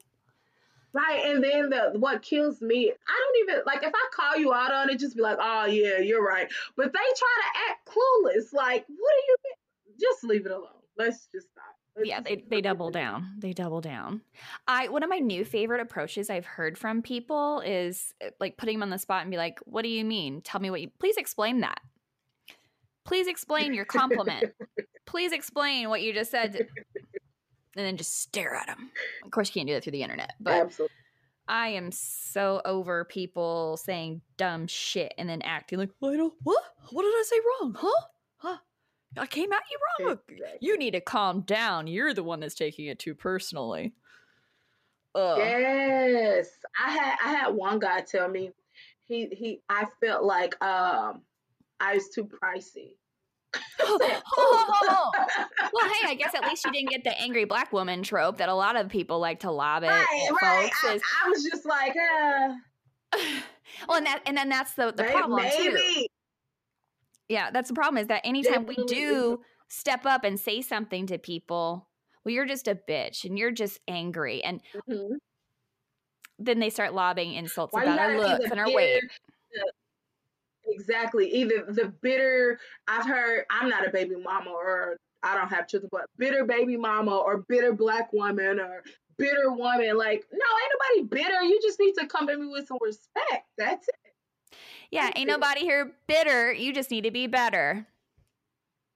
Right, 0.93 1.23
and 1.25 1.43
then 1.43 1.69
the 1.69 1.99
what 1.99 2.21
kills 2.23 2.61
me, 2.61 2.91
I 2.91 3.21
don't 3.21 3.49
even 3.49 3.63
like 3.67 3.83
if 3.83 3.91
I 3.93 4.09
call 4.13 4.37
you 4.37 4.53
out 4.53 4.73
on 4.73 4.89
it, 4.89 4.97
just 4.99 5.15
be 5.15 5.21
like, 5.21 5.37
"Oh 5.39 5.65
yeah, 5.65 5.99
you're 5.99 6.25
right." 6.25 6.49
But 6.75 6.91
they 6.91 6.99
try 6.99 7.41
to 7.41 7.59
act 7.69 7.87
clueless. 7.87 8.53
Like, 8.53 8.85
what 8.87 8.87
do 8.87 9.23
you? 9.27 9.35
Mean? 9.43 9.99
Just 9.99 10.23
leave 10.23 10.45
it 10.45 10.51
alone. 10.51 10.69
Let's 10.97 11.27
just 11.27 11.49
stop. 11.51 11.75
Let's 11.95 12.07
yeah, 12.07 12.21
they, 12.21 12.43
they 12.49 12.61
double 12.61 12.89
down. 12.89 13.35
They 13.37 13.53
double 13.53 13.81
down. 13.81 14.21
I 14.67 14.87
one 14.87 15.03
of 15.03 15.09
my 15.09 15.19
new 15.19 15.45
favorite 15.45 15.81
approaches 15.81 16.29
I've 16.29 16.45
heard 16.45 16.75
from 16.75 17.03
people 17.03 17.59
is 17.59 18.13
eh, 18.21 18.29
like 18.39 18.57
putting 18.57 18.77
them 18.77 18.83
on 18.83 18.89
the 18.89 18.97
spot 18.97 19.21
and 19.21 19.29
be 19.29 19.37
like, 19.37 19.59
"What 19.65 19.83
do 19.83 19.89
you 19.89 20.03
mean? 20.03 20.41
Tell 20.41 20.59
me 20.59 20.71
what 20.71 20.81
you. 20.81 20.89
Please 20.97 21.17
explain 21.17 21.59
that." 21.59 21.81
Please 23.09 23.27
explain 23.27 23.73
your 23.73 23.85
compliment. 23.85 24.53
Please 25.07 25.31
explain 25.31 25.89
what 25.89 26.03
you 26.03 26.13
just 26.13 26.31
said. 26.31 26.67
And 27.75 27.85
then 27.85 27.97
just 27.97 28.19
stare 28.19 28.55
at 28.55 28.65
them. 28.65 28.89
Of 29.23 29.31
course, 29.31 29.49
you 29.49 29.53
can't 29.53 29.67
do 29.67 29.73
that 29.75 29.83
through 29.83 29.91
the 29.91 30.01
internet, 30.01 30.33
but 30.39 30.53
Absolutely. 30.53 30.93
I 31.47 31.69
am 31.69 31.91
so 31.91 32.61
over 32.65 33.05
people 33.05 33.77
saying 33.77 34.21
dumb 34.37 34.65
shit 34.67 35.13
and 35.17 35.29
then 35.29 35.43
acting 35.43 35.77
like, 35.77 35.91
well, 36.01 36.11
I 36.11 36.17
don't, 36.17 36.33
what? 36.43 36.61
What 36.89 37.03
did 37.03 37.09
I 37.09 37.23
say 37.25 37.35
wrong? 37.61 37.75
Huh? 37.77 38.05
Huh? 38.37 38.57
I 39.17 39.27
came 39.27 39.53
at 39.53 39.61
you 39.71 40.07
wrong. 40.07 40.19
Exactly. 40.27 40.57
You 40.61 40.77
need 40.77 40.91
to 40.91 40.99
calm 40.99 41.41
down. 41.41 41.87
You're 41.87 42.13
the 42.13 42.23
one 42.23 42.39
that's 42.39 42.55
taking 42.55 42.87
it 42.87 42.99
too 42.99 43.13
personally. 43.13 43.93
Ugh. 45.15 45.37
Yes, 45.37 46.49
I 46.83 46.91
had 46.91 47.15
I 47.23 47.31
had 47.31 47.49
one 47.49 47.79
guy 47.79 48.01
tell 48.01 48.27
me 48.27 48.51
he 49.05 49.27
he 49.27 49.61
I 49.69 49.85
felt 50.01 50.23
like 50.23 50.61
um 50.61 51.21
I 51.79 51.93
was 51.93 52.09
too 52.09 52.25
pricey. 52.25 52.95
Oh, 53.81 55.11
well, 55.73 55.89
hey, 55.89 56.07
I 56.07 56.15
guess 56.15 56.33
at 56.35 56.43
least 56.45 56.65
you 56.65 56.71
didn't 56.71 56.89
get 56.89 57.03
the 57.03 57.19
angry 57.19 57.45
black 57.45 57.71
woman 57.73 58.03
trope 58.03 58.37
that 58.37 58.49
a 58.49 58.53
lot 58.53 58.75
of 58.75 58.89
people 58.89 59.19
like 59.19 59.39
to 59.41 59.51
lob 59.51 59.83
at, 59.83 59.89
right, 59.89 60.29
right. 60.41 60.63
folks. 60.71 60.77
I, 60.85 60.93
Is, 60.95 61.01
I 61.25 61.29
was 61.29 61.43
just 61.43 61.65
like, 61.65 61.95
uh, 61.95 62.49
well, 63.87 63.97
and 63.97 64.05
that 64.05 64.21
and 64.25 64.37
then 64.37 64.49
that's 64.49 64.73
the 64.73 64.91
the 64.95 65.03
may- 65.03 65.11
problem 65.11 65.43
too. 65.57 65.73
maybe. 65.73 66.09
Yeah, 67.27 67.51
that's 67.51 67.69
the 67.69 67.75
problem 67.75 67.99
is 68.01 68.07
that 68.07 68.21
anytime 68.23 68.65
we 68.65 68.75
do 68.87 69.41
step 69.67 70.05
up 70.05 70.23
and 70.23 70.39
say 70.39 70.61
something 70.61 71.05
to 71.07 71.17
people, 71.19 71.87
well, 72.23 72.33
you're 72.33 72.45
just 72.47 72.67
a 72.67 72.75
bitch 72.75 73.23
and 73.23 73.37
you're 73.37 73.51
just 73.51 73.79
angry, 73.87 74.43
and 74.43 74.61
Mhm. 74.89 75.09
then 76.39 76.59
they 76.59 76.69
start 76.69 76.93
lobbing 76.93 77.33
insults 77.33 77.73
Why 77.73 77.83
about 77.83 77.99
our 77.99 78.17
looks 78.19 78.49
and 78.49 78.59
our 78.59 78.71
weight. 78.71 79.03
Exactly. 80.69 81.29
Either 81.33 81.65
the 81.67 81.93
bitter, 82.01 82.59
I've 82.87 83.05
heard, 83.05 83.45
I'm 83.49 83.69
not 83.69 83.87
a 83.87 83.91
baby 83.91 84.15
mama 84.15 84.51
or 84.51 84.97
I 85.23 85.35
don't 85.35 85.49
have 85.49 85.67
children, 85.67 85.89
but 85.91 86.05
bitter 86.17 86.45
baby 86.45 86.77
mama 86.77 87.15
or 87.15 87.39
bitter 87.49 87.73
black 87.73 88.13
woman 88.13 88.59
or 88.59 88.83
bitter 89.17 89.51
woman. 89.51 89.97
Like, 89.97 90.25
no, 90.31 90.39
ain't 90.39 91.03
nobody 91.03 91.23
bitter. 91.23 91.41
You 91.43 91.59
just 91.61 91.79
need 91.79 91.93
to 91.93 92.07
come 92.07 92.29
at 92.29 92.39
me 92.39 92.47
with 92.47 92.67
some 92.67 92.77
respect. 92.81 93.47
That's 93.57 93.87
it. 93.87 93.95
Yeah, 94.91 95.05
That's 95.05 95.19
ain't 95.19 95.29
it. 95.29 95.33
nobody 95.33 95.61
here 95.61 95.91
bitter. 96.07 96.53
You 96.53 96.73
just 96.73 96.91
need 96.91 97.03
to 97.03 97.11
be 97.11 97.27
better. 97.27 97.85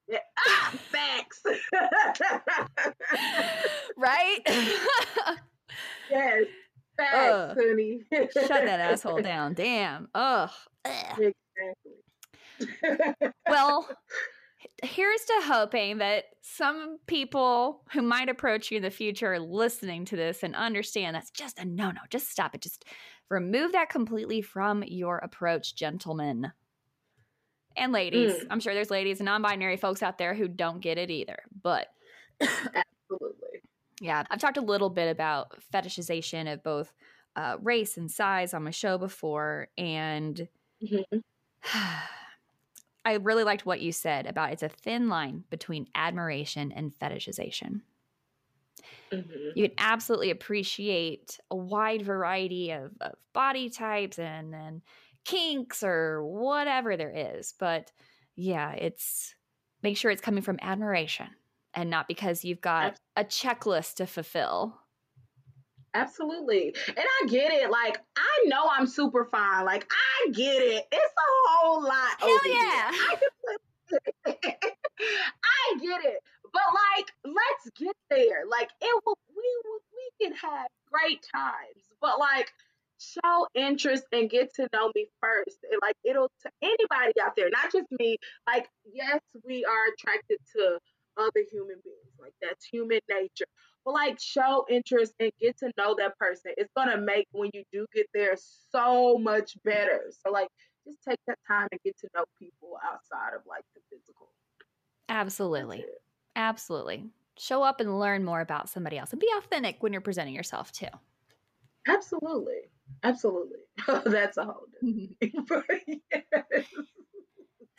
Yeah. 0.07 0.19
Ah, 0.37 0.73
facts. 0.91 1.41
right? 3.97 4.39
yes. 6.09 6.43
Facts, 6.95 7.15
Ugh. 7.15 7.57
honey. 7.59 8.01
Shut 8.11 8.47
that 8.49 8.79
asshole 8.91 9.23
down. 9.23 9.55
Damn. 9.55 10.09
Ugh. 10.13 10.51
Ugh. 10.85 11.33
Exactly. 11.57 13.31
Well, 13.49 13.87
here's 14.83 15.21
to 15.25 15.41
hoping 15.45 15.97
that 15.97 16.25
some 16.41 16.97
people 17.07 17.83
who 17.91 18.01
might 18.01 18.29
approach 18.29 18.71
you 18.71 18.77
in 18.77 18.83
the 18.83 18.89
future 18.91 19.33
are 19.33 19.39
listening 19.39 20.05
to 20.05 20.15
this 20.15 20.43
and 20.43 20.55
understand 20.55 21.15
that's 21.15 21.31
just 21.31 21.59
a 21.59 21.65
no 21.65 21.91
no. 21.91 22.01
Just 22.09 22.29
stop 22.29 22.55
it. 22.55 22.61
Just 22.61 22.85
remove 23.29 23.71
that 23.73 23.89
completely 23.89 24.41
from 24.41 24.83
your 24.83 25.17
approach, 25.17 25.75
gentlemen 25.75 26.51
and 27.75 27.91
ladies. 27.91 28.33
Mm. 28.33 28.47
I'm 28.51 28.59
sure 28.59 28.73
there's 28.73 28.91
ladies 28.91 29.19
and 29.19 29.25
non 29.25 29.41
binary 29.41 29.77
folks 29.77 30.03
out 30.03 30.17
there 30.17 30.33
who 30.33 30.47
don't 30.47 30.79
get 30.79 30.97
it 30.97 31.09
either. 31.09 31.39
But 31.61 31.87
Absolutely. 32.41 33.61
yeah, 34.01 34.23
I've 34.29 34.39
talked 34.39 34.57
a 34.57 34.61
little 34.61 34.89
bit 34.89 35.09
about 35.09 35.57
fetishization 35.73 36.51
of 36.51 36.63
both 36.63 36.93
uh, 37.35 37.57
race 37.61 37.97
and 37.97 38.09
size 38.11 38.53
on 38.53 38.63
my 38.63 38.71
show 38.71 38.97
before. 38.97 39.69
And 39.77 40.47
Mhm. 40.83 41.21
I 43.05 43.13
really 43.15 43.43
liked 43.43 43.65
what 43.65 43.81
you 43.81 43.91
said 43.91 44.25
about 44.27 44.53
it's 44.53 44.63
a 44.63 44.69
thin 44.69 45.09
line 45.09 45.43
between 45.49 45.87
admiration 45.93 46.71
and 46.71 46.93
fetishization. 46.93 47.81
Mhm. 49.11 49.51
You 49.55 49.67
can 49.67 49.75
absolutely 49.77 50.31
appreciate 50.31 51.39
a 51.51 51.55
wide 51.55 52.01
variety 52.01 52.71
of, 52.71 52.91
of 53.01 53.13
body 53.33 53.69
types 53.69 54.19
and, 54.19 54.55
and 54.55 54.81
kinks 55.25 55.83
or 55.83 56.23
whatever 56.25 56.97
there 56.97 57.13
is. 57.13 57.53
But 57.59 57.91
yeah, 58.35 58.71
it's 58.71 59.35
make 59.81 59.97
sure 59.97 60.11
it's 60.11 60.21
coming 60.21 60.43
from 60.43 60.59
admiration 60.61 61.27
and 61.73 61.89
not 61.89 62.07
because 62.07 62.43
you've 62.43 62.61
got 62.61 62.99
a 63.15 63.23
checklist 63.23 63.95
to 63.95 64.07
fulfill. 64.07 64.79
Absolutely. 65.93 66.75
And 66.87 66.97
I 66.97 67.27
get 67.27 67.51
it. 67.51 67.69
Like, 67.69 67.99
I 68.17 68.45
know 68.47 68.63
I'm 68.71 68.87
super 68.87 69.25
fine. 69.25 69.65
Like, 69.65 69.87
I 69.91 70.31
get 70.31 70.61
it. 70.61 70.85
It's 70.91 71.13
a 71.13 71.49
whole 71.49 71.83
lot. 71.83 72.19
Hell 72.19 72.39
yeah. 72.45 72.91
I, 72.91 73.17
I 74.27 75.77
get 75.79 76.05
it. 76.05 76.19
But 76.51 76.61
like, 76.97 77.11
let's 77.25 77.69
get 77.77 77.95
there. 78.09 78.43
Like, 78.49 78.69
it 78.81 79.01
will 79.05 79.17
we 79.35 79.43
will- 79.65 79.79
we 79.93 80.25
can 80.27 80.35
have 80.35 80.67
great 80.91 81.25
times. 81.33 81.83
But 82.01 82.19
like 82.19 82.51
show 82.99 83.47
interest 83.55 84.03
and 84.11 84.29
get 84.29 84.53
to 84.55 84.67
know 84.73 84.91
me 84.95 85.07
first. 85.21 85.57
And 85.71 85.79
like 85.81 85.95
it'll 86.03 86.29
to 86.43 86.49
anybody 86.61 87.13
out 87.23 87.35
there, 87.35 87.49
not 87.49 87.71
just 87.71 87.87
me. 87.99 88.17
Like, 88.47 88.67
yes, 88.93 89.19
we 89.45 89.65
are 89.65 89.85
attracted 89.93 90.37
to 90.55 90.77
other 91.17 91.43
human 91.51 91.77
beings. 91.83 92.13
Like 92.19 92.33
that's 92.41 92.65
human 92.65 92.99
nature. 93.09 93.45
But 93.85 93.93
like 93.93 94.19
show 94.19 94.65
interest 94.69 95.13
and 95.19 95.31
get 95.41 95.57
to 95.59 95.71
know 95.77 95.95
that 95.97 96.17
person. 96.17 96.51
It's 96.57 96.71
gonna 96.75 96.97
make 96.97 97.27
when 97.31 97.49
you 97.53 97.63
do 97.71 97.85
get 97.93 98.07
there 98.13 98.35
so 98.71 99.17
much 99.17 99.57
better. 99.63 100.11
So 100.23 100.31
like 100.31 100.47
just 100.85 100.99
take 101.07 101.19
that 101.27 101.39
time 101.47 101.67
and 101.71 101.81
get 101.83 101.97
to 101.99 102.09
know 102.15 102.25
people 102.39 102.77
outside 102.85 103.35
of 103.35 103.41
like 103.47 103.63
the 103.75 103.81
physical. 103.89 104.29
Absolutely. 105.09 105.85
Absolutely. 106.35 107.09
Show 107.37 107.63
up 107.63 107.79
and 107.79 107.99
learn 107.99 108.23
more 108.23 108.41
about 108.41 108.69
somebody 108.69 108.97
else 108.97 109.11
and 109.11 109.19
be 109.19 109.29
authentic 109.37 109.81
when 109.81 109.91
you're 109.91 110.01
presenting 110.01 110.35
yourself 110.35 110.71
too. 110.71 110.87
Absolutely. 111.87 112.69
Absolutely. 113.03 113.59
That's 114.05 114.37
a 114.37 114.45
whole 114.45 114.65
different 114.81 115.17
mm-hmm. 115.21 115.85
thing. 115.85 116.01
Yes. 116.51 116.65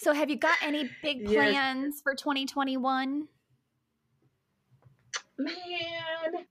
So, 0.00 0.12
have 0.12 0.28
you 0.28 0.36
got 0.36 0.57
any 0.61 0.90
big 1.02 1.22
Yes. 1.22 1.32
plans 1.32 2.00
for 2.02 2.14
2021? 2.14 3.28
Man, 5.38 6.46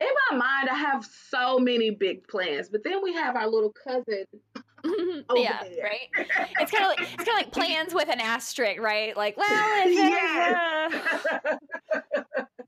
in 0.00 0.08
my 0.30 0.36
mind, 0.36 0.68
I 0.70 0.74
have 0.74 1.06
so 1.30 1.58
many 1.58 1.90
big 1.90 2.26
plans, 2.28 2.68
but 2.68 2.84
then 2.84 3.02
we 3.02 3.14
have 3.14 3.36
our 3.36 3.48
little 3.48 3.72
cousin. 3.72 4.24
Over 5.28 5.40
yeah, 5.40 5.64
there. 5.64 5.84
right. 5.84 6.26
It's 6.60 6.70
kind 6.70 6.84
of 6.84 6.90
like, 6.90 7.00
it's 7.00 7.16
kind 7.16 7.28
of 7.28 7.34
like 7.34 7.52
plans 7.52 7.92
with 7.92 8.08
an 8.08 8.20
asterisk, 8.20 8.80
right? 8.80 9.16
Like, 9.16 9.36
well, 9.36 9.48
there's, 9.84 9.98
uh, 11.42 11.56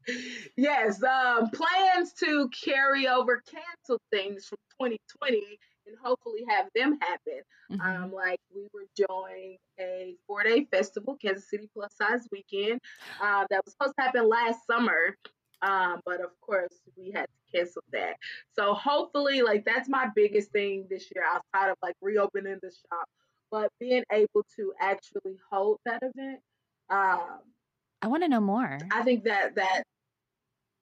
yes, 0.56 1.02
um, 1.04 1.50
plans 1.50 2.12
to 2.14 2.48
carry 2.48 3.06
over 3.06 3.42
cancel 3.48 4.00
things 4.10 4.46
from 4.46 4.58
2020 4.80 5.58
and 5.90 5.98
hopefully 6.02 6.44
have 6.48 6.68
them 6.74 6.98
happen. 7.00 7.42
mhm. 7.70 7.80
Um, 7.80 8.12
like 8.12 8.40
we 8.54 8.68
were 8.72 8.86
doing 8.96 9.58
a 9.78 10.16
four 10.26 10.42
day 10.42 10.66
festival, 10.70 11.16
Kansas 11.16 11.48
City 11.50 11.68
Plus 11.74 11.92
Size 11.96 12.28
Weekend, 12.32 12.80
uh, 13.20 13.46
that 13.50 13.64
was 13.64 13.74
supposed 13.74 13.94
to 13.98 14.02
happen 14.04 14.28
last 14.28 14.60
summer. 14.66 15.16
Um, 15.62 16.00
but 16.06 16.20
of 16.20 16.30
course, 16.40 16.80
we 16.96 17.10
had 17.12 17.26
to 17.26 17.58
cancel 17.58 17.82
that. 17.92 18.16
So 18.58 18.72
hopefully, 18.74 19.42
like 19.42 19.64
that's 19.64 19.88
my 19.88 20.08
biggest 20.14 20.52
thing 20.52 20.86
this 20.88 21.10
year 21.14 21.24
outside 21.24 21.70
of 21.70 21.76
like 21.82 21.96
reopening 22.00 22.58
the 22.62 22.70
shop, 22.70 23.06
but 23.50 23.70
being 23.78 24.04
able 24.10 24.44
to 24.56 24.72
actually 24.80 25.36
hold 25.50 25.78
that 25.84 26.02
event. 26.02 26.40
Um, 26.88 27.40
I 28.02 28.06
want 28.06 28.22
to 28.22 28.28
know 28.28 28.40
more. 28.40 28.78
I 28.90 29.02
think 29.02 29.24
that 29.24 29.56
that 29.56 29.82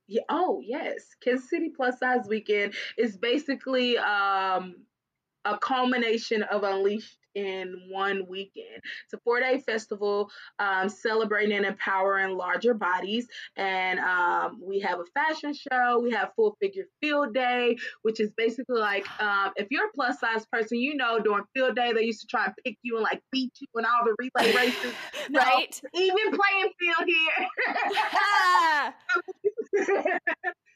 yeah, 0.07 0.23
oh 0.31 0.61
yes, 0.65 1.15
Kansas 1.23 1.51
City 1.51 1.71
Plus 1.75 1.99
Size 1.99 2.27
Weekend 2.29 2.75
is 2.97 3.17
basically 3.17 3.99
um 3.99 4.77
a 5.49 5.59
culmination 5.59 6.43
of 6.43 6.63
Unleashed 6.63 7.17
in 7.35 7.75
one 7.89 8.27
weekend. 8.29 8.83
It's 9.05 9.15
a 9.15 9.19
four 9.19 9.41
day 9.41 9.61
festival 9.61 10.31
um, 10.59 10.89
celebrating 10.89 11.57
and 11.57 11.65
empowering 11.67 12.37
larger 12.37 12.75
bodies. 12.75 13.27
And 13.57 14.01
um, 14.01 14.61
we 14.63 14.81
have 14.81 14.99
a 14.99 15.05
fashion 15.15 15.55
show, 15.55 16.01
we 16.01 16.11
have 16.11 16.33
full 16.35 16.57
figure 16.61 16.85
field 17.01 17.35
day, 17.35 17.77
which 18.03 18.21
is 18.21 18.31
basically 18.37 18.81
like 18.81 19.07
um, 19.21 19.53
if 19.57 19.69
you're 19.71 19.87
a 19.87 19.93
plus 19.95 20.19
size 20.21 20.47
person, 20.51 20.79
you 20.79 20.97
know, 20.97 21.21
during 21.21 21.45
field 21.55 21.77
day, 21.77 21.93
they 21.93 22.03
used 22.03 22.21
to 22.23 22.27
try 22.27 22.47
and 22.47 22.55
pick 22.65 22.77
you 22.83 22.97
and 22.97 23.05
like 23.05 23.23
beat 23.31 23.53
you 23.61 23.69
in 23.77 23.85
all 23.85 24.05
the 24.05 24.15
relay 24.19 24.55
races. 24.55 24.93
No, 25.31 25.41
right? 25.41 25.81
Even 25.95 26.39
playing 26.39 26.73
field 26.79 27.07
here. 27.07 27.49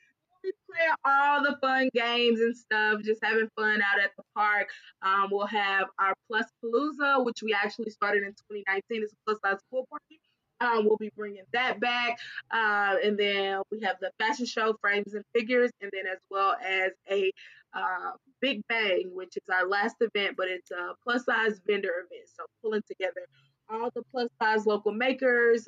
Ah! 0.44 0.48
we 0.48 0.52
play 0.68 0.86
all 1.04 1.42
the 1.42 1.56
fun 1.60 1.88
games 1.94 2.40
and 2.40 2.56
stuff, 2.56 3.02
just 3.02 3.22
having 3.22 3.48
fun 3.56 3.80
out 3.82 4.02
at 4.02 4.10
the 4.16 4.22
park. 4.34 4.68
Um, 5.02 5.28
we'll 5.30 5.46
have 5.46 5.88
our 5.98 6.14
Plus 6.28 6.46
Palooza, 6.64 7.24
which 7.24 7.42
we 7.42 7.54
actually 7.54 7.90
started 7.90 8.22
in 8.22 8.30
2019. 8.30 9.02
It's 9.02 9.12
a 9.12 9.16
plus 9.26 9.38
size 9.44 9.60
pool 9.70 9.86
party. 9.90 10.20
Um, 10.60 10.86
we'll 10.86 10.96
be 10.96 11.10
bringing 11.16 11.42
that 11.52 11.80
back. 11.80 12.18
Uh, 12.50 12.96
and 13.02 13.18
then 13.18 13.62
we 13.70 13.80
have 13.80 13.96
the 14.00 14.10
fashion 14.18 14.46
show, 14.46 14.76
Frames 14.80 15.14
and 15.14 15.24
Figures, 15.34 15.70
and 15.80 15.90
then 15.92 16.06
as 16.06 16.18
well 16.30 16.54
as 16.64 16.92
a 17.10 17.32
uh, 17.74 18.12
Big 18.40 18.60
Bang, 18.68 19.10
which 19.12 19.36
is 19.36 19.42
our 19.52 19.66
last 19.66 19.96
event, 20.00 20.36
but 20.36 20.48
it's 20.48 20.70
a 20.70 20.94
plus 21.02 21.24
size 21.24 21.60
vendor 21.66 21.90
event. 21.90 22.28
So 22.36 22.44
pulling 22.62 22.82
together 22.86 23.22
all 23.68 23.90
the 23.94 24.02
plus 24.12 24.28
size 24.40 24.66
local 24.66 24.92
makers, 24.92 25.66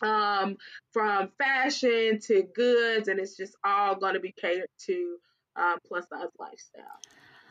um, 0.00 0.56
from 0.92 1.30
fashion 1.38 2.18
to 2.26 2.44
goods, 2.54 3.08
and 3.08 3.20
it's 3.20 3.36
just 3.36 3.56
all 3.64 3.94
going 3.96 4.14
to 4.14 4.20
be 4.20 4.32
catered 4.32 4.68
to 4.86 5.16
um, 5.56 5.78
plus 5.86 6.08
size 6.08 6.28
lifestyle. 6.38 7.00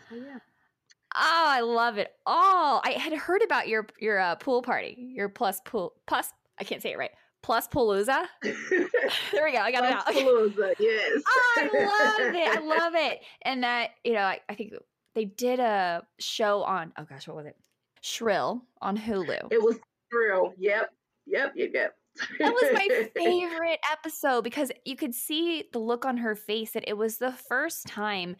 So 0.10 0.16
yeah, 0.16 0.40
Oh, 1.14 1.46
I 1.48 1.60
love 1.62 1.98
it 1.98 2.14
all. 2.26 2.82
I 2.86 2.92
had 2.92 3.14
heard 3.14 3.44
about 3.44 3.68
your 3.68 3.88
your 4.00 4.18
uh, 4.18 4.36
pool 4.36 4.62
party, 4.62 4.96
your 5.14 5.28
plus 5.28 5.60
pool 5.66 5.94
plus. 6.08 6.32
I 6.58 6.64
can't 6.64 6.82
say 6.82 6.92
it 6.92 6.98
right. 6.98 7.12
Plus 7.44 7.68
Palooza. 7.68 8.26
There 9.34 9.44
we 9.44 9.52
go. 9.52 9.60
I 9.60 9.72
got 9.72 9.84
it 9.84 9.92
out. 9.92 10.06
Palooza, 10.08 10.74
yes. 10.80 11.22
Oh, 11.28 11.54
I 11.58 11.64
love 11.64 12.36
it. 12.36 12.48
I 12.48 12.60
love 12.64 12.94
it. 12.96 13.20
And 13.42 13.64
that, 13.64 13.90
you 14.06 14.14
know, 14.14 14.22
I, 14.22 14.40
I 14.48 14.56
think 14.56 14.74
they 15.16 15.26
did 15.26 15.60
a 15.60 16.04
show 16.20 16.64
on 16.64 16.94
oh 16.98 17.04
gosh, 17.04 17.28
what 17.28 17.36
was 17.36 17.46
it? 17.48 17.58
Shrill 18.02 18.62
on 18.82 18.98
Hulu. 18.98 19.52
It 19.52 19.62
was 19.62 19.80
Shrill. 20.12 20.54
Yep. 20.58 20.94
Yep. 21.26 21.54
Yep. 21.56 21.72
Yep. 21.74 21.96
That 22.40 22.54
was 22.54 22.74
my 22.74 22.88
favorite 23.16 23.80
episode 23.92 24.44
because 24.44 24.72
you 24.86 24.96
could 24.96 25.16
see 25.16 25.66
the 25.72 25.80
look 25.80 26.06
on 26.06 26.18
her 26.18 26.36
face 26.36 26.72
that 26.72 26.88
it 26.88 26.98
was 26.98 27.18
the 27.18 27.32
first 27.32 27.88
time 27.88 28.36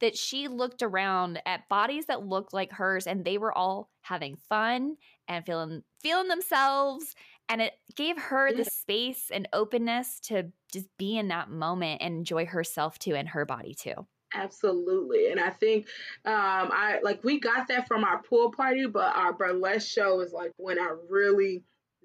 that 0.00 0.16
she 0.16 0.48
looked 0.48 0.82
around 0.82 1.40
at 1.46 1.68
bodies 1.68 2.06
that 2.06 2.26
looked 2.26 2.52
like 2.52 2.72
hers 2.72 3.06
and 3.06 3.24
they 3.24 3.38
were 3.38 3.56
all 3.56 3.90
having 4.02 4.36
fun 4.36 4.96
and 5.28 5.46
feeling 5.46 5.82
feeling 6.02 6.28
themselves 6.28 7.14
and 7.48 7.60
it 7.62 7.74
gave 7.94 8.18
her 8.18 8.52
the 8.52 8.64
space 8.64 9.30
and 9.32 9.48
openness 9.52 10.18
to 10.18 10.50
just 10.72 10.86
be 10.98 11.18
in 11.18 11.28
that 11.28 11.50
moment 11.50 12.02
and 12.02 12.16
enjoy 12.16 12.46
herself 12.46 12.98
too 12.98 13.14
and 13.14 13.28
her 13.28 13.44
body 13.44 13.74
too. 13.74 13.94
Absolutely 14.34 15.30
and 15.30 15.38
i 15.38 15.48
think 15.48 15.86
um 16.24 16.70
i 16.72 16.98
like 17.04 17.22
we 17.22 17.38
got 17.38 17.68
that 17.68 17.86
from 17.86 18.02
our 18.02 18.20
pool 18.20 18.50
party 18.50 18.84
but 18.84 19.14
our 19.16 19.32
burlesque 19.32 19.88
show 19.88 20.20
is 20.20 20.32
like 20.32 20.50
when 20.56 20.76
i 20.76 20.92
really 21.08 21.62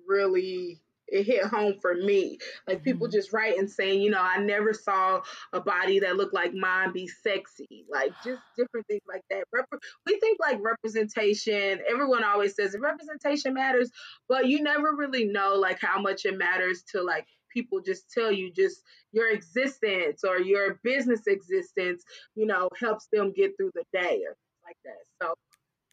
really 0.07 0.79
it 1.11 1.25
hit 1.25 1.43
home 1.45 1.75
for 1.81 1.95
me. 1.95 2.37
Like 2.67 2.83
people 2.83 3.07
mm-hmm. 3.07 3.17
just 3.17 3.33
writing 3.33 3.67
saying, 3.67 4.01
you 4.01 4.09
know, 4.09 4.21
I 4.21 4.39
never 4.39 4.73
saw 4.73 5.21
a 5.53 5.59
body 5.59 5.99
that 5.99 6.15
looked 6.17 6.33
like 6.33 6.53
mine 6.53 6.93
be 6.93 7.07
sexy. 7.07 7.85
Like 7.89 8.11
just 8.23 8.41
different 8.57 8.87
things 8.87 9.01
like 9.07 9.21
that. 9.29 9.43
Rep- 9.53 9.67
we 10.05 10.19
think 10.19 10.39
like 10.39 10.59
representation. 10.61 11.79
Everyone 11.89 12.23
always 12.23 12.55
says 12.55 12.75
representation 12.79 13.53
matters, 13.53 13.89
but 14.27 14.47
you 14.47 14.61
never 14.61 14.95
really 14.95 15.25
know 15.25 15.55
like 15.55 15.79
how 15.81 15.99
much 16.01 16.25
it 16.25 16.37
matters 16.37 16.83
to 16.91 17.01
like 17.01 17.25
people 17.51 17.81
just 17.81 18.11
tell 18.11 18.31
you 18.31 18.51
just 18.51 18.81
your 19.11 19.31
existence 19.31 20.23
or 20.23 20.39
your 20.39 20.79
business 20.83 21.27
existence, 21.27 22.03
you 22.35 22.45
know, 22.45 22.69
helps 22.79 23.07
them 23.11 23.33
get 23.35 23.57
through 23.57 23.71
the 23.73 23.83
day 23.91 24.21
or 24.25 24.35
like 24.63 24.77
that. 24.85 25.03
So 25.21 25.33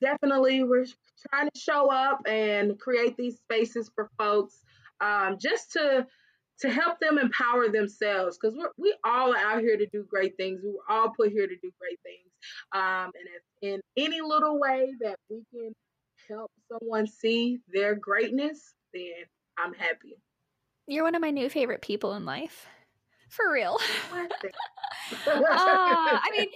definitely 0.00 0.62
we're 0.62 0.86
trying 1.30 1.48
to 1.52 1.60
show 1.60 1.90
up 1.90 2.20
and 2.26 2.78
create 2.78 3.16
these 3.16 3.38
spaces 3.38 3.90
for 3.94 4.10
folks 4.18 4.62
um, 5.00 5.36
just 5.40 5.72
to 5.72 6.06
to 6.60 6.70
help 6.70 6.98
them 7.00 7.18
empower 7.18 7.68
themselves 7.68 8.38
because 8.40 8.56
we're 8.56 8.70
we 8.78 8.94
all 9.04 9.34
are 9.34 9.38
out 9.38 9.60
here 9.60 9.76
to 9.76 9.86
do 9.86 10.04
great 10.08 10.36
things. 10.36 10.60
We 10.62 10.70
were 10.70 10.84
all 10.88 11.10
put 11.10 11.30
here 11.30 11.46
to 11.46 11.56
do 11.62 11.70
great 11.78 11.98
things. 12.02 12.32
Um, 12.72 13.12
and 13.14 13.28
if 13.34 13.42
in 13.62 13.80
any 13.96 14.20
little 14.20 14.58
way 14.58 14.92
that 15.00 15.16
we 15.28 15.42
can 15.52 15.74
help 16.28 16.50
someone 16.70 17.06
see 17.06 17.58
their 17.72 17.94
greatness, 17.94 18.74
then 18.94 19.24
I'm 19.58 19.74
happy. 19.74 20.16
You're 20.86 21.04
one 21.04 21.14
of 21.14 21.20
my 21.20 21.30
new 21.30 21.48
favorite 21.48 21.82
people 21.82 22.14
in 22.14 22.24
life. 22.24 22.66
For 23.28 23.52
real. 23.52 23.78
uh, 24.12 24.26
I 25.26 26.28
mean, 26.32 26.46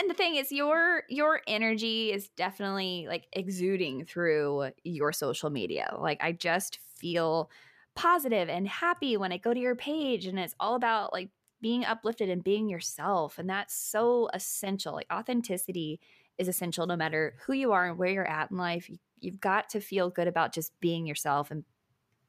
and 0.00 0.08
the 0.08 0.14
thing 0.14 0.36
is 0.36 0.52
your 0.52 1.02
your 1.08 1.40
energy 1.46 2.12
is 2.12 2.28
definitely 2.36 3.06
like 3.08 3.26
exuding 3.32 4.04
through 4.04 4.70
your 4.84 5.12
social 5.12 5.50
media. 5.50 5.94
Like 5.98 6.22
I 6.22 6.32
just 6.32 6.78
feel 6.96 7.50
positive 7.94 8.48
and 8.48 8.66
happy 8.68 9.16
when 9.16 9.32
I 9.32 9.36
go 9.36 9.52
to 9.52 9.60
your 9.60 9.74
page 9.74 10.26
and 10.26 10.38
it's 10.38 10.54
all 10.60 10.74
about 10.74 11.12
like 11.12 11.30
being 11.60 11.84
uplifted 11.84 12.30
and 12.30 12.42
being 12.42 12.68
yourself 12.68 13.38
and 13.38 13.48
that's 13.48 13.74
so 13.74 14.28
essential. 14.32 14.94
Like 14.94 15.06
authenticity 15.12 16.00
is 16.38 16.48
essential 16.48 16.86
no 16.86 16.96
matter 16.96 17.34
who 17.44 17.52
you 17.52 17.72
are 17.72 17.88
and 17.88 17.98
where 17.98 18.08
you're 18.08 18.28
at 18.28 18.50
in 18.50 18.56
life. 18.56 18.88
You, 18.88 18.98
you've 19.20 19.40
got 19.40 19.68
to 19.70 19.80
feel 19.80 20.08
good 20.08 20.26
about 20.26 20.54
just 20.54 20.72
being 20.80 21.06
yourself 21.06 21.50
and 21.50 21.64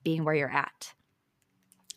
being 0.04 0.26
where 0.26 0.36
you're 0.36 0.52
at. 0.52 0.94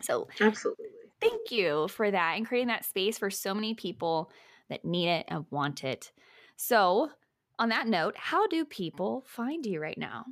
So, 0.00 0.28
absolutely. 0.40 0.86
Thank 1.20 1.50
you 1.50 1.88
for 1.88 2.10
that 2.10 2.34
and 2.36 2.46
creating 2.46 2.68
that 2.68 2.84
space 2.84 3.18
for 3.18 3.30
so 3.30 3.54
many 3.54 3.74
people 3.74 4.30
that 4.68 4.84
need 4.84 5.08
it 5.08 5.24
and 5.28 5.46
want 5.50 5.84
it. 5.84 6.12
So, 6.56 7.10
on 7.58 7.68
that 7.70 7.86
note, 7.86 8.14
how 8.16 8.46
do 8.46 8.64
people 8.64 9.24
find 9.26 9.64
you 9.64 9.80
right 9.80 9.98
now? 9.98 10.26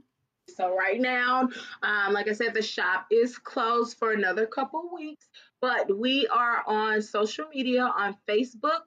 So 0.56 0.76
right 0.76 1.00
now, 1.00 1.48
um, 1.82 2.12
like 2.12 2.28
I 2.28 2.32
said, 2.32 2.54
the 2.54 2.62
shop 2.62 3.06
is 3.10 3.38
closed 3.38 3.98
for 3.98 4.12
another 4.12 4.46
couple 4.46 4.90
weeks, 4.94 5.28
but 5.60 5.96
we 5.96 6.26
are 6.28 6.62
on 6.66 7.02
social 7.02 7.46
media 7.54 7.82
on 7.84 8.16
Facebook. 8.28 8.82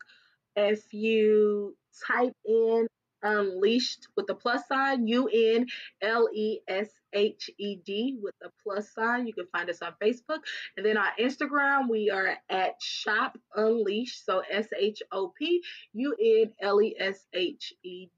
If 0.56 0.94
you 0.94 1.76
type 2.08 2.34
in 2.46 2.88
Unleashed 3.26 4.08
with 4.16 4.28
the 4.28 4.36
plus 4.36 4.68
sign, 4.68 5.08
U 5.08 5.28
N 5.28 5.66
L 6.02 6.30
E 6.32 6.60
S 6.68 6.90
H 7.12 7.50
E 7.58 7.78
D 7.78 8.20
with 8.22 8.36
the 8.40 8.52
plus 8.62 8.94
sign. 8.94 9.26
You 9.26 9.34
can 9.34 9.48
find 9.52 9.68
us 9.68 9.82
on 9.82 9.94
Facebook. 10.00 10.42
And 10.78 10.86
then 10.86 10.96
on 10.96 11.08
Instagram, 11.20 11.90
we 11.90 12.12
are 12.12 12.38
at 12.50 12.80
Shop 12.80 13.36
Unleashed. 13.56 14.24
So 14.24 14.44
S 14.52 14.68
H 14.80 15.02
O 15.12 15.34
P 15.36 15.64
U 15.94 16.16
N 16.44 16.52
L 16.62 16.80
E 16.80 16.96
S 17.00 17.26
H 17.34 17.74
E 17.84 18.06
D. 18.06 18.12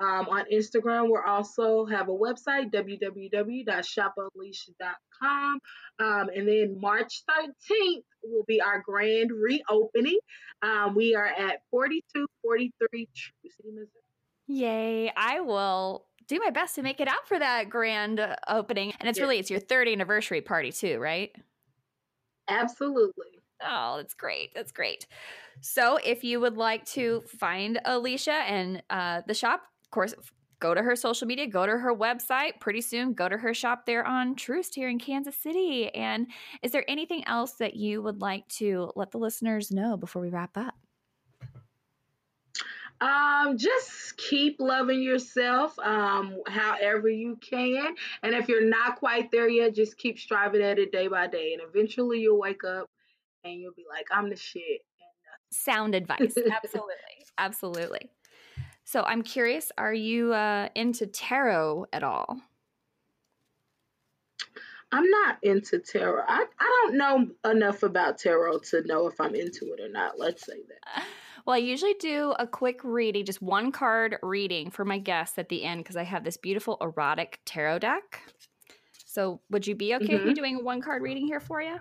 Um, 0.00 0.28
on 0.28 0.44
Instagram, 0.52 1.06
we 1.06 1.18
also 1.26 1.86
have 1.86 2.08
a 2.08 2.12
website, 2.12 2.72
www.shopunleashed.com. 2.72 5.60
Um, 5.98 6.28
and 6.34 6.48
then 6.48 6.80
March 6.80 7.22
13th 7.28 8.04
will 8.24 8.44
be 8.46 8.60
our 8.60 8.80
grand 8.80 9.30
reopening. 9.32 10.18
Um, 10.62 10.94
we 10.94 11.14
are 11.14 11.26
at 11.26 11.62
4243 11.70 13.08
True 13.14 13.50
City, 13.50 13.70
Missouri. 13.70 13.88
Yay. 14.48 15.12
I 15.16 15.40
will 15.40 16.06
do 16.26 16.38
my 16.38 16.50
best 16.50 16.74
to 16.76 16.82
make 16.82 17.00
it 17.00 17.08
out 17.08 17.26
for 17.26 17.38
that 17.38 17.70
grand 17.70 18.20
opening. 18.48 18.92
And 19.00 19.08
it's 19.08 19.20
really 19.20 19.38
it's 19.38 19.50
your 19.50 19.60
third 19.60 19.88
anniversary 19.88 20.40
party 20.40 20.72
too, 20.72 20.98
right? 20.98 21.34
Absolutely. 22.48 23.41
Oh, 23.64 23.96
that's 23.96 24.14
great. 24.14 24.54
That's 24.54 24.72
great. 24.72 25.06
So, 25.60 25.98
if 26.04 26.24
you 26.24 26.40
would 26.40 26.56
like 26.56 26.84
to 26.86 27.22
find 27.26 27.80
Alicia 27.84 28.32
and 28.32 28.82
uh, 28.90 29.22
the 29.26 29.34
shop, 29.34 29.62
of 29.84 29.90
course, 29.90 30.14
go 30.62 30.74
to 30.74 30.82
her 30.82 30.94
social 30.94 31.26
media, 31.26 31.46
go 31.46 31.66
to 31.66 31.76
her 31.76 31.94
website. 31.94 32.60
Pretty 32.60 32.80
soon, 32.80 33.14
go 33.14 33.28
to 33.28 33.36
her 33.36 33.52
shop 33.52 33.84
there 33.84 34.06
on 34.06 34.36
Troost 34.36 34.74
here 34.74 34.88
in 34.88 34.98
Kansas 34.98 35.36
City. 35.36 35.92
And 35.94 36.28
is 36.62 36.72
there 36.72 36.84
anything 36.88 37.26
else 37.26 37.54
that 37.54 37.74
you 37.74 38.00
would 38.02 38.20
like 38.20 38.46
to 38.58 38.92
let 38.94 39.10
the 39.10 39.18
listeners 39.18 39.70
know 39.70 39.96
before 39.96 40.22
we 40.22 40.30
wrap 40.30 40.56
up? 40.56 40.74
Um, 43.02 43.58
just 43.58 44.16
keep 44.16 44.60
loving 44.60 45.02
yourself, 45.02 45.76
um, 45.80 46.36
however 46.46 47.08
you 47.08 47.36
can. 47.36 47.96
And 48.22 48.32
if 48.32 48.48
you're 48.48 48.64
not 48.64 48.96
quite 48.96 49.32
there 49.32 49.48
yet, 49.48 49.74
just 49.74 49.98
keep 49.98 50.20
striving 50.20 50.62
at 50.62 50.78
it 50.78 50.92
day 50.92 51.08
by 51.08 51.26
day. 51.26 51.52
And 51.54 51.62
eventually 51.68 52.20
you'll 52.20 52.38
wake 52.38 52.62
up 52.62 52.86
and 53.44 53.60
you'll 53.60 53.72
be 53.72 53.86
like, 53.88 54.06
I'm 54.10 54.30
the 54.30 54.36
shit. 54.36 54.84
Sound 55.50 55.94
advice. 55.94 56.34
Absolutely. 56.36 56.94
Absolutely. 57.38 58.10
So 58.84 59.02
I'm 59.02 59.22
curious, 59.22 59.70
are 59.78 59.94
you 59.94 60.32
uh, 60.32 60.68
into 60.74 61.06
tarot 61.06 61.86
at 61.92 62.02
all? 62.02 62.40
I'm 64.90 65.08
not 65.08 65.38
into 65.42 65.78
tarot. 65.78 66.24
I, 66.28 66.44
I 66.60 66.84
don't 66.84 66.96
know 66.96 67.50
enough 67.50 67.82
about 67.82 68.18
tarot 68.18 68.58
to 68.70 68.82
know 68.86 69.06
if 69.06 69.20
I'm 69.20 69.34
into 69.34 69.72
it 69.72 69.80
or 69.80 69.88
not. 69.88 70.18
Let's 70.18 70.44
say 70.46 70.60
that. 70.68 71.04
Well, 71.44 71.56
I 71.56 71.58
usually 71.58 71.94
do 71.98 72.36
a 72.38 72.46
quick 72.46 72.78
reading, 72.84 73.24
just 73.24 73.42
one 73.42 73.72
card 73.72 74.16
reading 74.22 74.70
for 74.70 74.84
my 74.84 74.98
guests 74.98 75.40
at 75.40 75.48
the 75.48 75.64
end 75.64 75.82
because 75.82 75.96
I 75.96 76.04
have 76.04 76.22
this 76.22 76.36
beautiful 76.36 76.78
erotic 76.80 77.40
tarot 77.44 77.80
deck. 77.80 78.20
So, 79.06 79.40
would 79.50 79.66
you 79.66 79.74
be 79.74 79.92
okay 79.96 80.04
mm-hmm. 80.04 80.12
with 80.12 80.22
me 80.22 80.28
mm-hmm. 80.28 80.34
doing 80.34 80.56
a 80.60 80.62
one 80.62 80.80
card 80.80 81.02
reading 81.02 81.26
here 81.26 81.40
for 81.40 81.60
you? 81.60 81.78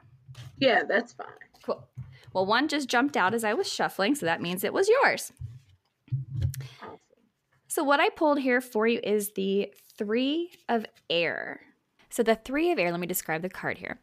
Yeah, 0.58 0.84
that's 0.88 1.14
fine. 1.14 1.28
Cool. 1.64 1.88
Well, 2.34 2.46
one 2.46 2.68
just 2.68 2.88
jumped 2.88 3.18
out 3.18 3.34
as 3.34 3.44
I 3.44 3.54
was 3.54 3.72
shuffling, 3.72 4.16
so 4.16 4.26
that 4.26 4.42
means 4.42 4.64
it 4.64 4.74
was 4.74 4.88
yours. 4.88 5.34
Awesome. 6.82 6.98
So, 7.68 7.84
what 7.84 8.00
I 8.00 8.10
pulled 8.10 8.40
here 8.40 8.62
for 8.62 8.88
you 8.88 9.00
is 9.04 9.32
the 9.32 9.74
Three 9.98 10.52
of 10.68 10.86
Air. 11.10 11.62
So, 12.10 12.24
the 12.24 12.36
Three 12.36 12.72
of 12.72 12.80
Air, 12.80 12.92
let 12.92 13.00
me 13.00 13.08
describe 13.08 13.42
the 13.42 13.50
card 13.50 13.78
here. 13.78 14.00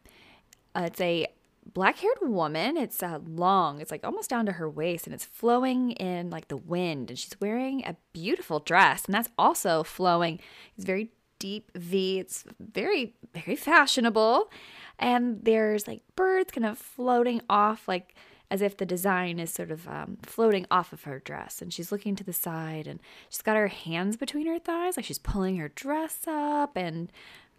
Uh, 0.75 0.83
it's 0.85 1.01
a 1.01 1.27
black 1.73 1.97
haired 1.99 2.17
woman. 2.21 2.77
It's 2.77 3.01
uh, 3.03 3.19
long, 3.25 3.79
it's 3.81 3.91
like 3.91 4.03
almost 4.03 4.29
down 4.29 4.45
to 4.47 4.53
her 4.53 4.69
waist, 4.69 5.05
and 5.05 5.13
it's 5.13 5.25
flowing 5.25 5.91
in 5.91 6.29
like 6.29 6.47
the 6.47 6.57
wind. 6.57 7.09
And 7.09 7.19
she's 7.19 7.39
wearing 7.39 7.83
a 7.85 7.95
beautiful 8.13 8.59
dress, 8.59 9.05
and 9.05 9.13
that's 9.13 9.29
also 9.37 9.83
flowing. 9.83 10.39
It's 10.75 10.85
very 10.85 11.11
deep 11.39 11.71
V. 11.75 12.19
It's 12.19 12.43
very, 12.59 13.15
very 13.33 13.55
fashionable. 13.55 14.51
And 14.97 15.39
there's 15.43 15.87
like 15.87 16.01
birds 16.15 16.51
kind 16.51 16.65
of 16.65 16.77
floating 16.77 17.41
off, 17.49 17.87
like 17.87 18.15
as 18.51 18.61
if 18.61 18.77
the 18.77 18.85
design 18.85 19.39
is 19.39 19.51
sort 19.51 19.71
of 19.71 19.87
um, 19.87 20.17
floating 20.23 20.65
off 20.69 20.91
of 20.91 21.03
her 21.03 21.19
dress. 21.19 21.61
And 21.61 21.73
she's 21.73 21.91
looking 21.91 22.15
to 22.15 22.23
the 22.23 22.33
side 22.33 22.87
and 22.87 22.99
she's 23.29 23.41
got 23.41 23.55
her 23.55 23.67
hands 23.67 24.17
between 24.17 24.47
her 24.47 24.59
thighs, 24.59 24.97
like 24.97 25.05
she's 25.05 25.19
pulling 25.19 25.57
her 25.57 25.69
dress 25.69 26.19
up 26.27 26.75
and, 26.75 27.11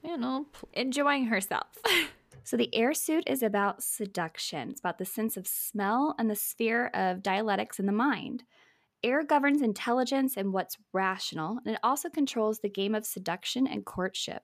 you 0.02 0.16
know, 0.16 0.46
enjoying 0.72 1.26
herself. 1.26 1.78
So, 2.42 2.56
the 2.56 2.74
air 2.74 2.94
suit 2.94 3.24
is 3.26 3.42
about 3.42 3.82
seduction. 3.82 4.70
It's 4.70 4.80
about 4.80 4.98
the 4.98 5.04
sense 5.04 5.36
of 5.36 5.46
smell 5.46 6.14
and 6.18 6.28
the 6.28 6.34
sphere 6.34 6.88
of 6.88 7.22
dialectics 7.22 7.78
in 7.78 7.86
the 7.86 7.92
mind. 7.92 8.44
Air 9.02 9.24
governs 9.24 9.62
intelligence 9.62 10.36
and 10.36 10.52
what's 10.52 10.76
rational, 10.92 11.58
and 11.64 11.74
it 11.74 11.80
also 11.82 12.08
controls 12.08 12.60
the 12.60 12.68
game 12.68 12.94
of 12.94 13.06
seduction 13.06 13.66
and 13.66 13.84
courtship. 13.84 14.42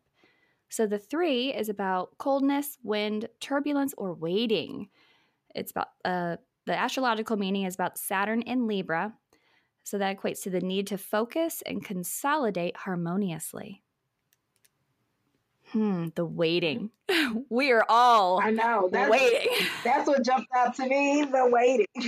So, 0.69 0.87
the 0.87 0.99
three 0.99 1.55
is 1.55 1.69
about 1.69 2.19
coldness, 2.19 2.79
wind, 2.83 3.29
turbulence, 3.41 3.95
or 3.97 4.15
waiting. 4.15 4.89
It's 5.55 5.71
about 5.71 5.89
uh, 6.05 6.37
the 6.67 6.77
astrological 6.77 7.37
meaning 7.37 7.65
is 7.65 7.75
about 7.75 7.99
Saturn 7.99 8.43
in 8.43 8.67
Libra. 8.67 9.15
So 9.85 9.99
that 9.99 10.19
equates 10.19 10.43
to 10.43 10.51
the 10.51 10.61
need 10.61 10.89
to 10.89 10.99
focus 10.99 11.63
and 11.65 11.85
consolidate 11.85 12.77
harmoniously. 12.77 13.85
Hmm, 15.77 16.07
the 16.15 16.25
waiting. 16.25 16.89
we 17.51 17.71
are 17.71 17.85
all 17.91 18.41
I 18.41 18.51
know 18.51 18.89
that's, 18.91 19.11
waiting. 19.11 19.51
That's 19.85 20.09
what 20.09 20.25
jumped 20.25 20.49
out 20.57 20.75
to 20.77 20.89
me, 20.89 21.23
the 21.23 21.47
waiting. 21.51 21.87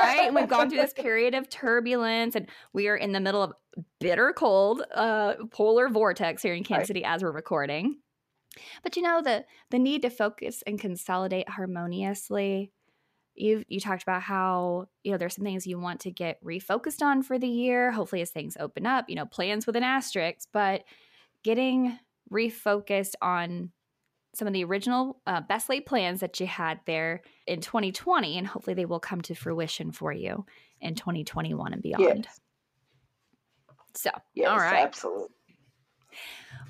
right? 0.00 0.22
And 0.22 0.34
we've 0.34 0.48
gone 0.48 0.70
through 0.70 0.80
this 0.80 0.94
period 0.94 1.34
of 1.34 1.50
turbulence 1.50 2.34
and 2.34 2.48
we 2.72 2.88
are 2.88 2.96
in 2.96 3.12
the 3.12 3.20
middle 3.20 3.42
of 3.42 3.52
bitter 4.00 4.32
cold, 4.32 4.84
uh, 4.94 5.34
polar 5.50 5.90
vortex 5.90 6.42
here 6.42 6.54
in 6.54 6.64
Kansas 6.64 6.78
right. 6.78 6.86
City 6.86 7.04
as 7.04 7.22
we're 7.22 7.30
recording. 7.30 7.98
But 8.82 8.96
you 8.96 9.02
know, 9.02 9.20
the 9.20 9.44
the 9.70 9.78
need 9.78 10.00
to 10.00 10.08
focus 10.08 10.62
and 10.66 10.80
consolidate 10.80 11.50
harmoniously. 11.50 12.72
You've 13.34 13.64
you 13.68 13.80
talked 13.80 14.02
about 14.02 14.22
how, 14.22 14.86
you 15.02 15.12
know, 15.12 15.18
there's 15.18 15.34
some 15.34 15.44
things 15.44 15.66
you 15.66 15.78
want 15.78 16.00
to 16.00 16.10
get 16.10 16.42
refocused 16.42 17.02
on 17.02 17.22
for 17.22 17.38
the 17.38 17.48
year, 17.48 17.92
hopefully 17.92 18.22
as 18.22 18.30
things 18.30 18.56
open 18.58 18.86
up, 18.86 19.10
you 19.10 19.14
know, 19.14 19.26
plans 19.26 19.66
with 19.66 19.76
an 19.76 19.82
asterisk, 19.82 20.48
but 20.54 20.84
getting 21.42 21.98
refocused 22.32 23.14
on 23.20 23.70
some 24.34 24.48
of 24.48 24.54
the 24.54 24.64
original 24.64 25.20
uh, 25.26 25.40
best 25.40 25.68
laid 25.68 25.86
plans 25.86 26.20
that 26.20 26.40
you 26.40 26.46
had 26.46 26.80
there 26.86 27.22
in 27.46 27.60
2020 27.60 28.36
and 28.38 28.46
hopefully 28.46 28.74
they 28.74 28.84
will 28.84 29.00
come 29.00 29.20
to 29.22 29.34
fruition 29.34 29.92
for 29.92 30.12
you 30.12 30.44
in 30.80 30.94
2021 30.94 31.72
and 31.72 31.82
beyond. 31.82 32.26
Yes. 32.26 32.40
so 33.94 34.10
yes, 34.34 34.48
all 34.48 34.58
right. 34.58 34.84
absolutely 34.84 35.28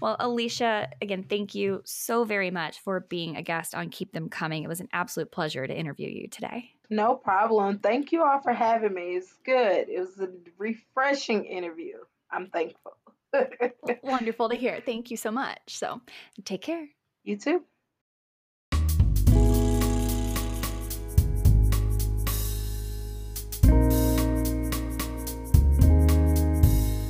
well 0.00 0.16
alicia 0.20 0.88
again 1.00 1.22
thank 1.22 1.54
you 1.54 1.80
so 1.84 2.24
very 2.24 2.50
much 2.50 2.80
for 2.80 3.00
being 3.00 3.36
a 3.36 3.42
guest 3.42 3.74
on 3.74 3.88
keep 3.88 4.12
them 4.12 4.28
coming. 4.28 4.62
It 4.62 4.68
was 4.68 4.80
an 4.80 4.88
absolute 4.92 5.30
pleasure 5.30 5.66
to 5.66 5.74
interview 5.74 6.08
you 6.08 6.28
today. 6.28 6.70
No 6.90 7.14
problem. 7.14 7.78
Thank 7.78 8.12
you 8.12 8.22
all 8.22 8.40
for 8.40 8.52
having 8.52 8.92
me. 8.92 9.16
It's 9.16 9.32
good. 9.44 9.88
It 9.88 9.98
was 9.98 10.20
a 10.20 10.28
refreshing 10.58 11.44
interview. 11.44 11.96
I'm 12.30 12.48
thankful 12.48 12.92
Wonderful 14.02 14.48
to 14.48 14.56
hear. 14.56 14.80
Thank 14.84 15.10
you 15.10 15.16
so 15.16 15.30
much. 15.30 15.58
So 15.68 16.00
take 16.44 16.62
care. 16.62 16.88
You 17.22 17.36
too. 17.36 17.64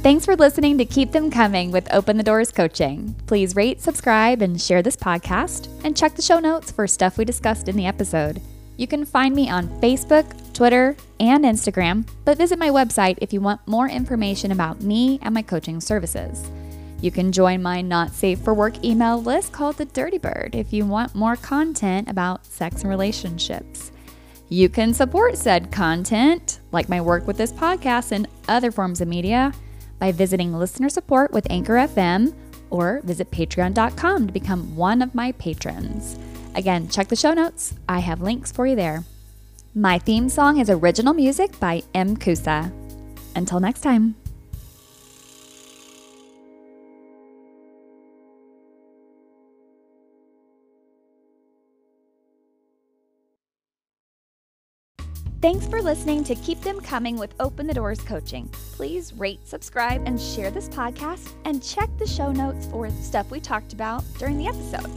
Thanks 0.04 0.26
for 0.26 0.36
listening 0.36 0.76
to 0.76 0.84
Keep 0.84 1.12
Them 1.12 1.30
Coming 1.30 1.70
with 1.70 1.90
Open 1.90 2.18
the 2.18 2.22
Doors 2.22 2.52
Coaching. 2.52 3.14
Please 3.26 3.56
rate, 3.56 3.80
subscribe, 3.80 4.42
and 4.42 4.60
share 4.60 4.82
this 4.82 4.96
podcast, 4.96 5.66
and 5.82 5.96
check 5.96 6.14
the 6.14 6.20
show 6.20 6.38
notes 6.38 6.70
for 6.70 6.86
stuff 6.86 7.16
we 7.16 7.24
discussed 7.24 7.70
in 7.70 7.76
the 7.76 7.86
episode. 7.86 8.42
You 8.76 8.86
can 8.86 9.06
find 9.06 9.34
me 9.34 9.48
on 9.48 9.68
Facebook, 9.80 10.26
Twitter, 10.55 10.96
and 11.20 11.44
Instagram, 11.44 12.09
but 12.24 12.38
visit 12.38 12.59
my 12.59 12.70
website 12.70 13.18
if 13.20 13.32
you 13.32 13.40
want 13.40 13.66
more 13.66 13.88
information 13.88 14.52
about 14.52 14.80
me 14.80 15.18
and 15.22 15.34
my 15.34 15.42
coaching 15.42 15.80
services. 15.80 16.50
You 17.00 17.11
can 17.11 17.32
join 17.32 17.62
my 17.62 17.82
Not 17.82 18.12
Safe 18.12 18.38
for 18.38 18.55
Work 18.55 18.82
email 18.82 19.20
list 19.20 19.52
called 19.52 19.76
The 19.76 19.84
Dirty 19.84 20.16
Bird 20.16 20.55
if 20.55 20.72
you 20.72 20.86
want 20.86 21.14
more 21.14 21.36
content 21.36 22.09
about 22.09 22.46
sex 22.46 22.80
and 22.80 22.88
relationships. 22.88 23.92
You 24.48 24.68
can 24.68 24.94
support 24.94 25.36
said 25.36 25.72
content, 25.72 26.61
like 26.72 26.88
my 26.88 27.00
work 27.00 27.26
with 27.26 27.36
this 27.36 27.52
podcast 27.52 28.12
and 28.12 28.28
other 28.48 28.70
forms 28.70 29.00
of 29.00 29.09
media, 29.09 29.52
by 29.98 30.12
visiting 30.12 30.55
listener 30.55 30.88
support 30.88 31.32
with 31.32 31.50
Anchor 31.50 31.74
FM 31.74 32.34
or 32.70 33.00
visit 33.05 33.30
patreon.com 33.30 34.26
to 34.26 34.32
become 34.32 34.76
one 34.76 35.02
of 35.02 35.14
my 35.14 35.32
patrons. 35.32 36.18
Again, 36.55 36.88
check 36.88 37.09
the 37.09 37.16
show 37.16 37.34
notes. 37.34 37.74
I 37.88 37.98
have 37.98 38.22
links 38.22 38.52
for 38.52 38.66
you 38.66 38.76
there. 38.76 39.05
My 39.76 39.98
theme 39.98 40.28
song 40.28 40.58
is 40.58 40.70
original 40.70 41.12
music 41.14 41.58
by 41.58 41.82
M. 41.94 42.16
Kusa. 42.16 42.72
Until 43.34 43.58
next 43.58 43.80
time. 43.80 44.14
Thanks 55.42 55.66
for 55.66 55.82
listening 55.82 56.22
to 56.24 56.36
Keep 56.36 56.60
Them 56.60 56.80
Coming 56.80 57.18
with 57.18 57.34
Open 57.40 57.66
the 57.66 57.74
Doors 57.74 58.00
Coaching. 58.00 58.48
Please 58.72 59.12
rate, 59.12 59.46
subscribe, 59.46 60.04
and 60.06 60.18
share 60.20 60.52
this 60.52 60.68
podcast, 60.68 61.32
and 61.44 61.62
check 61.62 61.90
the 61.98 62.06
show 62.06 62.30
notes 62.30 62.66
for 62.66 62.88
stuff 62.90 63.30
we 63.32 63.40
talked 63.40 63.72
about 63.72 64.04
during 64.18 64.38
the 64.38 64.46
episode. 64.46 64.88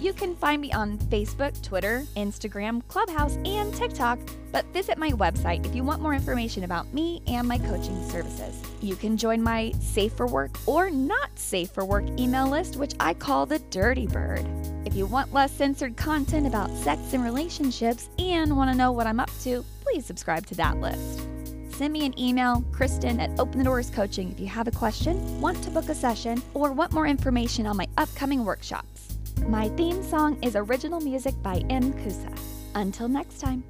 You 0.00 0.14
can 0.14 0.34
find 0.34 0.62
me 0.62 0.72
on 0.72 0.96
Facebook, 0.96 1.60
Twitter, 1.62 2.06
Instagram, 2.16 2.80
Clubhouse, 2.88 3.36
and 3.44 3.74
TikTok, 3.74 4.18
but 4.50 4.64
visit 4.72 4.96
my 4.96 5.10
website 5.10 5.66
if 5.66 5.74
you 5.74 5.84
want 5.84 6.00
more 6.00 6.14
information 6.14 6.64
about 6.64 6.90
me 6.94 7.20
and 7.26 7.46
my 7.46 7.58
coaching 7.58 8.08
services. 8.08 8.62
You 8.80 8.96
can 8.96 9.18
join 9.18 9.42
my 9.42 9.72
Safe 9.78 10.14
for 10.14 10.26
Work 10.26 10.56
or 10.66 10.88
Not 10.88 11.38
Safe 11.38 11.70
for 11.70 11.84
Work 11.84 12.04
email 12.18 12.48
list, 12.48 12.76
which 12.76 12.94
I 12.98 13.12
call 13.12 13.44
the 13.44 13.58
Dirty 13.58 14.06
Bird. 14.06 14.46
If 14.86 14.94
you 14.94 15.04
want 15.04 15.34
less 15.34 15.52
censored 15.52 15.98
content 15.98 16.46
about 16.46 16.74
sex 16.78 17.12
and 17.12 17.22
relationships 17.22 18.08
and 18.18 18.56
want 18.56 18.70
to 18.70 18.76
know 18.76 18.92
what 18.92 19.06
I'm 19.06 19.20
up 19.20 19.30
to, 19.42 19.62
please 19.82 20.06
subscribe 20.06 20.46
to 20.46 20.54
that 20.54 20.80
list. 20.80 21.20
Send 21.74 21.92
me 21.92 22.06
an 22.06 22.18
email, 22.18 22.64
Kristen 22.72 23.20
at 23.20 23.38
Open 23.38 23.58
the 23.58 23.64
Doors 23.64 23.90
Coaching, 23.90 24.32
if 24.32 24.40
you 24.40 24.46
have 24.46 24.66
a 24.66 24.70
question, 24.70 25.42
want 25.42 25.62
to 25.62 25.70
book 25.70 25.90
a 25.90 25.94
session, 25.94 26.42
or 26.54 26.72
want 26.72 26.92
more 26.92 27.06
information 27.06 27.66
on 27.66 27.76
my 27.76 27.86
upcoming 27.98 28.46
workshops. 28.46 28.99
My 29.48 29.68
theme 29.70 30.02
song 30.02 30.38
is 30.42 30.56
original 30.56 31.00
music 31.00 31.34
by 31.42 31.64
M. 31.70 31.92
Kusa. 31.92 32.36
Until 32.74 33.08
next 33.08 33.40
time. 33.40 33.64